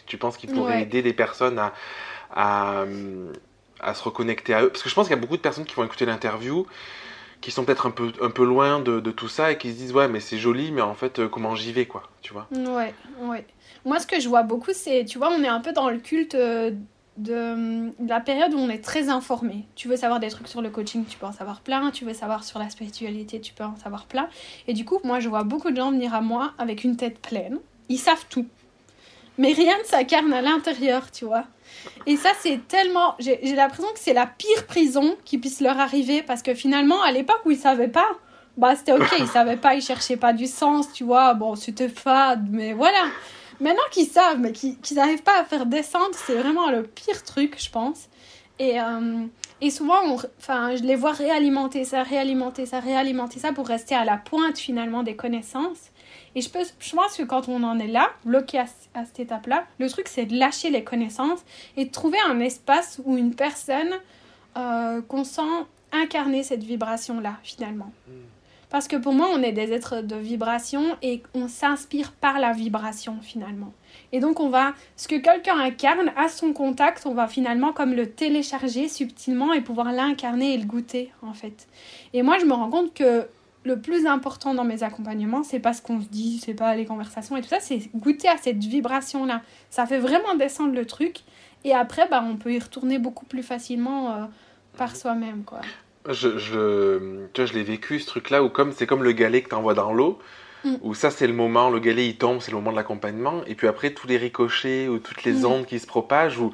Tu 0.07 0.19
penses 0.19 0.37
qu'ils 0.37 0.51
pourraient 0.51 0.83
aider 0.83 1.03
des 1.03 1.13
personnes 1.13 1.61
à, 1.61 1.73
à, 2.35 2.83
hum, 2.83 3.33
à, 3.79 3.95
se 3.95 4.03
reconnecter 4.03 4.53
à 4.53 4.65
eux? 4.65 4.71
Parce 4.71 4.83
que 4.83 4.89
je 4.89 4.95
pense 4.95 5.07
qu'il 5.07 5.15
y 5.15 5.19
a 5.19 5.23
beaucoup 5.23 5.37
de 5.37 5.43
personnes 5.43 5.65
qui 5.65 5.77
vont 5.77 5.85
écouter 5.85 6.07
l'interview 6.07 6.67
qui 7.41 7.51
sont 7.51 7.65
peut-être 7.65 7.87
un 7.87 7.91
peu, 7.91 8.13
un 8.21 8.31
peu 8.31 8.45
loin 8.45 8.81
de, 8.81 8.99
de, 8.99 9.11
tout 9.11 9.29
ça 9.29 9.53
et 9.53 9.59
qui 9.59 9.71
se 9.71 9.77
disent 9.77 9.93
ouais 9.93 10.09
mais 10.09 10.21
c'est 10.21 10.39
joli 10.39 10.73
mais 10.73 10.81
en 10.81 10.95
fait 10.95 11.19
euh, 11.19 11.29
comment 11.29 11.55
j'y 11.55 11.73
vais 11.73 11.85
quoi 11.85 12.03
tu 12.23 12.33
vois? 12.33 12.47
Ouais 12.51 12.95
ouais 13.21 13.47
moi, 13.87 14.01
ce 14.01 14.07
que 14.07 14.21
je 14.21 14.29
vois 14.29 14.43
beaucoup, 14.43 14.73
c'est, 14.75 15.05
tu 15.05 15.17
vois, 15.17 15.31
on 15.31 15.43
est 15.43 15.49
un 15.49 15.61
peu 15.61 15.73
dans 15.73 15.89
le 15.89 15.99
culte 15.99 16.35
euh, 16.35 16.73
de, 17.19 17.93
la 18.07 18.21
période 18.21 18.53
où 18.53 18.59
on 18.59 18.69
est 18.69 18.83
très 18.83 19.09
informé. 19.09 19.65
Tu 19.77 19.87
veux 19.87 19.97
savoir 19.97 20.19
des 20.19 20.29
trucs 20.29 20.49
sur 20.49 20.61
le 20.61 20.71
coaching, 20.71 21.05
tu 21.09 21.17
peux 21.17 21.27
en 21.27 21.33
savoir 21.33 21.61
plein. 21.61 21.93
Tu 21.93 22.05
veux 22.05 22.13
savoir 22.13 22.43
sur 22.43 22.59
la 22.59 22.69
spiritualité, 22.69 23.41
tu 23.41 23.55
peux 23.55 23.65
en 23.65 23.77
savoir 23.77 24.07
plein. 24.07 24.29
Et 24.67 24.75
du 24.75 24.85
coup, 24.85 24.99
moi, 25.05 25.21
je 25.21 25.29
vois 25.29 25.45
beaucoup 25.45 25.71
de 25.71 25.77
gens 25.77 25.93
venir 25.93 26.15
à 26.15 26.21
moi 26.21 26.53
avec 26.59 26.83
une 26.83 26.97
tête 26.97 27.21
pleine. 27.21 27.59
Ils 27.89 27.99
savent 27.99 28.27
tout. 28.29 28.47
Mais 29.39 29.53
rien 29.53 29.79
ne 29.79 29.85
s'incarne 29.85 30.33
à 30.33 30.43
l'intérieur, 30.43 31.13
tu 31.13 31.25
vois. 31.25 31.45
Et 32.07 32.17
ça, 32.17 32.31
c'est 32.41 32.67
tellement. 32.67 33.15
J'ai 33.21 33.55
l'impression 33.55 33.93
que 33.93 34.01
c'est 34.01 34.15
la 34.15 34.27
pire 34.27 34.67
prison 34.67 35.17
qui 35.25 35.39
puisse 35.39 35.61
leur 35.61 35.79
arriver 35.79 36.23
parce 36.23 36.43
que 36.43 36.55
finalement, 36.55 37.03
à 37.03 37.13
l'époque 37.13 37.41
où 37.45 37.53
ils 37.53 37.59
savaient 37.59 37.87
pas, 37.87 38.09
bah 38.57 38.75
c'était 38.75 38.93
ok, 38.93 39.15
ils 39.19 39.29
savaient 39.29 39.59
pas, 39.59 39.75
ils 39.75 39.83
cherchaient 39.83 40.17
pas 40.17 40.33
du 40.33 40.47
sens, 40.47 40.93
tu 40.93 41.05
vois. 41.05 41.35
Bon, 41.35 41.55
c'était 41.55 41.91
fade, 41.91 42.49
mais 42.51 42.73
voilà. 42.73 43.05
Maintenant 43.61 43.83
qu'ils 43.91 44.07
savent, 44.07 44.39
mais 44.39 44.53
qu'ils 44.53 44.97
n'arrivent 44.97 45.23
pas 45.23 45.41
à 45.41 45.45
faire 45.45 45.67
descendre, 45.67 46.15
c'est 46.15 46.35
vraiment 46.35 46.71
le 46.71 46.83
pire 46.83 47.23
truc, 47.25 47.57
je 47.59 47.71
pense. 47.71 48.09
Et, 48.59 48.81
euh, 48.81 49.27
et 49.61 49.71
souvent, 49.71 50.17
enfin, 50.39 50.77
je 50.77 50.83
les 50.83 50.97
vois 50.97 51.13
réalimenter 51.13 51.85
ça, 51.85 52.03
réalimenter 52.03 52.67
ça, 52.67 52.81
réalimenter 52.81 53.39
ça 53.39 53.53
pour 53.53 53.67
rester 53.67 53.95
à 53.95 54.05
la 54.05 54.19
pointe 54.19 54.59
finalement 54.59 55.03
des 55.03 55.17
connaissances. 55.17 55.91
Et 56.35 56.43
je, 56.43 56.51
peux, 56.51 56.61
pense 56.95 57.17
que 57.17 57.23
quand 57.23 57.49
on 57.49 57.63
en 57.63 57.79
est 57.79 57.87
là, 57.87 58.11
bloqué 58.25 58.59
à, 58.59 58.67
cette 59.07 59.21
étape-là, 59.21 59.65
le 59.79 59.89
truc 59.89 60.09
c'est 60.09 60.27
de 60.27 60.37
lâcher 60.39 60.69
les 60.71 60.85
connaissances 60.85 61.41
et 61.79 61.87
de 61.87 61.91
trouver 61.91 62.19
un 62.29 62.41
espace 62.41 63.01
où 63.05 63.17
une 63.17 63.35
personne 63.35 63.95
euh, 64.59 65.01
qu'on 65.03 65.25
sent 65.25 65.65
incarner 65.93 66.43
cette 66.43 66.63
vibration-là 66.63 67.39
finalement. 67.43 67.91
Hmm. 68.07 68.36
Parce 68.77 68.89
que 68.89 68.97
pour 68.97 69.15
moi, 69.15 69.31
on 69.33 69.43
est 69.43 69.53
des 69.53 69.73
êtres 69.73 70.03
de 70.03 70.17
vibration 70.17 70.99
et 71.01 71.23
on 71.33 71.49
s'inspire 71.49 72.13
par 72.13 72.39
la 72.39 72.53
vibration 72.53 73.17
finalement. 73.23 73.73
Et 74.13 74.21
donc 74.21 74.39
on 74.39 74.51
va, 74.51 74.75
ce 74.97 75.09
que 75.09 75.15
quelqu'un 75.15 75.59
incarne 75.59 76.13
à 76.15 76.29
son 76.29 76.53
contact, 76.53 77.07
on 77.07 77.15
va 77.15 77.27
finalement 77.27 77.73
comme 77.73 77.95
le 77.95 78.11
télécharger 78.11 78.89
subtilement 78.89 79.55
et 79.55 79.63
pouvoir 79.63 79.93
l'incarner 79.93 80.53
et 80.53 80.59
le 80.59 80.67
goûter 80.67 81.11
en 81.23 81.33
fait. 81.33 81.67
Et 82.13 82.21
moi 82.21 82.37
je 82.39 82.45
me 82.45 82.53
rends 82.53 82.69
compte 82.69 82.93
que 82.93 83.27
le 83.65 83.81
plus 83.81 84.05
important 84.05 84.53
dans 84.53 84.65
mes 84.65 84.83
accompagnements, 84.83 85.43
c'est 85.43 85.59
pas 85.59 85.73
ce 85.73 85.81
qu'on 85.81 86.03
se 86.03 86.09
dit, 86.09 86.39
c'est 86.45 86.53
pas 86.53 86.77
les 86.77 86.85
conversations 86.85 87.35
et 87.39 87.41
tout 87.41 87.49
ça, 87.49 87.61
c'est 87.61 87.89
goûter 87.95 88.29
à 88.29 88.37
cette 88.37 88.63
vibration-là. 88.63 89.41
Ça 89.71 89.87
fait 89.87 90.01
vraiment 90.01 90.35
descendre 90.35 90.75
le 90.75 90.85
truc. 90.85 91.21
Et 91.65 91.73
après, 91.73 92.07
bah, 92.11 92.23
on 92.23 92.37
peut 92.37 92.53
y 92.53 92.59
retourner 92.59 92.99
beaucoup 92.99 93.25
plus 93.25 93.43
facilement 93.43 94.11
euh, 94.11 94.25
par 94.77 94.95
soi-même, 94.95 95.45
quoi. 95.45 95.63
Je, 96.11 96.39
je, 96.39 97.27
tu 97.33 97.41
vois, 97.41 97.47
je 97.47 97.55
l'ai 97.55 97.63
vécu 97.63 97.99
ce 98.01 98.07
truc-là 98.07 98.43
où 98.43 98.49
comme 98.49 98.73
c'est 98.73 98.87
comme 98.87 99.03
le 99.03 99.13
galet 99.13 99.43
que 99.43 99.49
tu 99.49 99.55
envoies 99.55 99.75
dans 99.75 99.93
l'eau, 99.93 100.19
mm. 100.65 100.77
où 100.83 100.95
ça 100.95 101.11
c'est 101.11 101.27
le 101.27 101.33
moment, 101.33 101.71
le 101.71 101.81
galet 101.81 102.07
il 102.07 102.17
tombe, 102.17 102.41
c'est 102.41 102.51
le 102.51 102.57
moment 102.57 102.71
de 102.71 102.77
l'accompagnement, 102.77 103.43
et 103.47 103.55
puis 103.55 103.67
après 103.67 103.91
tous 103.91 104.07
les 104.07 104.17
ricochets 104.17 104.89
ou 104.89 104.99
toutes 104.99 105.25
les 105.25 105.43
mm. 105.43 105.47
ondes 105.47 105.67
qui 105.67 105.79
se 105.79 105.87
propagent, 105.87 106.39
ou 106.39 106.53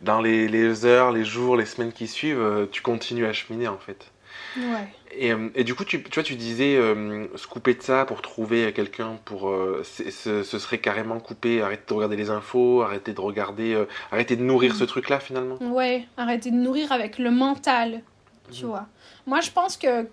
dans 0.00 0.20
les, 0.20 0.48
les, 0.48 0.84
heures, 0.84 1.12
les 1.12 1.24
jours, 1.24 1.56
les 1.56 1.66
semaines 1.66 1.92
qui 1.92 2.06
suivent, 2.06 2.40
euh, 2.40 2.66
tu 2.70 2.82
continues 2.82 3.26
à 3.26 3.32
cheminer 3.32 3.68
en 3.68 3.78
fait. 3.78 4.10
Ouais. 4.56 4.88
Et, 5.16 5.32
euh, 5.32 5.48
et, 5.54 5.64
du 5.64 5.74
coup, 5.74 5.84
tu, 5.84 6.02
tu, 6.02 6.14
vois, 6.14 6.22
tu 6.22 6.34
disais 6.34 6.76
euh, 6.76 7.26
se 7.36 7.46
couper 7.46 7.74
de 7.74 7.82
ça 7.82 8.04
pour 8.04 8.22
trouver 8.22 8.72
quelqu'un 8.72 9.18
pour. 9.24 9.48
Euh, 9.48 9.82
ce, 9.84 10.42
serait 10.42 10.78
carrément 10.78 11.18
couper, 11.18 11.62
arrêter 11.62 11.84
de 11.88 11.94
regarder 11.94 12.16
les 12.16 12.30
infos, 12.30 12.82
arrêter 12.82 13.12
de 13.12 13.20
regarder. 13.20 13.84
arrêter 14.12 14.36
de 14.36 14.42
nourrir 14.42 14.74
ce 14.74 14.84
mm. 14.84 14.88
truc-là 14.88 15.20
finalement. 15.20 15.56
Ouais, 15.60 16.06
arrêter 16.16 16.50
de 16.50 16.56
nourrir 16.56 16.92
avec 16.92 17.18
le 17.18 17.30
mental, 17.30 18.02
tu 18.50 18.64
mm. 18.64 18.68
vois. 18.68 18.86
Moi, 19.26 19.40
je 19.40 19.50
pense 19.50 19.76
que 19.76 20.08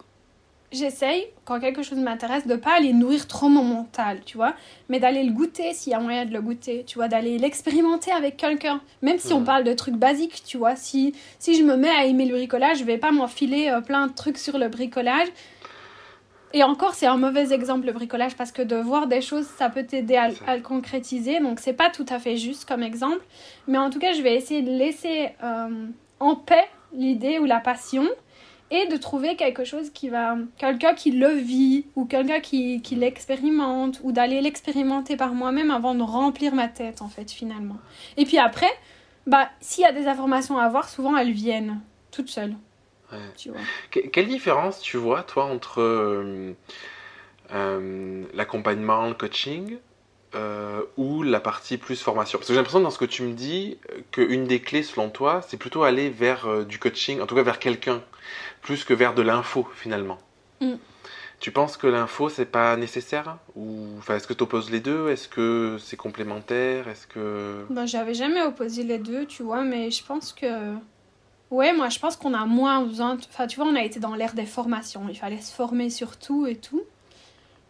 j'essaye, 0.72 1.28
quand 1.46 1.60
quelque 1.60 1.84
chose 1.84 1.98
m'intéresse, 1.98 2.46
de 2.46 2.56
pas 2.56 2.76
aller 2.78 2.94
nourrir 2.94 3.28
trop 3.28 3.48
mon 3.48 3.64
mental, 3.64 4.22
tu 4.26 4.38
vois, 4.38 4.54
mais 4.90 5.00
d'aller 5.00 5.24
le 5.24 5.32
goûter 5.32 5.74
s'il 5.74 5.92
y 5.92 5.96
a 5.96 6.00
moyen 6.00 6.26
de 6.26 6.34
le 6.34 6.42
goûter, 6.42 6.84
tu 6.86 6.96
vois, 6.96 7.08
d'aller 7.08 7.38
l'expérimenter 7.38 8.12
avec 8.12 8.38
quelqu'un. 8.38 8.82
Même 9.02 9.18
si 9.18 9.34
on 9.34 9.44
parle 9.44 9.64
de 9.64 9.74
trucs 9.74 9.96
basiques, 9.96 10.44
tu 10.46 10.58
vois, 10.58 10.76
si, 10.76 11.14
si 11.40 11.56
je 11.56 11.64
me 11.64 11.76
mets 11.76 11.90
à 11.90 12.06
aimer 12.06 12.26
le 12.26 12.36
bricolage, 12.36 12.80
je 12.80 12.84
vais 12.84 12.98
pas 12.98 13.12
m'enfiler 13.12 13.70
euh, 13.70 13.82
plein 13.82 14.08
de 14.08 14.14
trucs 14.14 14.38
sur 14.38 14.58
le 14.58 14.68
bricolage. 14.68 15.28
Et 16.54 16.64
encore, 16.64 16.94
c'est 16.94 17.08
un 17.08 17.18
mauvais 17.18 17.52
exemple 17.52 17.86
le 17.86 17.92
bricolage 17.92 18.36
parce 18.36 18.54
que 18.54 18.62
de 18.62 18.78
voir 18.78 19.08
des 19.08 19.22
choses, 19.22 19.46
ça 19.58 19.70
peut 19.70 19.84
t'aider 19.84 20.16
à, 20.16 20.30
le 20.30 20.62
concrétiser. 20.62 21.42
Donc, 21.42 21.60
c'est 21.60 21.74
pas 21.74 21.90
tout 21.90 22.06
à 22.08 22.18
fait 22.18 22.38
juste 22.38 22.66
comme 22.66 22.82
exemple. 22.82 23.22
Mais 23.68 23.78
en 23.78 23.90
tout 23.90 24.00
cas, 24.00 24.14
je 24.14 24.22
vais 24.22 24.36
essayer 24.36 24.62
de 24.62 24.72
laisser 24.72 25.32
euh, 25.44 25.88
en 26.22 26.36
paix 26.36 26.66
l'idée 26.94 27.40
ou 27.40 27.46
la 27.46 27.60
passion 27.60 28.08
et 28.84 28.88
de 28.88 28.98
trouver 28.98 29.36
quelque 29.36 29.64
chose 29.64 29.90
qui 29.90 30.10
va 30.10 30.36
quelqu'un 30.58 30.94
qui 30.94 31.12
le 31.12 31.30
vit 31.30 31.86
ou 31.96 32.06
quelqu'un 32.06 32.40
qui, 32.40 32.82
qui 32.82 32.96
l'expérimente 32.96 34.00
ou 34.04 34.12
d'aller 34.12 34.42
l'expérimenter 34.42 35.18
par 35.18 35.34
moi-même 35.34 35.72
avant 35.72 35.96
de 35.96 36.04
remplir 36.04 36.54
ma 36.54 36.68
tête 36.68 37.02
en 37.02 37.10
fait 37.10 37.32
finalement. 37.32 37.78
Et 38.18 38.26
puis 38.26 38.38
après 38.38 38.72
bah 39.28 39.50
s'il 39.60 39.84
y 39.84 39.88
a 39.88 39.92
des 39.92 40.08
informations 40.08 40.58
à 40.58 40.64
avoir 40.64 40.90
souvent 40.90 41.16
elles 41.18 41.32
viennent 41.32 41.80
toutes 42.12 42.30
seules. 42.30 42.56
Tu 43.38 43.50
vois. 43.50 43.60
quelle 43.92 44.28
différence 44.28 44.82
tu 44.82 44.98
vois 44.98 45.24
toi 45.24 45.46
entre 45.46 45.82
euh, 45.82 46.54
euh, 47.54 48.24
l'accompagnement 48.34 49.08
le 49.08 49.14
coaching 49.14 49.78
euh, 50.34 50.82
ou 50.98 51.24
la 51.24 51.40
partie 51.40 51.78
plus 51.78 52.02
formation? 52.02 52.38
Parce 52.38 52.48
que 52.48 52.54
j'ai 52.54 52.60
l'impression 52.60 52.82
dans 52.82 52.90
ce 52.90 52.98
que 52.98 53.06
tu 53.06 53.24
me 53.24 53.34
dis 53.34 53.78
qu'une 54.12 54.46
des 54.46 54.60
clés 54.60 54.84
selon 54.84 55.10
toi, 55.10 55.42
c'est 55.48 55.58
plutôt 55.58 55.84
aller 55.84 56.10
vers 56.10 56.66
du 56.66 56.80
coaching, 56.80 57.22
en 57.22 57.26
tout 57.26 57.36
cas 57.36 57.44
vers 57.44 57.60
quelqu'un 57.60 58.02
plus 58.66 58.84
que 58.84 58.96
vers 58.96 59.14
de 59.14 59.22
l'info 59.22 59.68
finalement. 59.76 60.18
Mm. 60.60 60.74
Tu 61.40 61.52
penses 61.52 61.78
que 61.78 61.86
l'info 61.86 62.30
c'est 62.30 62.52
pas 62.60 62.76
nécessaire? 62.76 63.38
Ou 63.56 63.68
enfin 64.00 64.16
est-ce 64.16 64.28
que 64.28 64.34
tu 64.34 64.44
opposes 64.44 64.72
les 64.72 64.80
deux? 64.80 65.10
Est-ce 65.10 65.28
que 65.30 65.78
c'est 65.80 65.98
complémentaire? 65.98 66.88
Est-ce 66.88 67.06
que 67.06 67.66
ben, 67.70 67.86
j'avais 67.86 68.16
jamais 68.16 68.42
opposé 68.42 68.84
les 68.84 68.98
deux, 68.98 69.26
tu 69.28 69.44
vois, 69.44 69.62
mais 69.62 69.92
je 69.92 70.04
pense 70.04 70.34
que 70.34 70.74
ouais, 71.52 71.74
moi 71.74 71.90
je 71.90 72.00
pense 72.00 72.16
qu'on 72.16 72.34
a 72.34 72.46
moins 72.46 72.82
besoin 72.82 73.18
enfin 73.30 73.46
tu 73.46 73.58
vois, 73.58 73.68
on 73.68 73.76
a 73.76 73.84
été 73.84 74.00
dans 74.00 74.16
l'ère 74.16 74.34
des 74.34 74.48
formations, 74.48 75.04
il 75.10 75.16
fallait 75.16 75.42
se 75.42 75.54
former 75.54 75.92
sur 75.92 76.18
tout 76.18 76.48
et 76.48 76.56
tout. 76.56 76.82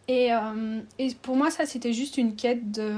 Et, 0.08 0.32
euh, 0.32 0.80
et 0.98 1.12
pour 1.20 1.36
moi 1.36 1.50
ça 1.50 1.66
c'était 1.66 1.92
juste 1.92 2.16
une 2.16 2.36
quête 2.36 2.70
de 2.70 2.90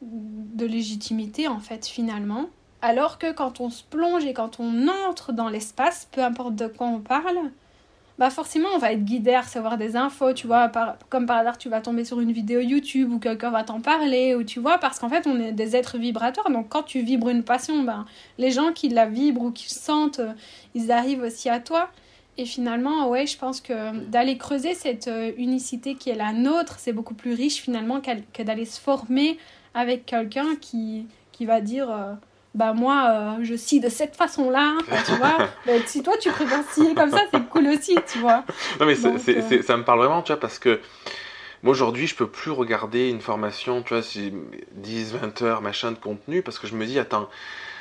de 0.00 0.66
légitimité 0.66 1.46
en 1.46 1.60
fait 1.60 1.86
finalement 1.86 2.50
alors 2.82 3.18
que 3.18 3.32
quand 3.32 3.60
on 3.60 3.70
se 3.70 3.84
plonge 3.84 4.24
et 4.24 4.34
quand 4.34 4.58
on 4.58 4.88
entre 5.08 5.32
dans 5.32 5.48
l'espace, 5.48 6.08
peu 6.10 6.22
importe 6.22 6.56
de 6.56 6.66
quoi 6.66 6.88
on 6.88 6.98
parle, 6.98 7.38
bah 8.18 8.28
forcément 8.28 8.68
on 8.74 8.78
va 8.78 8.92
être 8.92 9.04
guidé 9.04 9.32
à 9.34 9.40
recevoir 9.40 9.78
des 9.78 9.96
infos, 9.96 10.32
tu 10.32 10.48
vois, 10.48 10.70
comme 11.08 11.26
par 11.26 11.38
hasard 11.38 11.58
tu 11.58 11.68
vas 11.68 11.80
tomber 11.80 12.04
sur 12.04 12.20
une 12.20 12.32
vidéo 12.32 12.60
YouTube 12.60 13.12
ou 13.12 13.18
quelqu'un 13.18 13.50
va 13.50 13.62
t'en 13.62 13.80
parler, 13.80 14.34
ou 14.34 14.42
tu 14.42 14.60
vois, 14.60 14.78
parce 14.78 14.98
qu'en 14.98 15.08
fait 15.08 15.26
on 15.26 15.38
est 15.40 15.52
des 15.52 15.76
êtres 15.76 15.96
vibratoires, 15.96 16.50
donc 16.50 16.68
quand 16.68 16.82
tu 16.82 17.00
vibres 17.02 17.30
une 17.30 17.44
passion, 17.44 17.84
ben, 17.84 18.04
les 18.36 18.50
gens 18.50 18.72
qui 18.72 18.88
la 18.88 19.06
vibrent 19.06 19.44
ou 19.44 19.50
qui 19.52 19.72
sentent, 19.72 20.20
euh, 20.20 20.32
ils 20.74 20.92
arrivent 20.92 21.22
aussi 21.22 21.48
à 21.48 21.60
toi. 21.60 21.88
Et 22.38 22.46
finalement, 22.46 23.08
ouais, 23.08 23.26
je 23.26 23.36
pense 23.36 23.60
que 23.60 23.94
d'aller 24.06 24.38
creuser 24.38 24.74
cette 24.74 25.06
euh, 25.08 25.32
unicité 25.36 25.96
qui 25.96 26.08
est 26.08 26.14
la 26.14 26.32
nôtre, 26.32 26.76
c'est 26.78 26.94
beaucoup 26.94 27.12
plus 27.14 27.34
riche 27.34 27.60
finalement 27.60 28.00
que 28.00 28.42
d'aller 28.42 28.64
se 28.64 28.80
former 28.80 29.38
avec 29.74 30.06
quelqu'un 30.06 30.56
qui, 30.60 31.06
qui 31.32 31.46
va 31.46 31.60
dire... 31.60 31.90
Euh, 31.90 32.14
bah 32.54 32.74
moi 32.74 33.06
euh, 33.08 33.44
je 33.44 33.54
scie 33.54 33.80
de 33.80 33.88
cette 33.88 34.14
façon 34.14 34.50
là 34.50 34.76
tu 35.06 35.12
vois 35.12 35.38
bah, 35.66 35.72
si 35.86 36.02
toi 36.02 36.14
tu 36.20 36.30
préfères 36.30 36.64
scier 36.70 36.94
comme 36.94 37.10
ça 37.10 37.22
c'est 37.32 37.48
cool 37.48 37.68
aussi 37.68 37.96
tu 38.06 38.18
vois 38.18 38.44
non 38.78 38.86
mais 38.86 38.96
euh, 39.04 39.62
ça 39.62 39.76
me 39.76 39.84
parle 39.84 40.00
vraiment 40.00 40.22
tu 40.22 40.32
vois 40.32 40.40
parce 40.40 40.58
que 40.58 40.80
moi 41.62 41.72
aujourd'hui 41.72 42.06
je 42.06 42.14
peux 42.14 42.26
plus 42.26 42.50
regarder 42.50 43.08
une 43.08 43.20
formation 43.20 43.82
tu 43.82 43.94
vois 43.94 44.02
10 44.72 45.14
20 45.14 45.42
heures 45.42 45.62
machin 45.62 45.92
de 45.92 45.98
contenu 45.98 46.42
parce 46.42 46.58
que 46.58 46.66
je 46.66 46.74
me 46.74 46.84
dis 46.84 46.98
attends 46.98 47.30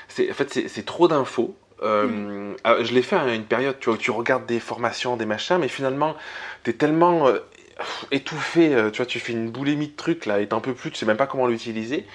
c'est 0.08 0.32
en 0.32 0.34
fait 0.34 0.68
c'est 0.68 0.86
trop 0.86 1.10
d'infos 1.10 1.56
euh, 1.84 2.08
mm. 2.08 2.56
ah, 2.64 2.76
je 2.82 2.94
l'ai 2.94 3.02
fait 3.02 3.18
à 3.18 3.34
une 3.34 3.44
période 3.44 3.78
tu 3.80 3.90
vois, 3.90 3.96
où 3.96 3.98
tu 3.98 4.12
regardes 4.12 4.46
des 4.46 4.60
formations, 4.60 5.18
des 5.18 5.26
machins, 5.26 5.58
mais 5.58 5.68
finalement, 5.68 6.16
tu 6.64 6.70
es 6.70 6.74
tellement 6.74 7.26
étouffé, 8.12 8.70
tu 8.94 8.98
vois, 8.98 9.08
tu 9.08 9.20
fais 9.20 9.34
une 9.34 9.50
boulimie 9.50 9.88
de 9.88 9.96
trucs 9.96 10.28
là, 10.28 10.40
et 10.40 10.48
t'en 10.48 10.62
peux 10.62 10.76
plus, 10.76 10.92
tu 10.92 10.98
sais 10.98 11.08
même 11.08 11.18
pas 11.18 11.26
comment 11.26 11.48
l'utiliser. 11.48 12.06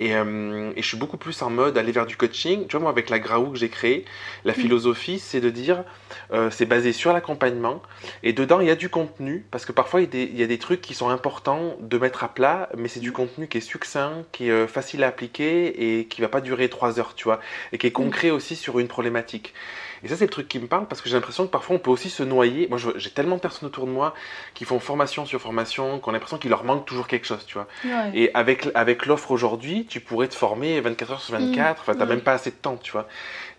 Et, 0.00 0.14
euh, 0.14 0.72
et, 0.76 0.82
je 0.82 0.86
suis 0.86 0.96
beaucoup 0.96 1.16
plus 1.16 1.40
en 1.42 1.50
mode 1.50 1.78
aller 1.78 1.92
vers 1.92 2.06
du 2.06 2.16
coaching. 2.16 2.66
Tu 2.66 2.72
vois, 2.72 2.80
moi, 2.80 2.90
avec 2.90 3.10
la 3.10 3.18
Graou 3.18 3.50
que 3.50 3.58
j'ai 3.58 3.68
créée, 3.68 4.04
la 4.44 4.52
mm. 4.52 4.56
philosophie, 4.56 5.18
c'est 5.18 5.40
de 5.40 5.50
dire, 5.50 5.84
euh, 6.32 6.50
c'est 6.50 6.66
basé 6.66 6.92
sur 6.92 7.12
l'accompagnement. 7.12 7.82
Et 8.22 8.32
dedans, 8.32 8.60
il 8.60 8.66
y 8.66 8.70
a 8.70 8.76
du 8.76 8.88
contenu, 8.88 9.46
parce 9.50 9.64
que 9.64 9.72
parfois, 9.72 10.00
il 10.00 10.04
y, 10.04 10.06
a 10.06 10.10
des, 10.10 10.22
il 10.24 10.38
y, 10.38 10.42
a 10.42 10.46
des, 10.46 10.58
trucs 10.58 10.80
qui 10.80 10.94
sont 10.94 11.08
importants 11.08 11.76
de 11.80 11.98
mettre 11.98 12.24
à 12.24 12.28
plat, 12.28 12.68
mais 12.76 12.88
c'est 12.88 13.00
du 13.00 13.10
mm. 13.10 13.14
contenu 13.14 13.48
qui 13.48 13.58
est 13.58 13.62
succinct, 13.62 14.24
qui 14.32 14.48
est 14.48 14.52
euh, 14.52 14.66
facile 14.66 15.04
à 15.04 15.08
appliquer 15.08 15.98
et 15.98 16.06
qui 16.06 16.20
va 16.20 16.28
pas 16.28 16.40
durer 16.40 16.68
trois 16.68 16.98
heures, 16.98 17.14
tu 17.14 17.24
vois, 17.24 17.40
et 17.72 17.78
qui 17.78 17.86
est 17.86 17.90
mm. 17.90 17.92
concret 17.92 18.30
aussi 18.30 18.56
sur 18.56 18.78
une 18.78 18.88
problématique. 18.88 19.54
Et 20.06 20.08
ça, 20.08 20.16
c'est 20.16 20.26
le 20.26 20.30
truc 20.30 20.46
qui 20.46 20.60
me 20.60 20.68
parle 20.68 20.86
parce 20.86 21.02
que 21.02 21.08
j'ai 21.08 21.16
l'impression 21.16 21.46
que 21.46 21.50
parfois 21.50 21.74
on 21.74 21.78
peut 21.80 21.90
aussi 21.90 22.10
se 22.10 22.22
noyer. 22.22 22.68
Moi, 22.68 22.78
j'ai 22.94 23.10
tellement 23.10 23.34
de 23.34 23.40
personnes 23.40 23.66
autour 23.66 23.86
de 23.86 23.90
moi 23.90 24.14
qui 24.54 24.64
font 24.64 24.78
formation 24.78 25.26
sur 25.26 25.40
formation, 25.40 25.98
qu'on 25.98 26.12
a 26.12 26.14
l'impression 26.14 26.38
qu'il 26.38 26.50
leur 26.50 26.62
manque 26.62 26.86
toujours 26.86 27.08
quelque 27.08 27.26
chose, 27.26 27.44
tu 27.44 27.54
vois. 27.54 27.66
Et 28.14 28.30
avec, 28.32 28.68
avec 28.76 29.06
l'offre 29.06 29.32
aujourd'hui, 29.32 29.84
tu 29.84 29.98
pourrais 29.98 30.28
te 30.28 30.36
former 30.36 30.80
24 30.80 31.10
heures 31.10 31.20
sur 31.20 31.34
24, 31.36 31.80
enfin, 31.80 31.96
t'as 31.96 32.06
même 32.06 32.20
pas 32.20 32.34
assez 32.34 32.52
de 32.52 32.56
temps, 32.56 32.76
tu 32.76 32.92
vois. 32.92 33.08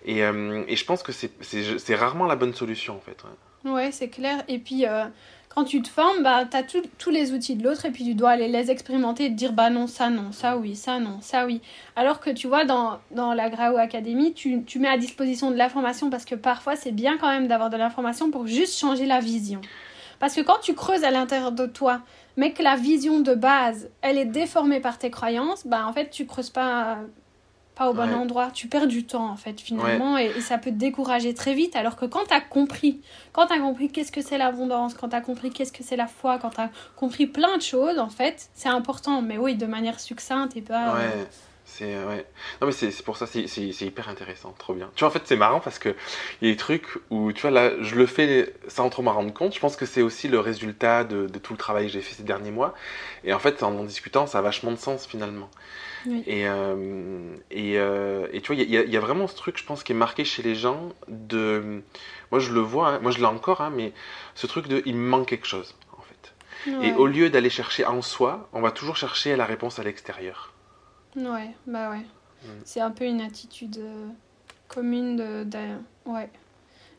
Et, 0.05 0.23
euh, 0.23 0.63
et 0.69 0.77
je 0.77 0.85
pense 0.85 1.03
que 1.03 1.11
c'est 1.11 1.95
rarement 1.95 2.27
la 2.27 2.37
bonne 2.37 2.53
solution, 2.53 2.95
en 2.95 3.01
fait. 3.01 3.21
Ouais, 3.65 3.91
c'est 3.91 4.07
clair. 4.07 4.45
Et 4.47 4.59
puis. 4.59 4.85
Euh, 4.85 5.03
quand 5.57 5.63
tu 5.63 5.81
te 5.81 5.89
formes, 5.89 6.21
bah, 6.21 6.45
tu 6.45 6.55
as 6.55 6.61
tous 6.99 7.09
les 7.09 7.33
outils 7.33 7.55
de 7.55 7.63
l'autre 7.63 7.85
et 7.85 7.89
puis 7.89 8.03
tu 8.03 8.13
dois 8.13 8.29
aller 8.29 8.47
les 8.47 8.69
expérimenter 8.69 9.25
et 9.25 9.29
te 9.29 9.33
dire 9.33 9.53
bah 9.53 9.71
non, 9.71 9.87
ça 9.87 10.11
non, 10.11 10.31
ça 10.31 10.55
oui, 10.55 10.75
ça 10.75 10.99
non, 10.99 11.17
ça 11.19 11.47
oui. 11.47 11.61
Alors 11.95 12.19
que 12.19 12.29
tu 12.29 12.45
vois, 12.45 12.63
dans, 12.63 12.99
dans 13.09 13.33
la 13.33 13.49
Grau 13.49 13.75
Academy, 13.77 14.35
tu, 14.35 14.63
tu 14.65 14.77
mets 14.77 14.87
à 14.87 14.99
disposition 14.99 15.49
de 15.49 15.55
l'information 15.55 16.11
parce 16.11 16.25
que 16.25 16.35
parfois 16.35 16.75
c'est 16.75 16.91
bien 16.91 17.17
quand 17.17 17.27
même 17.27 17.47
d'avoir 17.47 17.71
de 17.71 17.77
l'information 17.77 18.29
pour 18.29 18.45
juste 18.45 18.77
changer 18.77 19.07
la 19.07 19.19
vision. 19.19 19.59
Parce 20.19 20.35
que 20.35 20.41
quand 20.41 20.59
tu 20.61 20.75
creuses 20.75 21.03
à 21.03 21.09
l'intérieur 21.09 21.51
de 21.51 21.65
toi, 21.65 22.01
mais 22.35 22.53
que 22.53 22.61
la 22.61 22.75
vision 22.75 23.19
de 23.19 23.33
base, 23.33 23.89
elle 24.03 24.19
est 24.19 24.25
déformée 24.25 24.79
par 24.79 24.99
tes 24.99 25.09
croyances, 25.09 25.65
bah 25.65 25.87
en 25.87 25.93
fait 25.93 26.11
tu 26.11 26.27
creuses 26.27 26.51
pas 26.51 26.99
pas 27.77 27.89
au 27.89 27.93
bon 27.93 28.13
endroit. 28.13 28.49
Tu 28.51 28.67
perds 28.67 28.87
du 28.87 29.05
temps, 29.05 29.29
en 29.29 29.35
fait, 29.35 29.61
finalement, 29.61 30.17
et, 30.17 30.41
ça 30.41 30.57
peut 30.57 30.71
te 30.71 30.75
décourager 30.75 31.33
très 31.33 31.53
vite. 31.53 31.75
Alors 31.75 31.95
que 31.95 32.05
quand 32.05 32.25
tu 32.25 32.33
as 32.33 32.41
compris, 32.41 33.01
quand 33.33 33.47
tu 33.47 33.53
as 33.53 33.59
compris 33.59 33.89
qu'est-ce 33.89 34.11
que 34.11 34.21
c'est 34.21 34.37
l'abondance, 34.37 34.93
quand 34.93 35.09
tu 35.09 35.15
as 35.15 35.21
compris 35.21 35.51
qu'est-ce 35.51 35.71
que 35.71 35.83
c'est 35.83 35.95
la 35.95 36.07
foi, 36.07 36.39
quand 36.39 36.49
tu 36.51 36.61
as 36.61 36.69
compris 36.95 37.27
plein 37.27 37.57
de 37.57 37.61
choses, 37.61 37.99
en 37.99 38.09
fait, 38.09 38.49
c'est 38.53 38.69
important. 38.69 39.21
Mais 39.21 39.37
oui, 39.37 39.55
de 39.55 39.65
manière 39.65 39.99
succincte 39.99 40.57
et 40.57 40.61
pas. 40.61 40.95
Ouais. 40.95 41.27
C'est 41.69 41.97
ouais. 41.97 42.25
Non 42.61 42.67
mais 42.67 42.71
c'est 42.71 42.91
c'est 42.91 43.03
pour 43.03 43.17
ça, 43.17 43.27
c'est 43.27 43.41
hyper 43.81 44.07
intéressant, 44.07 44.55
trop 44.57 44.73
bien. 44.73 44.89
Tu 44.95 45.01
vois, 45.01 45.09
en 45.09 45.11
fait, 45.11 45.23
c'est 45.25 45.35
marrant 45.35 45.59
parce 45.59 45.79
que 45.79 45.95
il 46.41 46.47
y 46.47 46.51
a 46.51 46.53
des 46.53 46.57
trucs 46.57 46.87
où, 47.09 47.33
tu 47.33 47.41
vois, 47.41 47.51
là, 47.51 47.71
je 47.81 47.95
le 47.95 48.05
fais 48.05 48.53
sans 48.69 48.89
trop 48.89 49.01
m'en 49.01 49.11
rendre 49.11 49.33
compte. 49.33 49.53
Je 49.53 49.59
pense 49.59 49.75
que 49.75 49.85
c'est 49.85 50.01
aussi 50.01 50.29
le 50.29 50.39
résultat 50.39 51.03
de, 51.03 51.27
de 51.27 51.39
tout 51.39 51.51
le 51.51 51.57
travail 51.59 51.87
que 51.87 51.91
j'ai 51.91 52.01
fait 52.01 52.15
ces 52.15 52.23
derniers 52.23 52.51
mois. 52.51 52.73
Et 53.25 53.33
en 53.33 53.39
fait, 53.39 53.63
en 53.63 53.77
en 53.77 53.83
discutant, 53.83 54.27
ça 54.27 54.39
a 54.39 54.41
vachement 54.41 54.71
de 54.71 54.77
sens 54.77 55.05
finalement. 55.05 55.49
Oui. 56.07 56.23
Et, 56.25 56.47
euh, 56.47 57.35
et, 57.51 57.77
euh, 57.77 58.27
et 58.31 58.39
tu 58.41 58.53
vois, 58.53 58.61
il 58.63 58.69
y, 58.71 58.77
a- 58.77 58.83
il 58.83 58.89
y 58.91 58.95
a 58.97 58.99
vraiment 59.01 59.27
ce 59.27 59.35
truc, 59.35 59.57
je 59.57 59.65
pense, 59.65 59.83
qui 59.83 59.91
est 59.91 59.95
marqué 59.95 60.23
chez 60.25 60.41
les 60.41 60.55
gens 60.55 60.89
de... 61.09 61.81
Moi, 62.31 62.39
je 62.39 62.53
le 62.53 62.61
vois, 62.61 62.87
hein, 62.89 62.99
moi, 63.01 63.11
je 63.11 63.17
l'ai 63.19 63.25
encore, 63.25 63.59
hein, 63.61 63.71
mais 63.75 63.91
ce 64.33 64.47
truc 64.47 64.67
de... 64.67 64.81
Il 64.85 64.95
me 64.95 65.07
manque 65.09 65.27
quelque 65.27 65.45
chose, 65.47 65.75
en 65.97 66.01
fait. 66.01 66.33
Et 66.85 66.93
au 66.93 67.07
lieu 67.07 67.29
d'aller 67.29 67.49
chercher 67.49 67.85
en 67.85 68.01
soi, 68.01 68.47
on 68.53 68.61
va 68.61 68.71
toujours 68.71 68.95
chercher 68.95 69.35
la 69.35 69.45
réponse 69.45 69.79
à 69.79 69.83
l'extérieur. 69.83 70.53
Ouais, 71.15 71.51
bah 71.65 71.89
ouais. 71.89 72.05
Mm. 72.43 72.47
C'est 72.63 72.79
un 72.81 72.91
peu 72.91 73.05
une 73.05 73.21
attitude 73.21 73.77
euh, 73.79 74.07
commune 74.67 75.15
de, 75.17 75.43
de- 75.43 75.77
Ouais. 76.05 76.29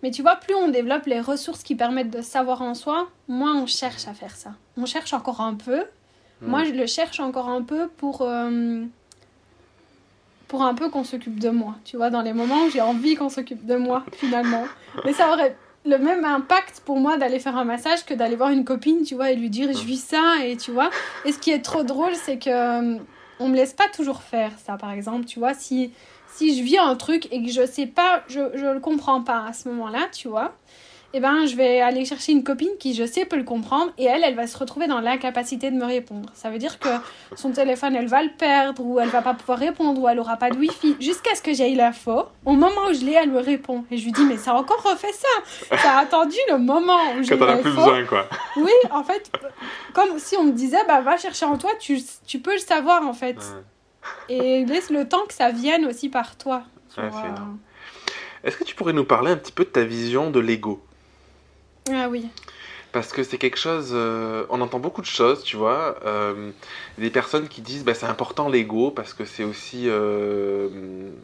Mais 0.02 0.10
tu 0.10 0.22
vois, 0.22 0.36
plus 0.36 0.54
on 0.54 0.68
développe 0.68 1.06
les 1.06 1.20
ressources 1.20 1.62
qui 1.62 1.74
permettent 1.74 2.10
de 2.10 2.20
savoir 2.22 2.62
en 2.62 2.74
soi, 2.74 3.08
moins 3.26 3.56
on 3.56 3.66
cherche 3.66 4.06
à 4.06 4.12
faire 4.14 4.36
ça. 4.36 4.52
On 4.76 4.86
cherche 4.86 5.12
encore 5.12 5.40
un 5.40 5.54
peu. 5.54 5.80
Mm. 6.40 6.46
Moi, 6.48 6.64
je 6.64 6.70
le 6.72 6.86
cherche 6.86 7.20
encore 7.20 7.48
un 7.48 7.62
peu 7.62 7.88
pour... 7.88 8.22
euh, 8.22 8.84
pour 10.48 10.62
un 10.62 10.74
peu 10.74 10.88
qu'on 10.88 11.04
s'occupe 11.04 11.38
de 11.38 11.50
moi. 11.50 11.76
Tu 11.84 11.96
vois, 11.96 12.10
dans 12.10 12.22
les 12.22 12.32
moments 12.32 12.64
où 12.64 12.70
j'ai 12.70 12.80
envie 12.80 13.14
qu'on 13.14 13.28
s'occupe 13.28 13.64
de 13.66 13.76
moi, 13.76 14.04
finalement. 14.12 14.64
Mais 15.04 15.12
ça 15.12 15.30
aurait 15.30 15.56
le 15.84 15.98
même 15.98 16.24
impact 16.24 16.82
pour 16.84 16.98
moi 16.98 17.16
d'aller 17.16 17.38
faire 17.38 17.56
un 17.56 17.64
massage 17.64 18.04
que 18.04 18.14
d'aller 18.14 18.36
voir 18.36 18.50
une 18.50 18.64
copine, 18.64 19.04
tu 19.04 19.14
vois, 19.14 19.30
et 19.30 19.36
lui 19.36 19.50
dire 19.50 19.72
je 19.72 19.84
vis 19.84 20.02
ça, 20.02 20.44
et 20.44 20.56
tu 20.56 20.72
vois. 20.72 20.90
Et 21.24 21.32
ce 21.32 21.38
qui 21.38 21.50
est 21.50 21.62
trop 21.62 21.82
drôle, 21.82 22.14
c'est 22.14 22.38
que 22.38 22.50
euh, 22.50 22.98
on 23.38 23.48
me 23.48 23.56
laisse 23.56 23.74
pas 23.74 23.88
toujours 23.88 24.22
faire 24.22 24.52
ça, 24.64 24.76
par 24.76 24.90
exemple, 24.90 25.26
tu 25.26 25.38
vois. 25.38 25.54
Si, 25.54 25.92
si 26.28 26.58
je 26.58 26.62
vis 26.62 26.78
un 26.78 26.96
truc 26.96 27.28
et 27.30 27.42
que 27.42 27.50
je 27.50 27.64
sais 27.66 27.86
pas, 27.86 28.22
je, 28.28 28.40
je 28.54 28.66
le 28.66 28.80
comprends 28.80 29.22
pas 29.22 29.44
à 29.48 29.52
ce 29.52 29.68
moment-là, 29.68 30.08
tu 30.12 30.28
vois, 30.28 30.54
eh 31.14 31.20
ben, 31.20 31.46
je 31.46 31.56
vais 31.56 31.80
aller 31.80 32.04
chercher 32.04 32.32
une 32.32 32.44
copine 32.44 32.68
qui, 32.78 32.94
je 32.94 33.04
sais, 33.04 33.24
peut 33.24 33.36
le 33.36 33.44
comprendre 33.44 33.90
et 33.96 34.04
elle, 34.04 34.22
elle 34.24 34.34
va 34.34 34.46
se 34.46 34.58
retrouver 34.58 34.86
dans 34.86 35.00
l'incapacité 35.00 35.70
de 35.70 35.76
me 35.76 35.86
répondre. 35.86 36.30
Ça 36.34 36.50
veut 36.50 36.58
dire 36.58 36.78
que 36.78 36.90
son 37.34 37.50
téléphone, 37.50 37.96
elle 37.96 38.08
va 38.08 38.22
le 38.22 38.28
perdre 38.36 38.84
ou 38.84 39.00
elle 39.00 39.08
va 39.08 39.22
pas 39.22 39.32
pouvoir 39.32 39.58
répondre 39.58 39.98
ou 40.00 40.06
elle 40.06 40.18
aura 40.20 40.36
pas 40.36 40.50
de 40.50 40.58
wifi 40.58 40.96
jusqu'à 41.00 41.34
ce 41.34 41.40
que 41.40 41.54
j'aie 41.54 41.70
l'info. 41.70 42.24
Au 42.44 42.52
moment 42.52 42.88
où 42.90 42.92
je 42.92 43.06
l'ai, 43.06 43.14
elle 43.14 43.30
me 43.30 43.40
répond. 43.40 43.84
Et 43.90 43.96
je 43.96 44.04
lui 44.04 44.12
dis, 44.12 44.24
mais 44.24 44.36
ça 44.36 44.52
a 44.52 44.54
encore 44.54 44.82
refait 44.82 45.12
ça. 45.12 45.76
Ça 45.78 45.96
a 45.96 46.00
attendu 46.00 46.36
le 46.50 46.58
moment 46.58 46.98
où 47.18 47.22
j'ai 47.22 47.34
as 47.34 47.36
plus 47.38 47.46
l'info. 47.46 47.62
besoin, 47.62 48.04
quoi. 48.04 48.28
Oui, 48.56 48.72
en 48.90 49.02
fait, 49.02 49.32
comme 49.94 50.18
si 50.18 50.36
on 50.36 50.44
me 50.44 50.52
disait, 50.52 50.84
bah 50.86 51.00
va 51.00 51.16
chercher 51.16 51.46
en 51.46 51.56
toi, 51.56 51.70
tu, 51.80 52.00
tu 52.26 52.38
peux 52.38 52.52
le 52.52 52.58
savoir 52.58 53.06
en 53.06 53.14
fait. 53.14 53.36
Ouais. 53.36 54.36
Et 54.36 54.64
laisse 54.66 54.90
le 54.90 55.08
temps 55.08 55.24
que 55.26 55.34
ça 55.34 55.50
vienne 55.50 55.86
aussi 55.86 56.10
par 56.10 56.36
toi. 56.36 56.64
Ouais, 56.98 57.04
énorme. 57.06 57.58
Est-ce 58.44 58.56
que 58.56 58.64
tu 58.64 58.74
pourrais 58.74 58.92
nous 58.92 59.04
parler 59.04 59.30
un 59.30 59.36
petit 59.36 59.52
peu 59.52 59.64
de 59.64 59.70
ta 59.70 59.84
vision 59.84 60.30
de 60.30 60.40
l'ego? 60.40 60.82
Ah 61.92 62.08
oui. 62.08 62.28
Parce 62.92 63.12
que 63.12 63.22
c'est 63.22 63.36
quelque 63.36 63.58
chose, 63.58 63.90
euh, 63.92 64.46
on 64.48 64.62
entend 64.62 64.78
beaucoup 64.78 65.02
de 65.02 65.06
choses, 65.06 65.42
tu 65.44 65.56
vois. 65.56 65.96
euh, 66.06 66.50
des 66.96 67.10
personnes 67.10 67.48
qui 67.48 67.60
disent, 67.60 67.84
bah, 67.84 67.92
c'est 67.92 68.06
important 68.06 68.48
l'ego 68.48 68.90
parce 68.90 69.12
que 69.12 69.26
c'est 69.26 69.44
aussi, 69.44 69.84
euh, 69.86 70.70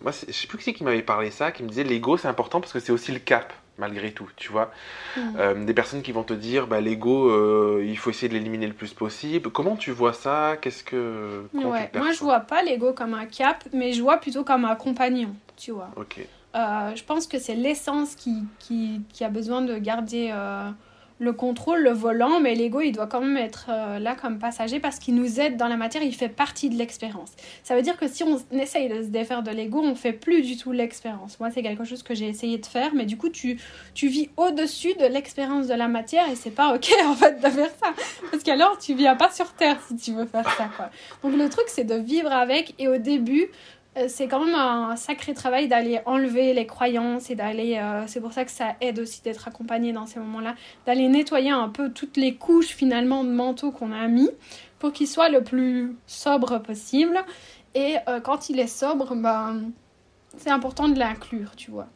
moi, 0.03 0.13
je 0.13 0.33
sais 0.33 0.47
plus 0.47 0.59
qui 0.59 0.65
c'est 0.65 0.73
qui 0.75 0.85
m'avait 0.85 1.03
parlé 1.03 1.31
ça, 1.31 1.53
qui 1.53 1.63
me 1.63 1.69
disait 1.69 1.85
l'ego 1.85 2.19
c'est 2.19 2.29
important 2.29 2.61
parce 2.61 2.73
que 2.73 2.81
c'est 2.81 2.93
aussi 2.93 3.13
le 3.13 3.19
cap 3.19 3.53
malgré 3.77 4.13
tout, 4.13 4.29
tu 4.37 4.53
vois. 4.53 4.71
Mm. 5.17 5.65
Des 5.65 5.75
personnes 5.75 6.03
qui 6.03 6.13
vont 6.13 6.23
te 6.23 6.33
dire, 6.33 6.69
bah, 6.69 6.81
l'ego, 6.81 7.81
il 7.81 7.99
faut 7.99 8.11
essayer 8.11 8.29
de 8.29 8.35
l'éliminer 8.35 8.69
le 8.69 8.73
plus 8.73 8.93
possible. 8.93 9.51
Comment 9.51 9.75
tu 9.75 9.91
vois 9.91 10.13
ça? 10.13 10.57
Qu'est-ce 10.61 10.85
que 10.85 11.43
Ouais. 11.55 11.91
Moi, 11.95 12.13
je 12.13 12.21
vois 12.21 12.39
pas 12.39 12.63
l'ego 12.63 12.93
comme 12.93 13.15
un 13.15 13.27
cap, 13.27 13.65
mais 13.73 13.93
je 13.93 14.01
vois 14.01 14.19
plutôt 14.19 14.45
comme 14.45 14.65
un 14.65 14.77
compagnon, 14.77 15.35
tu 15.57 15.73
vois. 15.73 15.91
Ok. 15.97 16.21
Euh, 16.55 16.95
je 16.95 17.05
pense 17.05 17.27
que 17.27 17.39
c'est 17.39 17.55
l'essence 17.55 18.15
qui, 18.15 19.03
a 19.21 19.29
besoin 19.29 19.63
de 19.63 19.77
garder 19.79 20.31
euh, 20.33 20.71
le 21.19 21.33
contrôle, 21.33 21.83
le 21.83 21.91
volant, 21.91 22.41
mais 22.41 22.55
l'ego, 22.55 22.81
il 22.81 22.93
doit 22.93 23.07
quand 23.07 23.21
même 23.21 23.37
être 23.37 23.67
euh, 23.71 23.99
là 23.99 24.15
comme 24.15 24.39
passager 24.39 24.81
parce 24.81 24.99
qu'il 24.99 25.15
nous 25.15 25.41
aide 25.41 25.57
dans 25.57 25.69
la 25.69 25.77
matière, 25.77 26.03
il 26.03 26.15
fait 26.15 26.29
partie 26.29 26.69
de 26.69 26.77
l'expérience. 26.77 27.33
Ça 27.63 27.77
veut 27.77 27.83
dire 27.83 27.97
que 27.97 28.09
si 28.09 28.25
on 28.25 28.39
essaye 28.53 28.89
de 28.89 29.03
se 29.03 29.09
défaire 29.09 29.43
de 29.43 29.51
l'ego, 29.51 29.81
on 29.81 29.95
fait 29.95 30.13
plus 30.13 30.43
du 30.43 30.57
tout 30.57 30.73
l'expérience. 30.73 31.39
Moi, 31.39 31.51
c'est 31.51 31.63
quelque 31.63 31.85
chose 31.85 32.03
que 32.03 32.15
j'ai 32.15 32.29
essayé 32.29 32.59
de 32.59 32.67
faire, 32.67 32.95
mais 32.95 33.07
du 33.07 33.17
coup, 33.17 33.29
tu, 33.29 33.61
tu 33.95 34.09
vis 34.09 34.29
au-dessus 34.37 34.95
de 34.95 35.07
l'expérience 35.07 35.69
de 35.69 35.75
la 35.75 35.89
matière 35.89 36.29
et 36.29 36.35
c'est 36.35 36.51
pas 36.51 36.75
ok 36.75 36.93
en 37.07 37.15
fait 37.15 37.41
de 37.41 37.49
faire 37.49 37.71
ça. 37.83 37.93
Parce 38.31 38.43
qu'alors, 38.43 38.79
tu 38.79 38.95
viens 38.95 39.15
pas 39.15 39.31
sur 39.31 39.53
Terre 39.53 39.79
si 39.87 39.97
tu 39.97 40.13
veux 40.13 40.27
faire 40.27 40.49
ça. 40.57 40.69
Donc, 41.23 41.37
le 41.37 41.49
truc, 41.49 41.67
c'est 41.69 41.85
de 41.85 41.95
vivre 41.95 42.33
avec 42.33 42.75
et 42.79 42.89
au 42.89 42.99
début, 42.99 43.49
c'est 44.09 44.27
quand 44.27 44.45
même 44.45 44.55
un 44.55 44.97
sacré 44.97 45.35
travail 45.35 45.69
d'aller 45.69 46.01
enlever 46.05 46.53
les 46.53 46.67
croyances 46.67 47.31
et 47.31 47.37
d'aller. 47.37 47.77
euh, 47.77 48.05
c'est 48.07 48.21
pour 48.21 48.33
ça 48.33 48.45
que 48.45 48.51
ça 48.51 48.75
aide 48.81 48.99
aussi 48.99 49.23
d'être 49.23 49.47
accompagné 49.47 49.93
dans 49.93 50.07
ces 50.07 50.19
moments-là, 50.19 50.57
d'aller 50.85 51.09
nettoyer 51.09 51.51
un 51.51 51.69
peu 51.69 51.91
toutes 51.91 52.17
les 52.17 52.35
couches 52.35 52.75
finalement 52.75 53.23
de 53.23 53.31
manteau 53.31 53.71
qu'on 53.71 53.93
a 53.93 54.07
mis 54.09 54.31
pour 54.79 54.93
qu'il 54.93 55.07
soit 55.07 55.29
le 55.29 55.43
plus 55.43 55.97
sobre 56.07 56.59
possible. 56.59 57.19
Et 57.75 57.97
euh, 58.09 58.21
quand 58.21 58.51
il 58.51 58.59
est 58.59 58.67
sobre, 58.67 59.15
ben, 59.15 59.71
c'est 60.37 60.51
important 60.51 60.89
de 60.89 60.99
l'inclure, 60.99 61.55
tu 61.57 61.71
vois. 61.71 61.87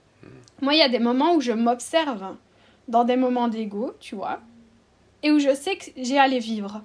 Moi, 0.60 0.74
il 0.74 0.78
y 0.78 0.82
a 0.82 0.88
des 0.88 0.98
moments 0.98 1.34
où 1.34 1.40
je 1.40 1.52
m'observe 1.52 2.34
dans 2.88 3.04
des 3.04 3.16
moments 3.16 3.48
d'ego, 3.48 3.94
tu 4.00 4.14
vois, 4.16 4.40
et 5.22 5.30
où 5.30 5.38
je 5.38 5.54
sais 5.54 5.76
que 5.76 5.84
j'ai 5.96 6.18
à 6.18 6.26
les 6.26 6.38
vivre. 6.38 6.82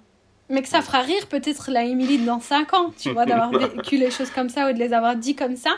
Mais 0.53 0.61
que 0.61 0.67
ça 0.67 0.83
fera 0.83 1.01
rire 1.01 1.25
peut-être 1.29 1.71
la 1.71 1.83
Émilie 1.83 2.19
dans 2.19 2.39
5 2.39 2.73
ans, 2.75 2.93
tu 2.95 3.11
vois, 3.11 3.25
d'avoir 3.25 3.49
vécu 3.75 3.97
les 3.97 4.11
choses 4.11 4.29
comme 4.29 4.49
ça 4.49 4.69
ou 4.69 4.73
de 4.73 4.77
les 4.77 4.93
avoir 4.93 5.15
dit 5.15 5.35
comme 5.35 5.55
ça. 5.55 5.71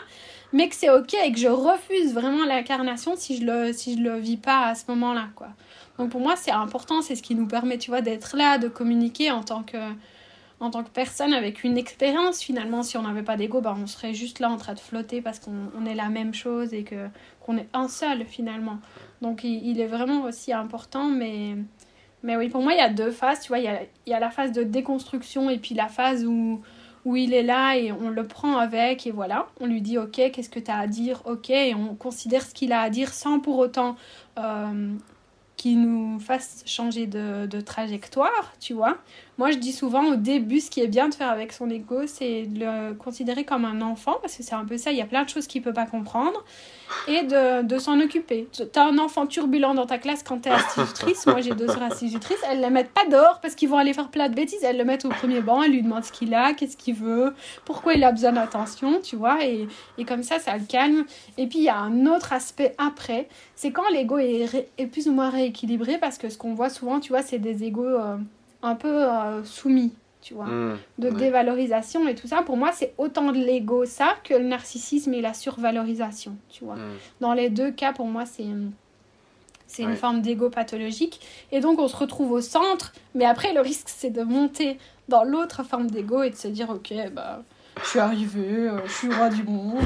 Mais 0.52 0.68
que 0.68 0.74
c'est 0.74 0.90
ok 0.90 1.14
et 1.14 1.32
que 1.32 1.38
je 1.38 1.48
refuse 1.48 2.12
vraiment 2.12 2.44
l'incarnation 2.44 3.14
si 3.16 3.38
je 3.38 3.46
le 3.46 3.72
si 3.72 3.96
je 3.96 4.02
le 4.02 4.18
vis 4.18 4.36
pas 4.36 4.66
à 4.66 4.74
ce 4.74 4.84
moment-là, 4.88 5.28
quoi. 5.34 5.48
Donc 5.98 6.10
pour 6.10 6.20
moi, 6.20 6.36
c'est 6.36 6.50
important, 6.50 7.00
c'est 7.00 7.14
ce 7.14 7.22
qui 7.22 7.34
nous 7.34 7.46
permet, 7.46 7.78
tu 7.78 7.90
vois, 7.90 8.02
d'être 8.02 8.36
là, 8.36 8.58
de 8.58 8.68
communiquer 8.68 9.30
en 9.30 9.42
tant 9.42 9.62
que 9.62 9.78
en 10.60 10.70
tant 10.70 10.84
que 10.84 10.90
personne 10.90 11.32
avec 11.32 11.64
une 11.64 11.78
expérience. 11.78 12.42
Finalement, 12.42 12.82
si 12.82 12.98
on 12.98 13.02
n'avait 13.02 13.22
pas 13.22 13.38
d'ego, 13.38 13.62
ben, 13.62 13.78
on 13.82 13.86
serait 13.86 14.12
juste 14.12 14.40
là 14.40 14.50
en 14.50 14.58
train 14.58 14.74
de 14.74 14.80
flotter 14.80 15.22
parce 15.22 15.38
qu'on 15.38 15.70
on 15.74 15.86
est 15.86 15.94
la 15.94 16.10
même 16.10 16.34
chose 16.34 16.74
et 16.74 16.84
que 16.84 17.08
qu'on 17.40 17.56
est 17.56 17.68
un 17.72 17.88
seul 17.88 18.26
finalement. 18.26 18.78
Donc 19.22 19.42
il, 19.42 19.66
il 19.66 19.80
est 19.80 19.86
vraiment 19.86 20.24
aussi 20.24 20.52
important, 20.52 21.04
mais 21.04 21.56
mais 22.22 22.36
oui, 22.36 22.48
pour 22.48 22.62
moi, 22.62 22.72
il 22.72 22.78
y 22.78 22.82
a 22.82 22.88
deux 22.88 23.10
phases. 23.10 23.40
Tu 23.40 23.48
vois, 23.48 23.58
il 23.58 23.64
y 24.06 24.12
a, 24.12 24.20
la 24.20 24.30
phase 24.30 24.52
de 24.52 24.62
déconstruction 24.62 25.50
et 25.50 25.58
puis 25.58 25.74
la 25.74 25.88
phase 25.88 26.24
où, 26.24 26.62
où 27.04 27.16
il 27.16 27.32
est 27.32 27.42
là 27.42 27.76
et 27.76 27.92
on 27.92 28.10
le 28.10 28.26
prend 28.26 28.56
avec 28.56 29.06
et 29.06 29.10
voilà. 29.10 29.48
On 29.60 29.66
lui 29.66 29.80
dit, 29.80 29.98
OK, 29.98 30.12
qu'est-ce 30.12 30.50
que 30.50 30.60
tu 30.60 30.70
as 30.70 30.78
à 30.78 30.86
dire? 30.86 31.22
OK, 31.26 31.50
et 31.50 31.74
on 31.74 31.94
considère 31.94 32.42
ce 32.42 32.54
qu'il 32.54 32.72
a 32.72 32.80
à 32.80 32.90
dire 32.90 33.12
sans 33.12 33.40
pour 33.40 33.58
autant 33.58 33.96
euh, 34.38 34.94
qu'il 35.56 35.80
nous 35.80 36.18
fasse 36.18 36.62
changer 36.66 37.06
de 37.06 37.60
trajectoire, 37.60 38.54
tu 38.60 38.74
vois. 38.74 38.98
Moi, 39.38 39.50
je 39.50 39.58
dis 39.58 39.72
souvent 39.72 40.04
au 40.06 40.16
début, 40.16 40.60
ce 40.60 40.70
qui 40.70 40.80
est 40.80 40.86
bien 40.86 41.10
de 41.10 41.14
faire 41.14 41.28
avec 41.28 41.52
son 41.52 41.68
ego, 41.68 42.06
c'est 42.06 42.44
de 42.44 42.60
le 42.60 42.94
considérer 42.94 43.44
comme 43.44 43.66
un 43.66 43.82
enfant, 43.82 44.14
parce 44.22 44.34
que 44.34 44.42
c'est 44.42 44.54
un 44.54 44.64
peu 44.64 44.78
ça, 44.78 44.92
il 44.92 44.96
y 44.96 45.02
a 45.02 45.06
plein 45.06 45.24
de 45.24 45.28
choses 45.28 45.46
qu'il 45.46 45.60
peut 45.60 45.74
pas 45.74 45.84
comprendre, 45.84 46.42
et 47.06 47.22
de, 47.22 47.78
s'en 47.78 48.00
occuper. 48.00 48.48
Tu 48.50 48.62
as 48.74 48.82
un 48.82 48.96
enfant 48.96 49.26
turbulent 49.26 49.74
dans 49.74 49.84
ta 49.84 49.98
classe 49.98 50.22
quand 50.22 50.40
tu 50.40 50.48
es 50.48 50.52
institutrice, 50.52 51.26
moi 51.26 51.42
j'ai 51.42 51.54
deux 51.54 51.66
sœurs 51.66 51.82
institutrices, 51.82 52.38
elles 52.50 52.60
ne 52.60 52.68
mettent 52.68 52.92
pas 52.92 53.04
dehors 53.10 53.40
parce 53.42 53.54
qu'ils 53.54 53.68
vont 53.68 53.76
aller 53.76 53.92
faire 53.92 54.08
plein 54.08 54.30
de 54.30 54.34
bêtises, 54.34 54.64
elles 54.64 54.78
le 54.78 54.84
mettent 54.84 55.04
au 55.04 55.10
premier 55.10 55.42
banc, 55.42 55.62
elles 55.62 55.72
lui 55.72 55.82
demandent 55.82 56.04
ce 56.04 56.12
qu'il 56.12 56.32
a, 56.32 56.54
qu'est-ce 56.54 56.78
qu'il 56.78 56.94
veut, 56.94 57.34
pourquoi 57.66 57.92
il 57.92 58.04
a 58.04 58.12
besoin 58.12 58.32
d'attention, 58.32 59.00
tu 59.02 59.16
vois, 59.16 59.44
et, 59.44 59.68
comme 60.06 60.22
ça, 60.22 60.38
ça 60.38 60.56
le 60.56 60.64
calme. 60.64 61.04
Et 61.36 61.46
puis 61.46 61.58
il 61.58 61.64
y 61.64 61.68
a 61.68 61.76
un 61.76 62.06
autre 62.06 62.32
aspect 62.32 62.74
après, 62.78 63.28
c'est 63.54 63.70
quand 63.70 63.88
l'ego 63.92 64.16
est 64.16 64.86
plus 64.90 65.08
ou 65.08 65.12
moins 65.12 65.28
rééquilibré, 65.28 65.98
parce 65.98 66.16
que 66.16 66.30
ce 66.30 66.38
qu'on 66.38 66.54
voit 66.54 66.70
souvent, 66.70 67.00
tu 67.00 67.10
vois, 67.10 67.22
c'est 67.22 67.38
des 67.38 67.64
égos 67.64 67.84
euh, 67.84 68.16
un 68.62 68.74
peu 68.74 68.88
euh, 69.04 69.44
soumis, 69.44 69.92
tu 70.22 70.34
vois 70.34 70.46
Mmh, 70.46 70.78
de 70.98 71.08
ouais. 71.08 71.14
dévalorisation 71.14 72.06
et 72.08 72.14
tout 72.14 72.26
ça, 72.26 72.42
pour 72.42 72.56
moi, 72.56 72.70
c'est 72.72 72.94
autant 72.98 73.30
de 73.32 73.38
l'ego, 73.38 73.84
ça, 73.84 74.14
que 74.24 74.34
le 74.34 74.44
narcissisme 74.44 75.14
et 75.14 75.20
la 75.20 75.34
survalorisation, 75.34 76.36
tu 76.48 76.64
vois. 76.64 76.76
Mmh. 76.76 76.92
Dans 77.20 77.32
les 77.32 77.48
deux 77.50 77.70
cas, 77.70 77.92
pour 77.92 78.06
moi, 78.06 78.24
c'est 78.26 78.44
c'est 79.68 79.82
une 79.82 79.96
forme 79.96 80.22
d'ego 80.22 80.48
pathologique. 80.48 81.20
Et 81.50 81.58
donc, 81.60 81.80
on 81.80 81.88
se 81.88 81.96
retrouve 81.96 82.30
au 82.30 82.40
centre, 82.40 82.92
mais 83.14 83.24
après, 83.24 83.52
le 83.52 83.60
risque, 83.60 83.88
c'est 83.88 84.10
de 84.10 84.22
monter 84.22 84.78
dans 85.08 85.24
l'autre 85.24 85.64
forme 85.64 85.90
d'ego 85.90 86.22
et 86.22 86.30
de 86.30 86.36
se 86.36 86.46
dire, 86.48 86.70
ok, 86.70 86.94
bah, 87.12 87.42
je 87.82 87.88
suis 87.88 87.98
arrivé, 87.98 88.68
euh, 88.68 88.78
je 88.86 88.92
suis 88.92 89.12
roi 89.12 89.28
du 89.28 89.42
monde, 89.42 89.82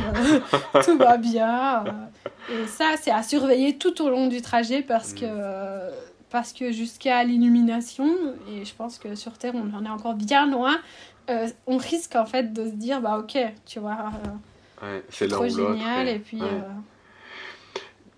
euh, 0.74 0.80
tout 0.84 0.98
va 0.98 1.16
bien. 1.16 1.84
euh. 1.86 2.62
et 2.62 2.66
ça, 2.66 2.90
c'est 3.00 3.10
à 3.10 3.22
surveiller 3.22 3.78
tout 3.78 4.02
au 4.02 4.10
long 4.10 4.26
du 4.26 4.42
trajet 4.42 4.82
parce 4.82 5.14
que, 5.14 5.24
euh, 5.24 5.90
parce 6.30 6.52
que 6.52 6.70
jusqu'à 6.72 7.22
l'illumination, 7.24 8.08
et 8.48 8.64
je 8.64 8.74
pense 8.74 8.98
que 8.98 9.14
sur 9.14 9.36
Terre, 9.38 9.54
on 9.54 9.72
en 9.74 9.84
est 9.84 9.88
encore 9.90 10.14
bien 10.14 10.46
loin, 10.50 10.80
euh, 11.28 11.48
on 11.66 11.76
risque 11.76 12.16
en 12.16 12.26
fait 12.26 12.52
de 12.52 12.64
se 12.66 12.74
dire, 12.74 13.00
bah 13.00 13.18
ok, 13.18 13.38
tu 13.66 13.78
vois, 13.80 13.98
euh, 14.14 14.86
Ouais, 14.86 15.02
c'est 15.10 15.28
trop 15.28 15.48
génial, 15.48 16.08
et 16.08 16.18
puis... 16.18 16.40
Ouais. 16.40 16.46
euh, 16.48 16.60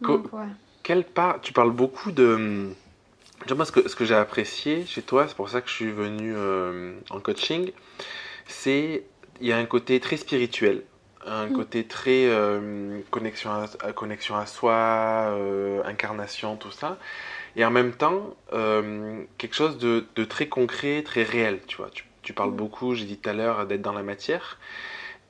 Co- 0.02 0.18
donc, 0.18 0.32
ouais. 0.32 0.46
Quelle 0.82 1.04
part 1.04 1.40
Tu 1.40 1.52
parles 1.52 1.70
beaucoup 1.70 2.10
de. 2.10 2.72
Moi, 3.54 3.64
ce 3.64 3.72
que, 3.72 3.88
ce 3.88 3.94
que 3.96 4.04
j'ai 4.04 4.14
apprécié 4.14 4.84
chez 4.86 5.02
toi, 5.02 5.26
c'est 5.28 5.36
pour 5.36 5.48
ça 5.48 5.60
que 5.60 5.68
je 5.68 5.74
suis 5.74 5.90
venu 5.90 6.34
en 7.10 7.20
coaching, 7.20 7.70
c'est 8.46 9.04
il 9.40 9.46
y 9.46 9.52
a 9.52 9.58
un 9.58 9.64
côté 9.66 9.98
très 10.00 10.16
spirituel, 10.16 10.82
un 11.26 11.48
Mm. 11.48 11.52
côté 11.52 11.84
très 11.84 12.26
euh, 12.26 13.00
connexion, 13.10 13.50
à, 13.52 13.92
connexion 13.92 14.36
à 14.36 14.46
soi, 14.46 14.72
euh, 15.36 15.82
incarnation, 15.84 16.56
tout 16.56 16.70
ça. 16.70 16.98
Et 17.56 17.64
en 17.64 17.70
même 17.70 17.92
temps, 17.92 18.34
euh, 18.52 19.24
quelque 19.38 19.54
chose 19.54 19.78
de, 19.78 20.06
de 20.16 20.24
très 20.24 20.48
concret, 20.48 21.02
très 21.02 21.22
réel, 21.22 21.60
tu 21.66 21.76
vois. 21.76 21.90
Tu, 21.90 22.04
tu 22.22 22.32
parles 22.32 22.52
Mm. 22.52 22.56
beaucoup, 22.56 22.94
j'ai 22.94 23.04
dit 23.04 23.18
tout 23.18 23.28
à 23.30 23.32
l'heure, 23.32 23.66
d'être 23.66 23.82
dans 23.82 23.92
la 23.92 24.02
matière. 24.02 24.58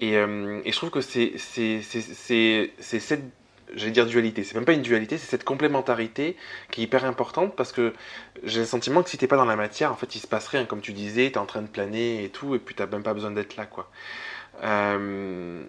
Et, 0.01 0.17
euh, 0.17 0.61
et 0.65 0.73
je 0.73 0.77
trouve 0.77 0.91
que 0.91 1.01
c'est 1.01 1.39
cette, 1.39 3.23
j'allais 3.75 3.93
dire 3.93 4.07
dualité, 4.07 4.45
c'est 4.45 4.55
même 4.55 4.65
pas 4.65 4.73
une 4.75 4.83
dualité, 4.83 5.19
c'est 5.19 5.27
cette 5.29 5.45
complémentarité 5.45 6.37
qui 6.71 6.83
est 6.83 6.85
hyper 6.85 7.05
importante 7.05 7.57
parce 7.57 7.73
que 7.73 7.93
j'ai 8.45 8.61
le 8.61 8.67
sentiment 8.67 9.03
que 9.03 9.11
si 9.11 9.19
t'es 9.19 9.27
pas 9.29 9.37
dans 9.37 9.45
la 9.45 9.57
matière, 9.57 9.93
en 9.93 9.97
fait, 9.97 10.15
il 10.17 10.21
se 10.21 10.27
passe 10.27 10.49
rien. 10.49 10.65
Comme 10.67 10.81
tu 10.81 10.93
disais, 10.93 11.31
t'es 11.31 11.39
en 11.39 11.47
train 11.47 11.63
de 11.63 11.69
planer 11.69 12.25
et 12.25 12.31
tout, 12.31 12.55
et 12.55 12.59
puis 12.59 12.75
t'as 12.75 12.87
même 12.87 13.03
pas 13.05 13.15
besoin 13.15 13.31
d'être 13.33 13.57
là, 13.57 13.67
quoi. 13.67 13.91
Euh, 14.65 15.65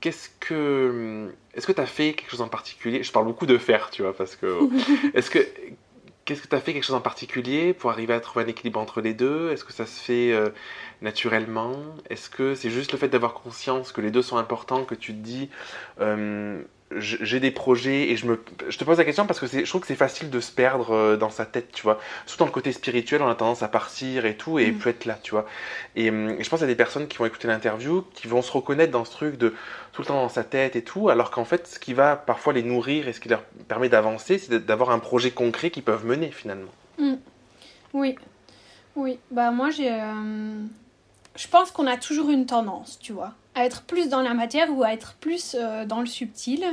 Qu'est-ce 0.00 0.28
que, 0.40 1.34
est-ce 1.54 1.66
que 1.66 1.72
t'as 1.72 1.86
fait 1.86 2.12
quelque 2.14 2.30
chose 2.30 2.42
en 2.42 2.48
particulier? 2.48 3.02
Je 3.02 3.10
parle 3.10 3.24
beaucoup 3.24 3.46
de 3.46 3.56
faire, 3.56 3.88
tu 3.90 4.02
vois, 4.02 4.14
parce 4.14 4.36
que 4.36 4.66
est-ce 5.14 5.30
que 5.30 5.38
Qu'est-ce 6.24 6.42
que 6.42 6.48
tu 6.48 6.56
as 6.56 6.60
fait 6.60 6.72
quelque 6.72 6.84
chose 6.84 6.96
en 6.96 7.02
particulier 7.02 7.74
pour 7.74 7.90
arriver 7.90 8.14
à 8.14 8.20
trouver 8.20 8.46
un 8.46 8.48
équilibre 8.48 8.80
entre 8.80 9.02
les 9.02 9.12
deux? 9.12 9.50
Est-ce 9.52 9.64
que 9.64 9.72
ça 9.74 9.84
se 9.84 10.00
fait 10.00 10.32
euh, 10.32 10.50
naturellement? 11.02 11.74
Est-ce 12.08 12.30
que 12.30 12.54
c'est 12.54 12.70
juste 12.70 12.92
le 12.92 12.98
fait 12.98 13.08
d'avoir 13.08 13.34
conscience 13.34 13.92
que 13.92 14.00
les 14.00 14.10
deux 14.10 14.22
sont 14.22 14.38
importants 14.38 14.84
que 14.84 14.94
tu 14.94 15.12
te 15.12 15.18
dis 15.18 15.50
euh, 16.00 16.62
j'ai 16.98 17.40
des 17.40 17.50
projets 17.50 18.10
et 18.10 18.16
je 18.16 18.26
me 18.26 18.40
je 18.68 18.76
te 18.78 18.84
pose 18.84 18.98
la 18.98 19.04
question 19.04 19.26
parce 19.26 19.40
que 19.40 19.46
je 19.46 19.68
trouve 19.68 19.80
que 19.80 19.86
c'est 19.86 19.94
facile 19.94 20.30
de 20.30 20.40
se 20.40 20.52
perdre 20.52 20.90
euh, 20.94 21.16
dans 21.16 21.30
sa 21.30 21.46
tête, 21.46 21.72
tu 21.72 21.82
vois. 21.82 21.98
Surtout 22.26 22.40
dans 22.44 22.46
le 22.48 22.52
côté 22.52 22.72
spirituel, 22.72 23.22
on 23.22 23.28
a 23.28 23.34
tendance 23.34 23.62
à 23.62 23.68
partir 23.68 24.26
et 24.26 24.36
tout 24.36 24.58
et 24.58 24.70
Mm. 24.72 24.78
plus 24.78 24.90
être 24.90 25.04
là, 25.04 25.18
tu 25.22 25.32
vois. 25.32 25.46
Et, 25.96 26.10
hum, 26.10 26.30
et 26.38 26.44
je 26.44 26.48
pense 26.50 26.62
à 26.62 26.66
des 26.66 26.74
personnes 26.74 27.06
qui 27.08 27.18
vont 27.18 27.26
écouter 27.26 27.48
l'interview 27.48 28.04
qui 28.14 28.26
vont 28.28 28.42
se 28.42 28.52
reconnaître 28.52 28.92
dans 28.92 29.04
ce 29.04 29.10
truc 29.12 29.36
de 29.38 29.54
tout 29.92 30.02
le 30.02 30.06
temps 30.06 30.14
dans 30.20 30.28
sa 30.28 30.44
tête 30.44 30.76
et 30.76 30.82
tout, 30.82 31.08
alors 31.08 31.30
qu'en 31.30 31.44
fait, 31.44 31.66
ce 31.66 31.78
qui 31.78 31.94
va 31.94 32.16
parfois 32.16 32.52
les 32.52 32.62
nourrir 32.62 33.06
et 33.08 33.12
ce 33.12 33.20
qui 33.20 33.28
leur 33.28 33.42
permet 33.68 33.88
d'avancer, 33.88 34.38
c'est 34.38 34.64
d'avoir 34.66 34.90
un 34.90 34.98
projet 34.98 35.30
concret 35.30 35.70
qu'ils 35.70 35.82
peuvent 35.84 36.04
mener 36.04 36.30
finalement. 36.30 36.72
Oui, 37.92 38.16
oui. 38.96 39.18
Bah 39.30 39.50
moi 39.52 39.70
j'ai, 39.70 39.90
euh, 39.92 40.62
je 41.36 41.46
pense 41.48 41.70
qu'on 41.70 41.86
a 41.86 41.96
toujours 41.96 42.30
une 42.30 42.46
tendance, 42.46 42.98
tu 43.00 43.12
vois, 43.12 43.32
à 43.54 43.64
être 43.64 43.82
plus 43.82 44.08
dans 44.08 44.22
la 44.22 44.34
matière 44.34 44.68
ou 44.76 44.82
à 44.82 44.92
être 44.92 45.14
plus 45.20 45.56
euh, 45.58 45.84
dans 45.84 46.00
le 46.00 46.06
subtil. 46.06 46.64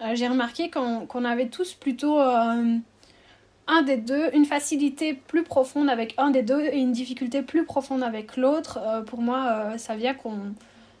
Euh, 0.00 0.14
j'ai 0.14 0.28
remarqué 0.28 0.70
qu'on 0.70 1.24
avait 1.24 1.48
tous 1.48 1.74
plutôt 1.74 2.20
euh, 2.20 2.76
un 3.66 3.82
des 3.82 3.96
deux, 3.96 4.34
une 4.34 4.44
facilité 4.44 5.14
plus 5.14 5.44
profonde 5.44 5.88
avec 5.88 6.14
un 6.18 6.30
des 6.30 6.42
deux 6.42 6.60
et 6.60 6.78
une 6.78 6.92
difficulté 6.92 7.42
plus 7.42 7.64
profonde 7.64 8.02
avec 8.02 8.36
l'autre. 8.36 8.78
Pour 9.06 9.20
moi, 9.20 9.78
ça 9.78 9.96
vient 9.96 10.12
qu'on 10.14 10.54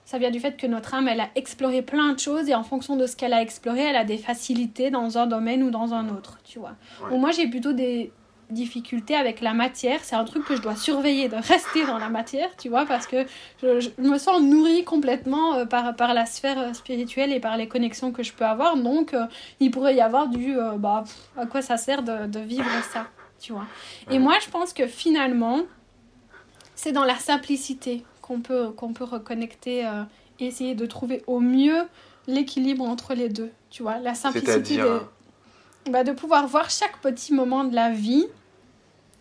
ça 0.06 0.18
vient 0.18 0.30
du 0.30 0.38
fait 0.38 0.56
que 0.56 0.66
notre 0.66 0.94
âme, 0.94 1.08
elle 1.08 1.20
a 1.20 1.30
exploré 1.34 1.80
plein 1.80 2.12
de 2.12 2.18
choses 2.18 2.48
et 2.48 2.54
en 2.54 2.62
fonction 2.62 2.96
de 2.96 3.06
ce 3.06 3.16
qu'elle 3.16 3.32
a 3.32 3.40
exploré, 3.40 3.80
elle 3.80 3.96
a 3.96 4.04
des 4.04 4.18
facilités 4.18 4.90
dans 4.90 5.16
un 5.16 5.26
domaine 5.26 5.62
ou 5.62 5.70
dans 5.70 5.94
un 5.94 6.10
autre, 6.10 6.38
tu 6.44 6.58
vois. 6.58 6.74
Ouais. 7.02 7.16
Moi, 7.16 7.30
j'ai 7.30 7.48
plutôt 7.48 7.72
des 7.72 8.12
difficultés 8.50 9.14
avec 9.16 9.40
la 9.40 9.54
matière. 9.54 10.00
C'est 10.02 10.16
un 10.16 10.24
truc 10.24 10.44
que 10.44 10.56
je 10.56 10.60
dois 10.62 10.76
surveiller, 10.76 11.28
de 11.28 11.36
rester 11.36 11.84
dans 11.86 11.98
la 11.98 12.08
matière, 12.08 12.48
tu 12.56 12.68
vois, 12.68 12.86
parce 12.86 13.06
que 13.06 13.24
je, 13.62 13.80
je 13.80 13.90
me 14.02 14.18
sens 14.18 14.40
nourrie 14.42 14.84
complètement 14.84 15.54
euh, 15.54 15.64
par, 15.66 15.94
par 15.96 16.14
la 16.14 16.26
sphère 16.26 16.58
euh, 16.58 16.72
spirituelle 16.72 17.32
et 17.32 17.40
par 17.40 17.56
les 17.56 17.68
connexions 17.68 18.12
que 18.12 18.22
je 18.22 18.32
peux 18.32 18.44
avoir. 18.44 18.76
Donc, 18.76 19.14
euh, 19.14 19.26
il 19.60 19.70
pourrait 19.70 19.94
y 19.96 20.00
avoir 20.00 20.28
du, 20.28 20.58
euh, 20.58 20.72
bah, 20.76 21.04
pff, 21.04 21.16
à 21.36 21.46
quoi 21.46 21.62
ça 21.62 21.76
sert 21.76 22.02
de, 22.02 22.26
de 22.26 22.38
vivre 22.40 22.64
ça, 22.92 23.06
tu 23.40 23.52
vois. 23.52 23.66
Et 24.10 24.18
moi, 24.18 24.34
je 24.44 24.50
pense 24.50 24.72
que 24.72 24.86
finalement, 24.86 25.60
c'est 26.74 26.92
dans 26.92 27.04
la 27.04 27.16
simplicité 27.16 28.04
qu'on 28.20 28.40
peut, 28.40 28.70
qu'on 28.70 28.92
peut 28.92 29.04
reconnecter, 29.04 29.88
essayer 30.40 30.74
de 30.74 30.86
trouver 30.86 31.22
au 31.26 31.40
mieux 31.40 31.82
l'équilibre 32.26 32.84
entre 32.84 33.14
les 33.14 33.28
deux, 33.28 33.50
tu 33.70 33.82
vois. 33.82 33.98
La 33.98 34.14
simplicité 34.14 34.50
des- 34.82 34.82
bah, 35.90 36.04
de 36.04 36.12
pouvoir 36.12 36.46
voir 36.46 36.70
chaque 36.70 36.98
petit 37.00 37.32
moment 37.32 37.64
de 37.64 37.74
la 37.74 37.90
vie 37.90 38.26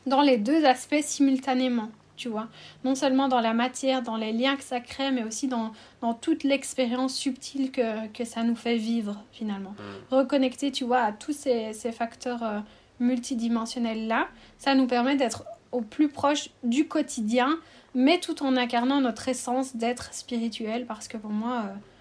dans 0.06 0.22
les 0.22 0.38
deux 0.38 0.66
aspects 0.66 1.02
simultanément, 1.02 1.90
tu 2.16 2.30
vois. 2.30 2.48
Non 2.84 2.96
seulement 2.96 3.28
dans 3.28 3.40
la 3.40 3.54
matière, 3.54 4.02
dans 4.02 4.18
les 4.18 4.34
liens 4.34 4.56
que 4.56 4.64
ça 4.64 4.80
crée, 4.80 5.12
mais 5.12 5.24
aussi 5.24 5.48
dans, 5.48 5.72
dans 6.02 6.14
toute 6.14 6.44
l'expérience 6.44 7.16
subtile 7.16 7.72
que, 7.72 8.08
que 8.08 8.26
ça 8.26 8.44
nous 8.44 8.56
fait 8.56 8.78
vivre, 8.78 9.22
finalement. 9.32 9.72
Mm. 9.72 10.16
Reconnecter, 10.16 10.72
tu 10.72 10.84
vois, 10.84 11.00
à 11.00 11.12
tous 11.12 11.34
ces, 11.34 11.74
ces 11.74 11.92
facteurs 11.92 12.44
euh, 12.44 12.60
multidimensionnels-là, 13.00 14.28
ça 14.58 14.76
nous 14.76 14.88
permet 14.88 15.16
d'être 15.16 15.44
au 15.72 15.82
plus 15.82 16.10
proche 16.10 16.50
du 16.64 16.88
quotidien, 16.88 17.58
mais 17.96 18.20
tout 18.20 18.44
en 18.44 18.58
incarnant 18.58 19.02
notre 19.02 19.28
essence 19.28 19.76
d'être 19.76 20.14
spirituel, 20.14 20.86
parce 20.86 21.08
que 21.08 21.18
pour 21.18 21.32
moi... 21.32 21.64
euh, 21.66 21.74
euh, 21.74 21.93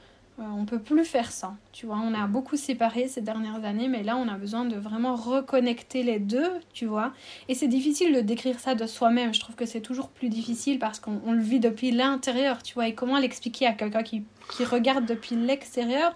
on 0.44 0.64
peut 0.64 0.78
plus 0.78 1.04
faire 1.04 1.30
ça, 1.30 1.54
tu 1.72 1.86
vois. 1.86 1.98
On 2.02 2.14
a 2.14 2.26
beaucoup 2.26 2.56
séparé 2.56 3.08
ces 3.08 3.20
dernières 3.20 3.64
années, 3.64 3.88
mais 3.88 4.02
là, 4.02 4.16
on 4.16 4.28
a 4.28 4.34
besoin 4.34 4.64
de 4.64 4.76
vraiment 4.76 5.14
reconnecter 5.14 6.02
les 6.02 6.18
deux, 6.18 6.50
tu 6.72 6.86
vois. 6.86 7.12
Et 7.48 7.54
c'est 7.54 7.68
difficile 7.68 8.14
de 8.14 8.20
décrire 8.20 8.58
ça 8.58 8.74
de 8.74 8.86
soi-même. 8.86 9.32
Je 9.34 9.40
trouve 9.40 9.54
que 9.54 9.66
c'est 9.66 9.80
toujours 9.80 10.08
plus 10.08 10.28
difficile 10.28 10.78
parce 10.78 11.00
qu'on 11.00 11.20
on 11.24 11.32
le 11.32 11.42
vit 11.42 11.60
depuis 11.60 11.90
l'intérieur, 11.90 12.62
tu 12.62 12.74
vois. 12.74 12.88
Et 12.88 12.94
comment 12.94 13.18
l'expliquer 13.18 13.66
à 13.66 13.72
quelqu'un 13.72 14.02
qui, 14.02 14.24
qui 14.50 14.64
regarde 14.64 15.06
depuis 15.06 15.36
l'extérieur? 15.36 16.14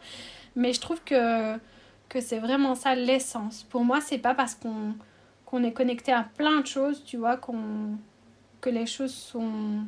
Mais 0.55 0.73
je 0.73 0.81
trouve 0.81 1.03
que, 1.05 1.57
que 2.09 2.21
c'est 2.21 2.39
vraiment 2.39 2.75
ça 2.75 2.95
l'essence. 2.95 3.65
Pour 3.65 3.85
moi, 3.85 4.01
c'est 4.01 4.19
pas 4.19 4.35
parce 4.35 4.55
qu'on 4.55 4.95
qu'on 5.45 5.63
est 5.63 5.73
connecté 5.73 6.13
à 6.13 6.25
plein 6.37 6.61
de 6.61 6.67
choses, 6.67 7.05
tu 7.05 7.17
vois, 7.17 7.37
qu'on 7.37 7.97
que 8.61 8.69
les 8.69 8.87
choses 8.87 9.15
sont... 9.15 9.85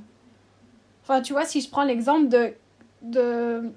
Enfin, 1.02 1.20
tu 1.20 1.32
vois, 1.32 1.44
si 1.44 1.60
je 1.60 1.68
prends 1.68 1.82
l'exemple 1.82 2.28
de... 2.28 2.54
de 3.02 3.72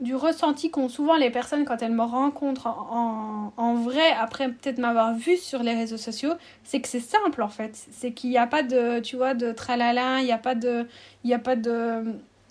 du 0.00 0.14
ressenti 0.14 0.70
qu'ont 0.70 0.88
souvent 0.88 1.16
les 1.16 1.30
personnes 1.30 1.64
quand 1.64 1.82
elles 1.82 1.92
me 1.92 2.02
rencontrent 2.02 2.66
en, 2.66 3.52
en, 3.56 3.62
en 3.62 3.74
vrai, 3.74 4.10
après 4.18 4.48
peut-être 4.48 4.78
m'avoir 4.78 5.14
vu 5.14 5.36
sur 5.36 5.62
les 5.62 5.74
réseaux 5.74 5.98
sociaux, 5.98 6.32
c'est 6.64 6.80
que 6.80 6.88
c'est 6.88 7.00
simple 7.00 7.42
en 7.42 7.48
fait. 7.48 7.76
C'est 7.90 8.12
qu'il 8.12 8.30
n'y 8.30 8.38
a 8.38 8.46
pas 8.46 8.62
de, 8.62 9.00
tu 9.00 9.16
vois, 9.16 9.34
de 9.34 9.52
tralala, 9.52 10.20
il 10.20 10.24
n'y 10.26 10.32
a 10.32 10.38
pas 10.38 10.54
de... 10.54 10.86
Il 11.24 11.28
n'y 11.28 11.34
a 11.34 11.38
pas 11.38 11.56
de... 11.56 12.02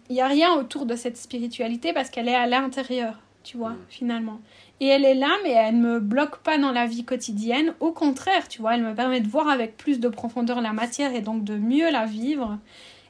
Il 0.09 0.13
n'y 0.13 0.21
a 0.21 0.27
rien 0.27 0.53
autour 0.53 0.85
de 0.85 0.95
cette 0.95 1.17
spiritualité 1.17 1.93
parce 1.93 2.09
qu'elle 2.09 2.27
est 2.27 2.35
à 2.35 2.47
l'intérieur, 2.47 3.19
tu 3.43 3.57
vois, 3.57 3.71
Mm. 3.71 3.77
finalement. 3.89 4.39
Et 4.79 4.87
elle 4.87 5.03
est 5.05 5.15
là, 5.15 5.29
mais 5.43 5.51
elle 5.51 5.79
ne 5.79 5.87
me 5.87 5.99
bloque 5.99 6.37
pas 6.37 6.57
dans 6.57 6.71
la 6.71 6.85
vie 6.85 7.03
quotidienne. 7.03 7.73
Au 7.79 7.91
contraire, 7.91 8.47
tu 8.47 8.61
vois, 8.61 8.75
elle 8.75 8.83
me 8.83 8.95
permet 8.95 9.19
de 9.21 9.27
voir 9.27 9.49
avec 9.49 9.75
plus 9.75 9.99
de 9.99 10.07
profondeur 10.07 10.61
la 10.61 10.71
matière 10.73 11.13
et 11.13 11.21
donc 11.21 11.43
de 11.43 11.55
mieux 11.57 11.91
la 11.91 12.05
vivre. 12.05 12.57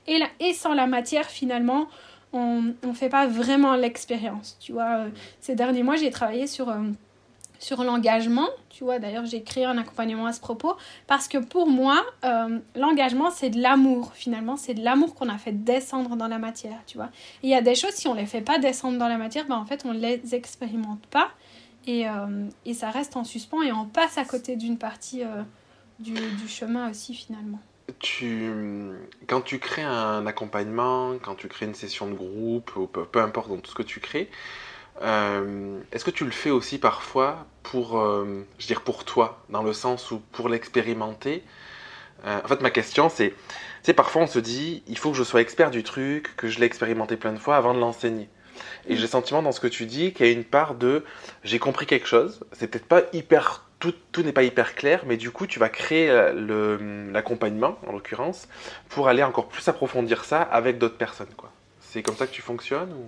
Et, 0.07 0.17
la, 0.17 0.25
et 0.39 0.53
sans 0.53 0.73
la 0.73 0.87
matière, 0.87 1.27
finalement, 1.27 1.87
on 2.33 2.73
ne 2.83 2.93
fait 2.93 3.09
pas 3.09 3.27
vraiment 3.27 3.75
l'expérience. 3.75 4.57
Tu 4.59 4.71
vois, 4.71 4.99
Euh, 4.99 5.09
ces 5.39 5.55
derniers 5.55 5.83
mois, 5.83 5.95
j'ai 5.95 6.11
travaillé 6.11 6.45
sur, 6.47 6.69
euh, 6.69 6.77
sur 7.59 7.83
l'engagement. 7.83 8.47
Tu 8.69 8.83
vois, 8.83 8.99
d'ailleurs, 8.99 9.25
j'ai 9.25 9.41
créé 9.43 9.65
un 9.65 9.77
accompagnement 9.77 10.27
à 10.27 10.33
ce 10.33 10.39
propos. 10.39 10.75
Parce 11.07 11.27
que 11.27 11.37
pour 11.39 11.67
moi, 11.67 12.05
euh, 12.23 12.59
l'engagement, 12.75 13.31
c'est 13.31 13.49
de 13.49 13.59
l'amour. 13.59 14.11
Finalement, 14.13 14.57
c'est 14.57 14.75
de 14.75 14.83
l'amour 14.83 15.15
qu'on 15.15 15.27
a 15.29 15.37
fait 15.37 15.51
descendre 15.51 16.15
dans 16.15 16.27
la 16.27 16.37
matière. 16.37 16.79
Tu 16.85 16.97
vois, 16.97 17.09
il 17.43 17.49
y 17.49 17.55
a 17.55 17.61
des 17.61 17.75
choses, 17.75 17.93
si 17.93 18.07
on 18.07 18.13
ne 18.13 18.19
les 18.19 18.25
fait 18.27 18.41
pas 18.41 18.59
descendre 18.59 18.97
dans 18.99 19.07
la 19.07 19.17
matière, 19.17 19.45
ben, 19.47 19.55
en 19.57 19.65
fait, 19.65 19.83
on 19.85 19.93
ne 19.93 19.99
les 19.99 20.35
expérimente 20.35 21.05
pas. 21.07 21.29
Et, 21.87 22.05
et 22.65 22.73
ça 22.75 22.91
reste 22.91 23.17
en 23.17 23.23
suspens 23.23 23.63
et 23.63 23.71
on 23.71 23.85
passe 23.85 24.19
à 24.19 24.25
côté 24.25 24.55
d'une 24.57 24.77
partie 24.77 25.23
du, 25.97 26.13
du 26.13 26.47
chemin 26.47 26.87
aussi, 26.91 27.15
finalement. 27.15 27.59
Tu, 27.97 28.51
quand 29.27 29.41
tu 29.41 29.59
crées 29.59 29.83
un 29.83 30.27
accompagnement, 30.27 31.17
quand 31.21 31.35
tu 31.35 31.47
crées 31.47 31.65
une 31.65 31.73
session 31.75 32.07
de 32.07 32.13
groupe, 32.13 32.75
ou 32.75 32.87
peu, 32.87 33.05
peu 33.05 33.19
importe 33.21 33.49
dans 33.49 33.57
tout 33.57 33.71
ce 33.71 33.75
que 33.75 33.83
tu 33.83 33.99
crées, 33.99 34.29
euh, 35.01 35.79
est-ce 35.91 36.03
que 36.05 36.11
tu 36.11 36.25
le 36.25 36.31
fais 36.31 36.49
aussi 36.51 36.77
parfois 36.77 37.45
pour, 37.63 37.99
euh, 37.99 38.45
je 38.57 38.65
veux 38.65 38.67
dire 38.67 38.81
pour 38.81 39.05
toi, 39.05 39.43
dans 39.49 39.63
le 39.63 39.73
sens 39.73 40.11
où 40.11 40.19
pour 40.31 40.49
l'expérimenter 40.49 41.43
Euh, 42.25 42.41
En 42.43 42.47
fait, 42.47 42.61
ma 42.61 42.69
question 42.71 43.09
c'est, 43.09 43.33
sais, 43.83 43.93
parfois 43.93 44.23
on 44.23 44.27
se 44.27 44.39
dit, 44.39 44.83
il 44.87 44.97
faut 44.97 45.11
que 45.11 45.17
je 45.17 45.23
sois 45.23 45.41
expert 45.41 45.71
du 45.71 45.83
truc, 45.83 46.35
que 46.35 46.47
je 46.49 46.59
l'ai 46.59 46.65
expérimenté 46.65 47.15
plein 47.17 47.31
de 47.33 47.39
fois 47.39 47.55
avant 47.57 47.73
de 47.73 47.79
l'enseigner. 47.79 48.29
Et 48.87 48.95
j'ai 48.95 49.01
le 49.03 49.07
sentiment 49.07 49.41
dans 49.41 49.51
ce 49.53 49.61
que 49.61 49.67
tu 49.67 49.85
dis 49.85 50.13
qu'il 50.13 50.25
y 50.25 50.29
a 50.29 50.31
une 50.33 50.43
part 50.43 50.75
de, 50.75 51.05
j'ai 51.43 51.59
compris 51.59 51.85
quelque 51.85 52.07
chose, 52.07 52.41
c'est 52.51 52.67
peut-être 52.67 52.87
pas 52.87 53.03
hyper 53.13 53.68
tout, 53.79 53.93
tout 54.11 54.21
n'est 54.23 54.33
pas 54.33 54.43
hyper 54.43 54.75
clair, 54.75 55.03
mais 55.07 55.17
du 55.17 55.31
coup, 55.31 55.47
tu 55.47 55.57
vas 55.59 55.69
créer 55.69 56.09
euh, 56.09 56.33
le- 56.33 57.11
l'accompagnement, 57.11 57.77
en 57.87 57.93
l'occurrence, 57.93 58.47
pour 58.89 59.07
aller 59.07 59.23
encore 59.23 59.47
plus 59.47 59.67
approfondir 59.67 60.25
ça 60.25 60.41
avec 60.41 60.77
d'autres 60.77 60.97
personnes. 60.97 61.33
quoi. 61.37 61.51
C'est 61.79 62.03
comme 62.03 62.15
ça 62.15 62.27
que 62.27 62.31
tu 62.33 62.41
fonctionnes 62.41 62.91
ou... 62.91 63.05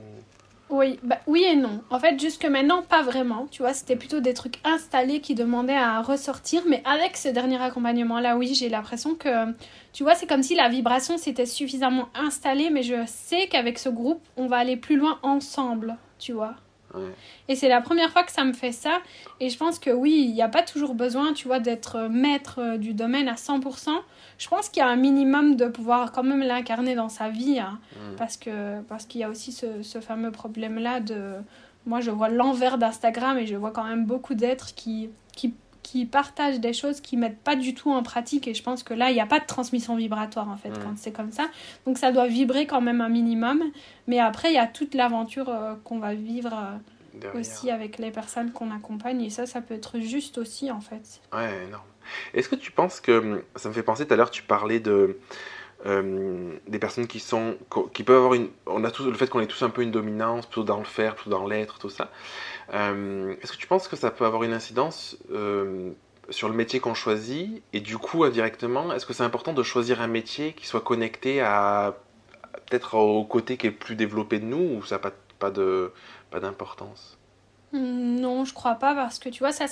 Oui, 0.73 0.97
bah, 1.03 1.17
oui 1.27 1.43
et 1.43 1.57
non. 1.57 1.83
En 1.89 1.99
fait, 1.99 2.17
jusque 2.17 2.45
maintenant, 2.45 2.81
pas 2.81 3.01
vraiment. 3.03 3.45
Tu 3.51 3.61
vois, 3.61 3.73
c'était 3.73 3.97
plutôt 3.97 4.21
des 4.21 4.33
trucs 4.33 4.57
installés 4.63 5.19
qui 5.19 5.35
demandaient 5.35 5.75
à 5.75 6.01
ressortir. 6.01 6.61
Mais 6.65 6.81
avec 6.85 7.17
ce 7.17 7.27
dernier 7.27 7.61
accompagnement-là, 7.61 8.37
oui, 8.37 8.55
j'ai 8.55 8.69
l'impression 8.69 9.15
que, 9.15 9.51
tu 9.91 10.03
vois, 10.03 10.15
c'est 10.15 10.27
comme 10.27 10.43
si 10.43 10.55
la 10.55 10.69
vibration 10.69 11.17
s'était 11.17 11.45
suffisamment 11.45 12.07
installée. 12.15 12.69
Mais 12.69 12.83
je 12.83 13.03
sais 13.05 13.47
qu'avec 13.49 13.79
ce 13.79 13.89
groupe, 13.89 14.21
on 14.37 14.47
va 14.47 14.55
aller 14.59 14.77
plus 14.77 14.95
loin 14.95 15.19
ensemble, 15.23 15.97
tu 16.19 16.31
vois. 16.31 16.55
Et 17.47 17.55
c'est 17.55 17.69
la 17.69 17.81
première 17.81 18.11
fois 18.11 18.23
que 18.23 18.31
ça 18.31 18.43
me 18.43 18.53
fait 18.53 18.71
ça. 18.71 18.99
Et 19.39 19.49
je 19.49 19.57
pense 19.57 19.79
que 19.79 19.89
oui, 19.89 20.25
il 20.27 20.33
n'y 20.33 20.41
a 20.41 20.49
pas 20.49 20.63
toujours 20.63 20.93
besoin, 20.93 21.33
tu 21.33 21.47
vois, 21.47 21.59
d'être 21.59 22.07
maître 22.09 22.59
euh, 22.59 22.77
du 22.77 22.93
domaine 22.93 23.27
à 23.27 23.35
100%. 23.35 23.89
Je 24.37 24.47
pense 24.47 24.69
qu'il 24.69 24.81
y 24.81 24.83
a 24.83 24.87
un 24.87 24.95
minimum 24.95 25.55
de 25.55 25.67
pouvoir 25.67 26.11
quand 26.11 26.23
même 26.23 26.41
l'incarner 26.41 26.95
dans 26.95 27.09
sa 27.09 27.29
vie. 27.29 27.59
Hein. 27.59 27.79
Mm. 27.95 28.15
Parce 28.17 28.37
que 28.37 28.81
parce 28.81 29.05
qu'il 29.05 29.21
y 29.21 29.23
a 29.23 29.29
aussi 29.29 29.51
ce, 29.51 29.81
ce 29.83 29.99
fameux 29.99 30.31
problème-là 30.31 30.99
de... 30.99 31.35
Moi, 31.85 31.99
je 31.99 32.11
vois 32.11 32.29
l'envers 32.29 32.77
d'Instagram 32.77 33.37
et 33.39 33.47
je 33.47 33.55
vois 33.55 33.71
quand 33.71 33.83
même 33.83 34.05
beaucoup 34.05 34.35
d'êtres 34.35 34.75
qui, 34.75 35.09
qui 35.35 35.55
qui 35.91 36.05
partagent 36.05 36.61
des 36.61 36.71
choses 36.71 37.01
qui 37.01 37.17
mettent 37.17 37.41
pas 37.43 37.57
du 37.57 37.73
tout 37.73 37.91
en 37.91 38.01
pratique 38.01 38.47
et 38.47 38.53
je 38.53 38.63
pense 38.63 38.81
que 38.81 38.93
là 38.93 39.09
il 39.09 39.13
n'y 39.13 39.19
a 39.19 39.25
pas 39.25 39.41
de 39.41 39.45
transmission 39.45 39.97
vibratoire 39.97 40.47
en 40.47 40.55
fait 40.55 40.69
mm. 40.69 40.79
quand 40.81 40.93
c'est 40.95 41.11
comme 41.11 41.33
ça. 41.33 41.49
Donc 41.85 41.97
ça 41.97 42.13
doit 42.13 42.27
vibrer 42.27 42.65
quand 42.65 42.79
même 42.79 43.01
un 43.01 43.09
minimum. 43.09 43.61
Mais 44.07 44.17
après 44.17 44.51
il 44.51 44.55
y 44.55 44.57
a 44.57 44.67
toute 44.67 44.93
l'aventure 44.95 45.49
euh, 45.49 45.73
qu'on 45.83 45.99
va 45.99 46.13
vivre 46.13 46.53
euh, 47.23 47.37
aussi 47.37 47.69
avec 47.69 47.97
les 47.97 48.09
personnes 48.09 48.53
qu'on 48.53 48.71
accompagne. 48.71 49.21
Et 49.21 49.29
ça 49.29 49.45
ça 49.45 49.59
peut 49.59 49.73
être 49.73 49.99
juste 49.99 50.37
aussi 50.37 50.71
en 50.71 50.79
fait. 50.79 51.19
Ouais 51.33 51.65
énorme. 51.67 51.83
Est-ce 52.33 52.47
que 52.47 52.55
tu 52.55 52.71
penses 52.71 53.01
que 53.01 53.43
ça 53.57 53.67
me 53.67 53.73
fait 53.73 53.83
penser 53.83 54.07
tout 54.07 54.13
à 54.13 54.15
l'heure 54.17 54.31
tu 54.31 54.43
parlais 54.43 54.79
de 54.79 55.19
euh, 55.85 56.53
des 56.69 56.79
personnes 56.79 57.07
qui 57.07 57.19
sont 57.19 57.57
qui 57.91 58.03
peuvent 58.03 58.15
avoir 58.15 58.33
une 58.35 58.47
on 58.65 58.85
a 58.85 58.91
tous 58.91 59.07
le 59.07 59.13
fait 59.13 59.27
qu'on 59.29 59.41
ait 59.41 59.47
tous 59.47 59.63
un 59.63 59.69
peu 59.69 59.81
une 59.81 59.91
dominance 59.91 60.45
plutôt 60.45 60.63
dans 60.63 60.79
le 60.79 60.85
faire 60.85 61.15
plutôt 61.15 61.31
dans 61.31 61.47
l'être 61.47 61.79
tout 61.79 61.89
ça 61.89 62.11
est-ce 62.71 63.51
que 63.51 63.57
tu 63.57 63.67
penses 63.67 63.87
que 63.87 63.95
ça 63.95 64.11
peut 64.11 64.25
avoir 64.25 64.43
une 64.43 64.53
incidence 64.53 65.17
euh, 65.31 65.91
sur 66.29 66.47
le 66.47 66.55
métier 66.55 66.79
qu'on 66.79 66.93
choisit 66.93 67.61
Et 67.73 67.81
du 67.81 67.97
coup, 67.97 68.23
indirectement, 68.23 68.93
est-ce 68.93 69.05
que 69.05 69.13
c'est 69.13 69.23
important 69.23 69.53
de 69.53 69.63
choisir 69.63 70.01
un 70.01 70.07
métier 70.07 70.53
qui 70.53 70.65
soit 70.65 70.81
connecté 70.81 71.41
à 71.41 71.95
peut-être 72.65 72.95
au 72.95 73.25
côté 73.25 73.57
qui 73.57 73.67
est 73.67 73.71
le 73.71 73.75
plus 73.75 73.95
développé 73.95 74.39
de 74.39 74.45
nous 74.45 74.77
ou 74.77 74.83
ça 74.85 74.95
n'a 74.95 74.99
pas, 74.99 75.11
pas, 75.39 76.39
d'importance? 76.39 77.17
Non, 77.73 78.45
je 78.45 78.53
crois 78.53 78.75
pas 78.75 78.95
parce 78.95 79.19
que 79.19 79.29
tu 79.29 79.39
vois, 79.39 79.51
ça 79.51 79.65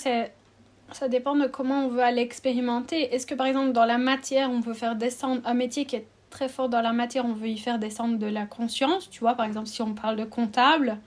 ça 0.92 1.08
dépend 1.08 1.36
de 1.36 1.46
comment 1.48 1.86
on 1.86 1.90
veut 1.90 2.02
aller 2.02 2.22
expérimenter. 2.22 3.14
Est-ce 3.14 3.28
que 3.28 3.36
par 3.36 3.48
exemple 3.48 3.72
dans 3.72 3.86
la 3.86 3.98
matière, 3.98 4.50
on 4.50 4.60
veut 4.60 4.74
faire 4.74 4.96
descendre 4.96 5.42
un 5.46 5.54
métier 5.54 5.86
qui 5.86 5.96
est 5.96 6.08
très 6.30 6.50
fort 6.50 6.70
dans 6.70 6.82
la 6.82 6.94
matière, 6.94 7.26
on 7.26 7.34
veut 7.34 7.48
y 7.48 7.58
faire 7.58 7.80
descendre 7.80 8.18
de 8.18 8.28
la 8.28 8.46
conscience, 8.46 9.10
tu 9.10 9.20
vois, 9.20 9.36
par 9.36 9.46
exemple 9.46 9.68
si 9.68 9.82
on 9.82 9.94
parle 9.94 10.16
de 10.16 10.26
comptable, 10.26 10.98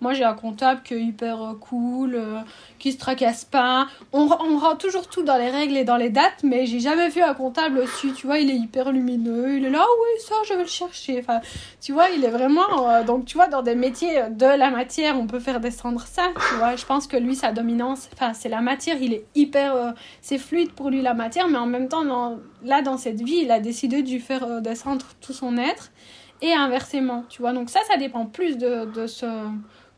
moi, 0.00 0.12
j'ai 0.12 0.24
un 0.24 0.34
comptable 0.34 0.82
qui 0.82 0.94
est 0.94 1.00
hyper 1.00 1.42
euh, 1.42 1.54
cool, 1.54 2.14
euh, 2.14 2.40
qui 2.78 2.92
se 2.92 2.98
tracasse 2.98 3.44
pas. 3.44 3.86
On, 4.12 4.28
on 4.28 4.58
rend 4.58 4.76
toujours 4.76 5.08
tout 5.08 5.22
dans 5.22 5.36
les 5.36 5.50
règles 5.50 5.76
et 5.76 5.84
dans 5.84 5.96
les 5.96 6.10
dates, 6.10 6.42
mais 6.42 6.66
j'ai 6.66 6.80
jamais 6.80 7.08
vu 7.08 7.22
un 7.22 7.34
comptable 7.34 7.78
aussi. 7.78 8.12
Tu 8.12 8.26
vois, 8.26 8.38
il 8.38 8.50
est 8.50 8.56
hyper 8.56 8.92
lumineux. 8.92 9.56
Il 9.56 9.64
est 9.64 9.70
là, 9.70 9.80
ah 9.82 9.86
oui, 9.86 10.20
ça, 10.20 10.34
je 10.46 10.54
vais 10.54 10.62
le 10.62 10.68
chercher. 10.68 11.18
Enfin, 11.20 11.40
tu 11.80 11.92
vois, 11.92 12.10
il 12.10 12.24
est 12.24 12.30
vraiment. 12.30 12.88
Euh, 12.90 13.04
donc, 13.04 13.24
tu 13.24 13.36
vois, 13.36 13.46
dans 13.46 13.62
des 13.62 13.74
métiers 13.74 14.22
de 14.30 14.46
la 14.46 14.70
matière, 14.70 15.18
on 15.18 15.26
peut 15.26 15.40
faire 15.40 15.60
descendre 15.60 16.00
ça. 16.00 16.30
Tu 16.48 16.54
vois, 16.56 16.76
je 16.76 16.84
pense 16.84 17.06
que 17.06 17.16
lui, 17.16 17.34
sa 17.34 17.52
dominance, 17.52 18.08
enfin, 18.12 18.32
c'est 18.34 18.48
la 18.48 18.60
matière. 18.60 18.96
Il 19.00 19.12
est 19.12 19.26
hyper. 19.34 19.94
c'est 20.20 20.38
fluide 20.38 20.72
pour 20.72 20.90
lui, 20.90 21.02
la 21.02 21.14
matière, 21.14 21.48
mais 21.48 21.58
en 21.58 21.66
même 21.66 21.88
temps, 21.88 22.38
là, 22.62 22.82
dans 22.82 22.98
cette 22.98 23.20
vie, 23.20 23.40
il 23.42 23.50
a 23.50 23.60
décidé 23.60 24.02
de 24.02 24.10
lui 24.10 24.20
faire 24.20 24.60
descendre 24.60 25.06
tout 25.20 25.32
son 25.32 25.56
être 25.56 25.90
et 26.44 26.52
inversement, 26.52 27.24
tu 27.28 27.40
vois. 27.40 27.52
Donc 27.52 27.70
ça, 27.70 27.80
ça 27.88 27.96
dépend 27.96 28.26
plus 28.26 28.58
de, 28.58 28.84
de 28.84 29.06
ce 29.06 29.26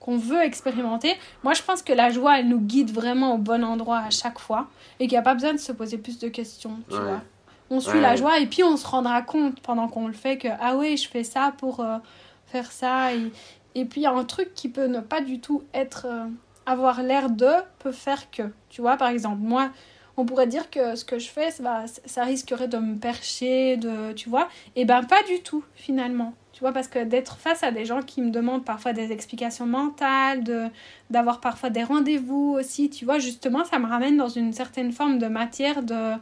qu'on 0.07 0.17
veut 0.17 0.41
expérimenter. 0.41 1.15
Moi, 1.43 1.53
je 1.53 1.63
pense 1.63 1.83
que 1.83 1.93
la 1.93 2.11
joie, 2.11 2.39
elle 2.39 2.49
nous 2.49 2.61
guide 2.61 2.93
vraiment 2.93 3.35
au 3.35 3.39
bon 3.39 3.65
endroit 3.65 3.99
à 3.99 4.11
chaque 4.11 4.39
fois 4.39 4.69
et 5.01 5.09
qu'il 5.09 5.15
n'y 5.15 5.19
a 5.19 5.23
pas 5.23 5.35
besoin 5.35 5.53
de 5.53 5.59
se 5.59 5.73
poser 5.73 5.99
plus 5.99 6.19
de 6.21 6.29
questions, 6.29 6.79
tu 6.89 6.97
vois. 6.97 7.21
On 7.69 7.81
suit 7.81 8.01
la 8.01 8.15
joie 8.15 8.39
et 8.39 8.47
puis 8.47 8.63
on 8.63 8.77
se 8.77 8.87
rendra 8.87 9.21
compte 9.23 9.59
pendant 9.61 9.89
qu'on 9.89 10.07
le 10.07 10.13
fait 10.13 10.39
que, 10.39 10.47
ah 10.61 10.77
oui, 10.77 10.97
je 10.97 11.09
fais 11.09 11.25
ça 11.25 11.53
pour 11.59 11.81
euh, 11.81 11.99
faire 12.47 12.71
ça. 12.71 13.13
Et, 13.13 13.33
et 13.75 13.85
puis, 13.85 14.03
il 14.03 14.05
y 14.05 14.07
a 14.07 14.13
un 14.13 14.25
truc 14.25 14.55
qui 14.55 14.69
peut 14.69 14.87
ne 14.87 15.01
pas 15.01 15.21
du 15.21 15.41
tout 15.41 15.65
être, 15.75 16.07
euh, 16.09 16.27
avoir 16.65 17.03
l'air 17.03 17.29
de, 17.29 17.51
peut 17.81 17.91
faire 17.91 18.31
que, 18.31 18.45
tu 18.69 18.83
vois, 18.83 18.97
par 18.97 19.09
exemple, 19.09 19.41
moi, 19.41 19.71
on 20.17 20.25
pourrait 20.25 20.47
dire 20.47 20.71
que 20.71 20.95
ce 20.95 21.05
que 21.05 21.19
je 21.19 21.29
fais, 21.29 21.51
ça, 21.51 21.85
ça 22.05 22.23
risquerait 22.23 22.69
de 22.69 22.79
me 22.79 22.97
percher, 22.97 23.77
de, 23.77 24.13
tu 24.13 24.29
vois. 24.29 24.49
Et 24.77 24.85
ben, 24.85 25.03
pas 25.03 25.25
du 25.25 25.41
tout, 25.41 25.65
finalement. 25.75 26.35
Tu 26.57 26.61
vois, 26.61 26.73
parce 26.73 26.89
que 26.89 27.05
d'être 27.05 27.37
face 27.37 27.63
à 27.63 27.71
des 27.71 27.85
gens 27.85 28.01
qui 28.01 28.23
me 28.23 28.31
demandent 28.31 28.65
parfois 28.65 28.95
des 28.95 29.13
explications 29.13 29.67
mentales, 29.67 30.43
de, 30.43 30.69
d'avoir 31.11 31.39
parfois 31.39 31.69
des 31.69 31.85
rendez-vous 31.85 32.57
aussi, 32.59 32.89
tu 32.89 33.05
vois, 33.05 33.19
justement, 33.19 33.63
ça 33.67 33.79
me 33.79 33.87
ramène 33.87 34.17
dans 34.17 34.31
une 34.31 34.55
certaine 34.55 34.91
forme 34.91 35.19
de 35.19 35.27
matière 35.27 35.83
de... 35.83 36.15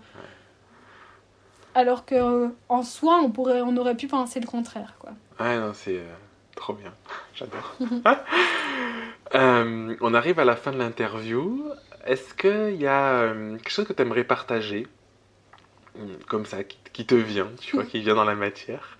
Alors 1.76 2.04
que 2.04 2.48
en 2.68 2.82
soi, 2.82 3.20
on, 3.22 3.30
pourrait, 3.30 3.62
on 3.62 3.76
aurait 3.76 3.94
pu 3.94 4.08
penser 4.08 4.40
le 4.40 4.48
contraire, 4.48 4.96
quoi. 4.98 5.12
Ouais, 5.38 5.56
non, 5.56 5.70
c'est 5.72 5.98
euh, 5.98 6.14
trop 6.56 6.72
bien. 6.72 6.92
J'adore. 7.34 7.76
Euh, 9.34 9.96
on 10.00 10.14
arrive 10.14 10.38
à 10.38 10.44
la 10.44 10.54
fin 10.54 10.70
de 10.70 10.78
l'interview. 10.78 11.64
Est-ce 12.06 12.34
qu'il 12.34 12.80
y 12.80 12.86
a 12.86 13.22
euh, 13.22 13.56
quelque 13.56 13.70
chose 13.70 13.84
que 13.84 13.92
tu 13.92 14.02
aimerais 14.02 14.22
partager 14.22 14.86
comme 16.28 16.46
ça, 16.46 16.62
qui, 16.62 16.78
qui, 16.92 17.04
te 17.04 17.16
vient, 17.16 17.50
tu 17.60 17.74
vois, 17.74 17.84
qui 17.84 18.00
vient 18.00 18.14
dans 18.14 18.24
la 18.24 18.36
matière? 18.36 18.96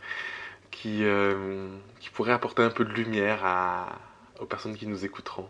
Qui, 0.85 1.03
euh, 1.03 1.67
pourrait 2.13 2.33
apporter 2.33 2.63
un 2.63 2.69
peu 2.69 2.85
de 2.85 2.93
lumière 2.93 3.43
aux 4.39 4.45
personnes 4.45 4.77
qui 4.77 4.87
nous 4.87 5.07
écouteront 5.07 5.49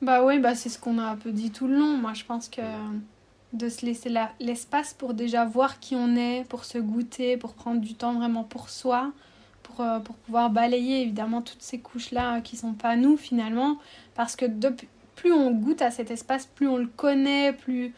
Bah 0.00 0.24
oui, 0.24 0.38
bah 0.38 0.54
c'est 0.54 0.70
ce 0.70 0.78
qu'on 0.78 0.98
a 0.98 1.04
un 1.04 1.16
peu 1.16 1.32
dit 1.32 1.50
tout 1.50 1.68
le 1.68 1.76
long. 1.76 1.98
Moi, 1.98 2.14
je 2.14 2.24
pense 2.24 2.48
que 2.48 2.62
de 3.52 3.68
se 3.68 3.84
laisser 3.84 4.10
l'espace 4.40 4.94
pour 4.94 5.12
déjà 5.12 5.44
voir 5.44 5.80
qui 5.80 5.94
on 5.94 6.16
est, 6.16 6.44
pour 6.48 6.64
se 6.64 6.78
goûter, 6.78 7.36
pour 7.36 7.52
prendre 7.52 7.82
du 7.82 7.94
temps 7.94 8.14
vraiment 8.14 8.42
pour 8.42 8.70
soi, 8.70 9.12
pour, 9.62 9.82
euh, 9.82 10.00
pour 10.00 10.16
pouvoir 10.16 10.48
balayer 10.48 11.02
évidemment 11.02 11.42
toutes 11.42 11.62
ces 11.62 11.78
couches-là 11.78 12.40
qui 12.40 12.56
sont 12.56 12.72
pas 12.72 12.96
nous 12.96 13.18
finalement. 13.18 13.76
Parce 14.14 14.34
que 14.34 14.46
depuis, 14.46 14.88
plus 15.14 15.32
on 15.32 15.50
goûte 15.50 15.82
à 15.82 15.90
cet 15.90 16.10
espace, 16.10 16.46
plus 16.46 16.66
on 16.68 16.78
le 16.78 16.86
connaît, 16.86 17.52
plus 17.52 17.92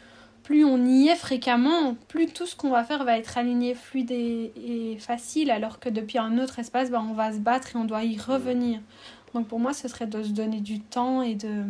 plus 0.45 0.65
on 0.65 0.85
y 0.85 1.09
est 1.09 1.17
fréquemment, 1.17 1.97
plus 2.07 2.27
tout 2.27 2.47
ce 2.47 2.55
qu'on 2.55 2.71
va 2.71 2.85
faire 2.85 3.05
va 3.05 3.19
être 3.19 3.39
aligné, 3.39 3.75
fluide 3.75 4.13
et, 4.13 4.97
facile, 5.01 5.51
alors 5.51 5.81
que 5.81 5.89
depuis 5.89 6.19
un 6.19 6.39
autre 6.39 6.59
espace, 6.59 6.91
ben, 6.91 7.05
on 7.11 7.15
va 7.15 7.33
se 7.33 7.39
battre 7.39 7.75
et 7.75 7.79
on 7.79 7.85
doit 7.85 8.05
y 8.05 8.19
revenir. 8.19 8.81
Donc 9.33 9.49
pour 9.49 9.59
moi, 9.59 9.73
ce 9.73 9.89
serait 9.89 10.07
de 10.07 10.23
se 10.23 10.31
donner 10.31 10.61
du 10.61 10.81
temps 10.81 11.23
et 11.23 11.35
de, 11.35 11.65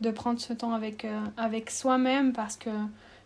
de 0.00 0.10
prendre 0.10 0.40
ce 0.40 0.52
temps 0.52 0.72
avec, 0.72 1.04
euh, 1.04 1.20
avec 1.36 1.70
soi-même 1.70 2.32
parce 2.32 2.56
que, 2.56 2.70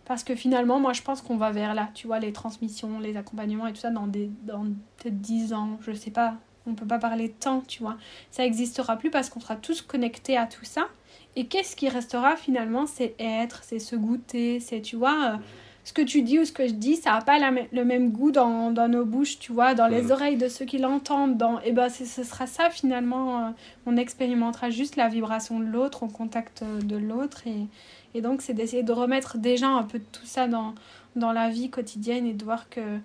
parce 0.07 0.25
que 0.25 0.35
finalement, 0.35 0.81
moi, 0.81 0.95
je 0.95 1.03
pense 1.03 1.21
qu'on 1.21 1.37
va 1.37 1.53
vers 1.53 1.75
là, 1.75 1.91
tu 1.95 2.07
vois, 2.07 2.19
les 2.19 2.33
transmissions, 2.33 2.99
les 2.99 3.17
accompagnements 3.19 3.67
et 3.67 3.73
tout 3.75 3.81
ça 3.81 3.91
dans, 3.91 4.07
des, 4.07 4.31
dans 4.45 4.65
peut-être 4.97 5.21
10 5.21 5.53
ans, 5.53 5.79
je 5.83 5.93
sais 5.93 6.11
pas, 6.11 6.35
on 6.67 6.75
peut 6.75 6.87
pas 6.87 6.99
parler 6.99 7.29
de 7.29 7.35
temps, 7.35 7.63
tu 7.69 7.83
vois. 7.83 7.99
Ça 8.31 8.43
n'existera 8.43 8.97
plus 8.97 9.11
parce 9.11 9.29
qu'on 9.29 9.41
sera 9.41 9.57
tous 9.57 9.83
connectés 9.83 10.39
à 10.39 10.47
tout 10.47 10.65
ça. 10.65 10.89
Et 11.37 11.47
qu'est-ce 11.47 11.77
qui 11.77 11.89
restera 11.89 12.37
finalement 12.37 12.87
C'est 12.87 13.15
être, 13.19 13.63
c'est 13.63 13.79
se 13.79 13.95
goûter, 13.95 14.61
c'est, 14.61 14.81
tu 14.81 14.97
vois, 14.97 15.35
euh, 15.35 15.37
ce 15.85 15.93
que 15.93 16.03
tu 16.03 16.23
dis 16.23 16.39
ou 16.39 16.45
ce 16.45 16.53
que 16.53 16.67
je 16.67 16.73
dis, 16.73 16.97
ça 16.97 17.13
n'a 17.13 17.21
pas 17.23 17.39
le 17.39 17.85
même 17.85 18.11
goût 18.11 18.31
dans, 18.31 18.73
dans, 18.73 18.89
nos 18.89 19.05
bouches, 19.05 19.39
tu 19.39 19.53
vois, 19.53 19.75
dans 19.75 19.87
les 19.87 20.11
oreilles 20.11 20.37
de 20.37 20.49
ceux 20.49 20.65
qui 20.65 20.79
l'entendent. 20.79 21.37
Dans... 21.37 21.61
Et 21.61 21.73
ben, 21.73 21.89
ce 21.89 22.25
sera 22.25 22.47
ça 22.47 22.71
finalement. 22.71 23.39
Euh, 23.39 23.51
on 23.87 23.97
expérimentera 23.97 24.69
juste 24.69 24.97
la 24.97 25.09
vibration 25.09 25.61
de 25.61 25.65
l'autre, 25.65 26.03
au 26.03 26.09
contact 26.09 26.63
de 26.63 26.97
l'autre. 26.97 27.47
Et, 27.47 27.67
et 28.15 28.21
donc, 28.21 28.43
c'est 28.43 28.53
d'essayer 28.53 28.83
de 28.83 28.93
remettre 28.93 29.39
déjà 29.39 29.69
un 29.69 29.85
peu 29.85 29.99
de 29.99 30.05
tout 30.13 30.27
ça 30.27 30.47
dans, 30.47 30.75
dans 31.17 31.33
la 31.33 31.49
vie 31.49 31.71
quotidienne 31.71 32.27
et 32.27 32.35
de 32.35 32.45
voir 32.45 32.69
que, 32.69 32.99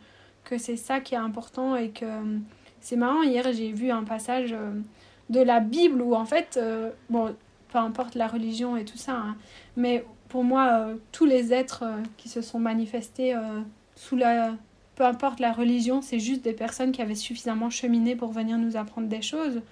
que 0.43 0.57
c'est 0.57 0.75
ça 0.75 0.99
qui 0.99 1.13
est 1.13 1.19
important 1.19 1.75
et 1.75 1.89
que 1.89 2.05
c'est 2.81 2.97
marrant. 2.97 3.21
Hier, 3.21 3.45
j'ai 3.53 3.71
vu 3.71 3.91
un 3.91 4.03
passage 4.03 4.51
euh, 4.51 4.71
de 5.29 5.39
la 5.39 5.61
Bible 5.61 6.01
où 6.01 6.15
en 6.15 6.25
fait, 6.25 6.59
bon, 7.09 7.33
peu 7.73 7.79
importe 7.79 8.13
la 8.13 8.27
religion 8.27 8.77
et 8.77 8.85
tout 8.85 8.99
ça. 8.99 9.13
Hein. 9.13 9.35
Mais 9.75 10.05
pour 10.29 10.43
moi, 10.43 10.69
euh, 10.71 10.95
tous 11.11 11.25
les 11.25 11.51
êtres 11.53 11.83
euh, 11.83 12.03
qui 12.17 12.29
se 12.29 12.41
sont 12.41 12.59
manifestés 12.59 13.35
euh, 13.35 13.61
sous 13.95 14.15
la... 14.15 14.55
Peu 14.95 15.03
importe 15.05 15.39
la 15.39 15.51
religion, 15.51 16.03
c'est 16.03 16.19
juste 16.19 16.43
des 16.43 16.53
personnes 16.53 16.91
qui 16.91 17.01
avaient 17.01 17.15
suffisamment 17.15 17.71
cheminé 17.71 18.15
pour 18.15 18.31
venir 18.31 18.59
nous 18.59 18.77
apprendre 18.77 19.07
des 19.07 19.23
choses. 19.23 19.63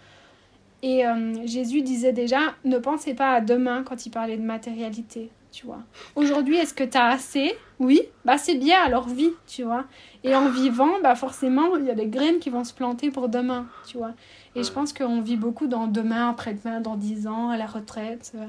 Et 0.82 1.04
Jésus 1.46 1.84
disait 1.84 2.12
déjà, 2.12 2.56
ne 2.66 2.80
pensez 2.80 3.14
pas 3.14 3.34
à 3.34 3.40
demain 3.40 3.84
quand 3.84 4.08
il 4.08 4.10
parlait 4.10 4.36
de 4.36 4.42
matérialité, 4.42 5.30
tu 5.52 5.66
vois. 5.66 5.80
Aujourd'hui, 6.16 6.56
est-ce 6.58 6.74
que 6.74 6.84
tu 6.84 6.98
as 6.98 7.08
assez? 7.08 7.54
Oui, 7.80 8.02
bah 8.26 8.38
c'est 8.38 8.56
bien, 8.56 8.80
alors 8.82 9.08
vis, 9.08 9.32
tu 9.48 9.64
vois. 9.64 9.86
Et 10.24 10.36
en 10.36 10.50
vivant, 10.50 11.00
bah 11.04 11.16
forcément, 11.16 11.76
il 11.78 11.86
y 11.86 11.90
a 11.90 11.96
des 11.96 12.08
graines 12.08 12.40
qui 12.40 12.50
vont 12.50 12.64
se 12.64 12.74
planter 12.74 13.12
pour 13.12 13.28
demain, 13.28 13.68
tu 13.88 13.98
vois. 13.98 14.12
Et 14.56 14.64
je 14.64 14.72
pense 14.72 14.94
qu'on 14.94 15.22
vit 15.22 15.38
beaucoup 15.38 15.68
dans 15.68 15.88
demain, 15.88 16.30
après-demain, 16.30 16.82
dans 16.82 16.96
dix 16.96 17.28
ans, 17.28 17.50
à 17.50 17.58
la 17.58 17.66
retraite, 17.66 18.34
euh, 18.36 18.46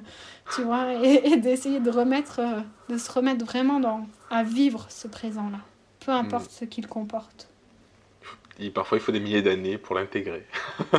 tu 0.55 0.63
vois, 0.63 0.93
et, 0.95 1.37
d'essayer 1.41 1.81
de 1.81 1.91
remettre, 1.91 2.41
euh, 2.41 2.61
de 2.89 2.99
se 2.99 3.11
remettre 3.11 3.45
vraiment 3.45 3.81
dans, 3.81 4.07
à 4.31 4.43
vivre 4.43 4.87
ce 4.89 5.09
présent-là, 5.09 5.59
peu 6.05 6.13
importe 6.13 6.47
mm. 6.47 6.55
ce 6.61 6.65
qu'il 6.65 6.87
comporte. 6.87 7.52
Parfois, 8.71 8.99
il 8.99 9.01
faut 9.01 9.13
des 9.13 9.21
milliers 9.21 9.43
d'années 9.43 9.79
pour 9.79 9.95
l'intégrer. 9.95 10.45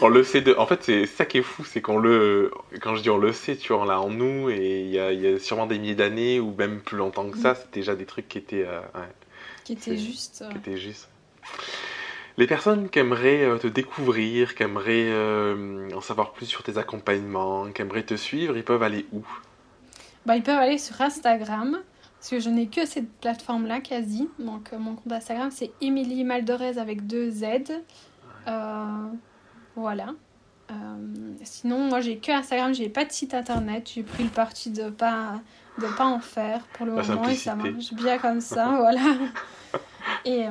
on 0.00 0.08
le 0.08 0.22
sait 0.22 0.40
de... 0.40 0.54
En 0.54 0.66
fait, 0.66 0.82
c'est 0.82 1.06
ça 1.06 1.24
qui 1.24 1.38
est 1.38 1.42
fou, 1.42 1.64
c'est 1.64 1.80
qu'on 1.80 1.98
le... 1.98 2.50
Quand 2.80 2.96
je 2.96 3.02
dis 3.02 3.10
on 3.10 3.18
le 3.18 3.32
sait, 3.32 3.56
tu 3.56 3.72
vois, 3.72 3.82
on 3.82 3.84
l'a 3.84 4.00
en 4.00 4.10
nous, 4.10 4.50
et 4.50 4.80
il 4.82 4.90
y 4.90 4.98
a, 4.98 5.12
y 5.12 5.26
a, 5.26 5.38
sûrement 5.38 5.66
des 5.66 5.78
milliers 5.78 5.94
d'années, 5.94 6.40
ou 6.40 6.54
même 6.56 6.80
plus 6.80 6.96
longtemps 6.96 7.28
que 7.30 7.38
ça, 7.38 7.52
mm. 7.52 7.56
c'est 7.56 7.72
déjà 7.72 7.94
des 7.94 8.06
trucs 8.06 8.28
qui 8.28 8.38
étaient... 8.38 8.66
Euh, 8.66 8.80
qui 9.64 9.72
étaient 9.72 9.96
justes. 9.96 10.44
Qui 10.50 10.56
étaient 10.58 10.78
justes. 10.78 11.08
Les 12.38 12.46
personnes 12.46 12.90
qui 12.90 12.98
aimeraient 12.98 13.44
euh, 13.44 13.56
te 13.56 13.66
découvrir, 13.66 14.54
qui 14.54 14.62
aimeraient 14.62 15.08
euh, 15.08 15.88
en 15.94 16.02
savoir 16.02 16.32
plus 16.32 16.46
sur 16.46 16.62
tes 16.62 16.76
accompagnements, 16.76 17.70
qui 17.72 17.80
aimeraient 17.80 18.02
te 18.02 18.14
suivre, 18.14 18.56
ils 18.56 18.64
peuvent 18.64 18.82
aller 18.82 19.06
où? 19.12 19.22
Bah, 20.26 20.36
Ils 20.36 20.42
peuvent 20.42 20.58
aller 20.58 20.76
sur 20.76 21.00
Instagram, 21.00 21.80
parce 22.18 22.30
que 22.30 22.40
je 22.40 22.50
n'ai 22.50 22.66
que 22.66 22.86
cette 22.86 23.10
plateforme-là 23.20 23.80
quasi. 23.80 24.28
Donc 24.38 24.72
euh, 24.72 24.78
mon 24.78 24.94
compte 24.94 25.12
Instagram 25.12 25.50
c'est 25.50 25.72
Émilie 25.80 26.24
Maldorez 26.24 26.78
avec 26.78 27.06
deux 27.06 27.30
Z. 27.30 27.44
voilà. 29.76 30.14
sinon, 31.42 31.78
moi 31.88 32.00
j'ai 32.00 32.18
que 32.18 32.32
Instagram, 32.32 32.74
j'ai 32.74 32.88
pas 32.88 33.04
de 33.04 33.12
site 33.12 33.34
internet. 33.34 33.90
J'ai 33.94 34.02
pris 34.02 34.24
le 34.24 34.30
parti 34.30 34.70
de 34.70 34.90
pas 34.90 35.40
de 35.78 35.86
pas 35.86 36.06
en 36.06 36.20
faire 36.20 36.60
pour 36.72 36.86
le 36.86 36.92
moment 36.92 37.28
et 37.28 37.34
ça 37.34 37.54
marche 37.54 37.92
bien 37.92 38.18
comme 38.18 38.40
ça, 38.40 38.76
voilà. 38.78 39.16
Et, 40.24 40.46
euh, 40.46 40.50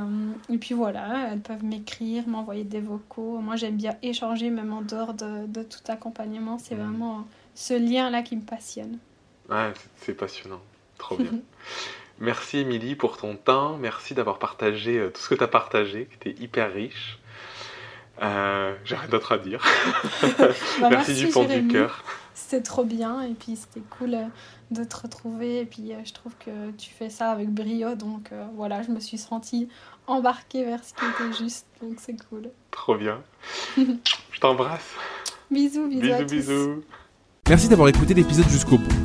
et, 0.49 0.57
puis 0.57 0.73
voilà, 0.73 1.29
elles 1.31 1.41
peuvent 1.41 1.63
m'écrire, 1.63 2.27
m'envoyer 2.27 2.63
des 2.63 2.81
vocaux. 2.81 3.39
Moi, 3.39 3.55
j'aime 3.55 3.77
bien 3.77 3.95
échanger, 4.01 4.49
même 4.49 4.71
en 4.73 4.81
dehors 4.81 5.13
de, 5.13 5.47
de 5.47 5.63
tout 5.63 5.79
accompagnement. 5.87 6.57
C'est 6.57 6.75
mm. 6.75 6.79
vraiment 6.79 7.25
ce 7.53 7.73
lien-là 7.73 8.21
qui 8.21 8.35
me 8.35 8.41
passionne. 8.41 8.99
Ouais, 9.49 9.73
c'est 9.97 10.13
passionnant. 10.13 10.61
Trop 10.97 11.17
bien. 11.17 11.31
Merci, 12.19 12.59
Émilie, 12.59 12.95
pour 12.95 13.17
ton 13.17 13.35
temps. 13.35 13.77
Merci 13.77 14.13
d'avoir 14.13 14.39
partagé 14.39 14.97
euh, 14.97 15.09
tout 15.09 15.21
ce 15.21 15.29
que 15.29 15.35
tu 15.35 15.43
as 15.43 15.47
partagé, 15.47 16.07
qui 16.07 16.29
était 16.29 16.41
hyper 16.41 16.73
riche. 16.73 17.19
Euh, 18.21 18.73
J'ai 18.85 18.95
rien 18.95 19.09
d'autre 19.09 19.33
à 19.33 19.37
dire. 19.37 19.63
Bah, 20.79 20.89
merci, 20.89 21.13
du 21.13 21.27
fond 21.27 21.45
du 21.45 21.67
cœur. 21.67 22.03
C'était 22.33 22.61
trop 22.61 22.83
bien 22.83 23.21
et 23.21 23.33
puis 23.33 23.55
c'était 23.55 23.85
cool 23.97 24.17
de 24.71 24.83
te 24.83 24.95
retrouver. 24.95 25.61
Et 25.61 25.65
puis, 25.65 25.93
euh, 25.93 25.97
je 26.03 26.13
trouve 26.13 26.33
que 26.37 26.71
tu 26.71 26.89
fais 26.89 27.09
ça 27.09 27.31
avec 27.31 27.49
brio. 27.49 27.95
Donc, 27.95 28.31
euh, 28.31 28.45
voilà, 28.55 28.81
je 28.83 28.91
me 28.91 28.99
suis 28.99 29.17
sentie 29.17 29.69
embarquée 30.07 30.63
vers 30.63 30.83
ce 30.83 30.93
qui 30.93 31.05
était 31.05 31.37
juste. 31.37 31.65
Donc, 31.81 31.95
c'est 31.99 32.15
cool. 32.29 32.49
Trop 32.71 32.95
bien. 32.95 33.21
je 33.77 34.39
t'embrasse. 34.39 34.93
Bisous, 35.49 35.87
bisous. 35.87 36.01
Bisous, 36.01 36.25
bisous. 36.25 36.83
Merci 37.47 37.69
d'avoir 37.69 37.87
écouté 37.87 38.13
l'épisode 38.13 38.49
jusqu'au 38.49 38.77
bout. 38.77 39.04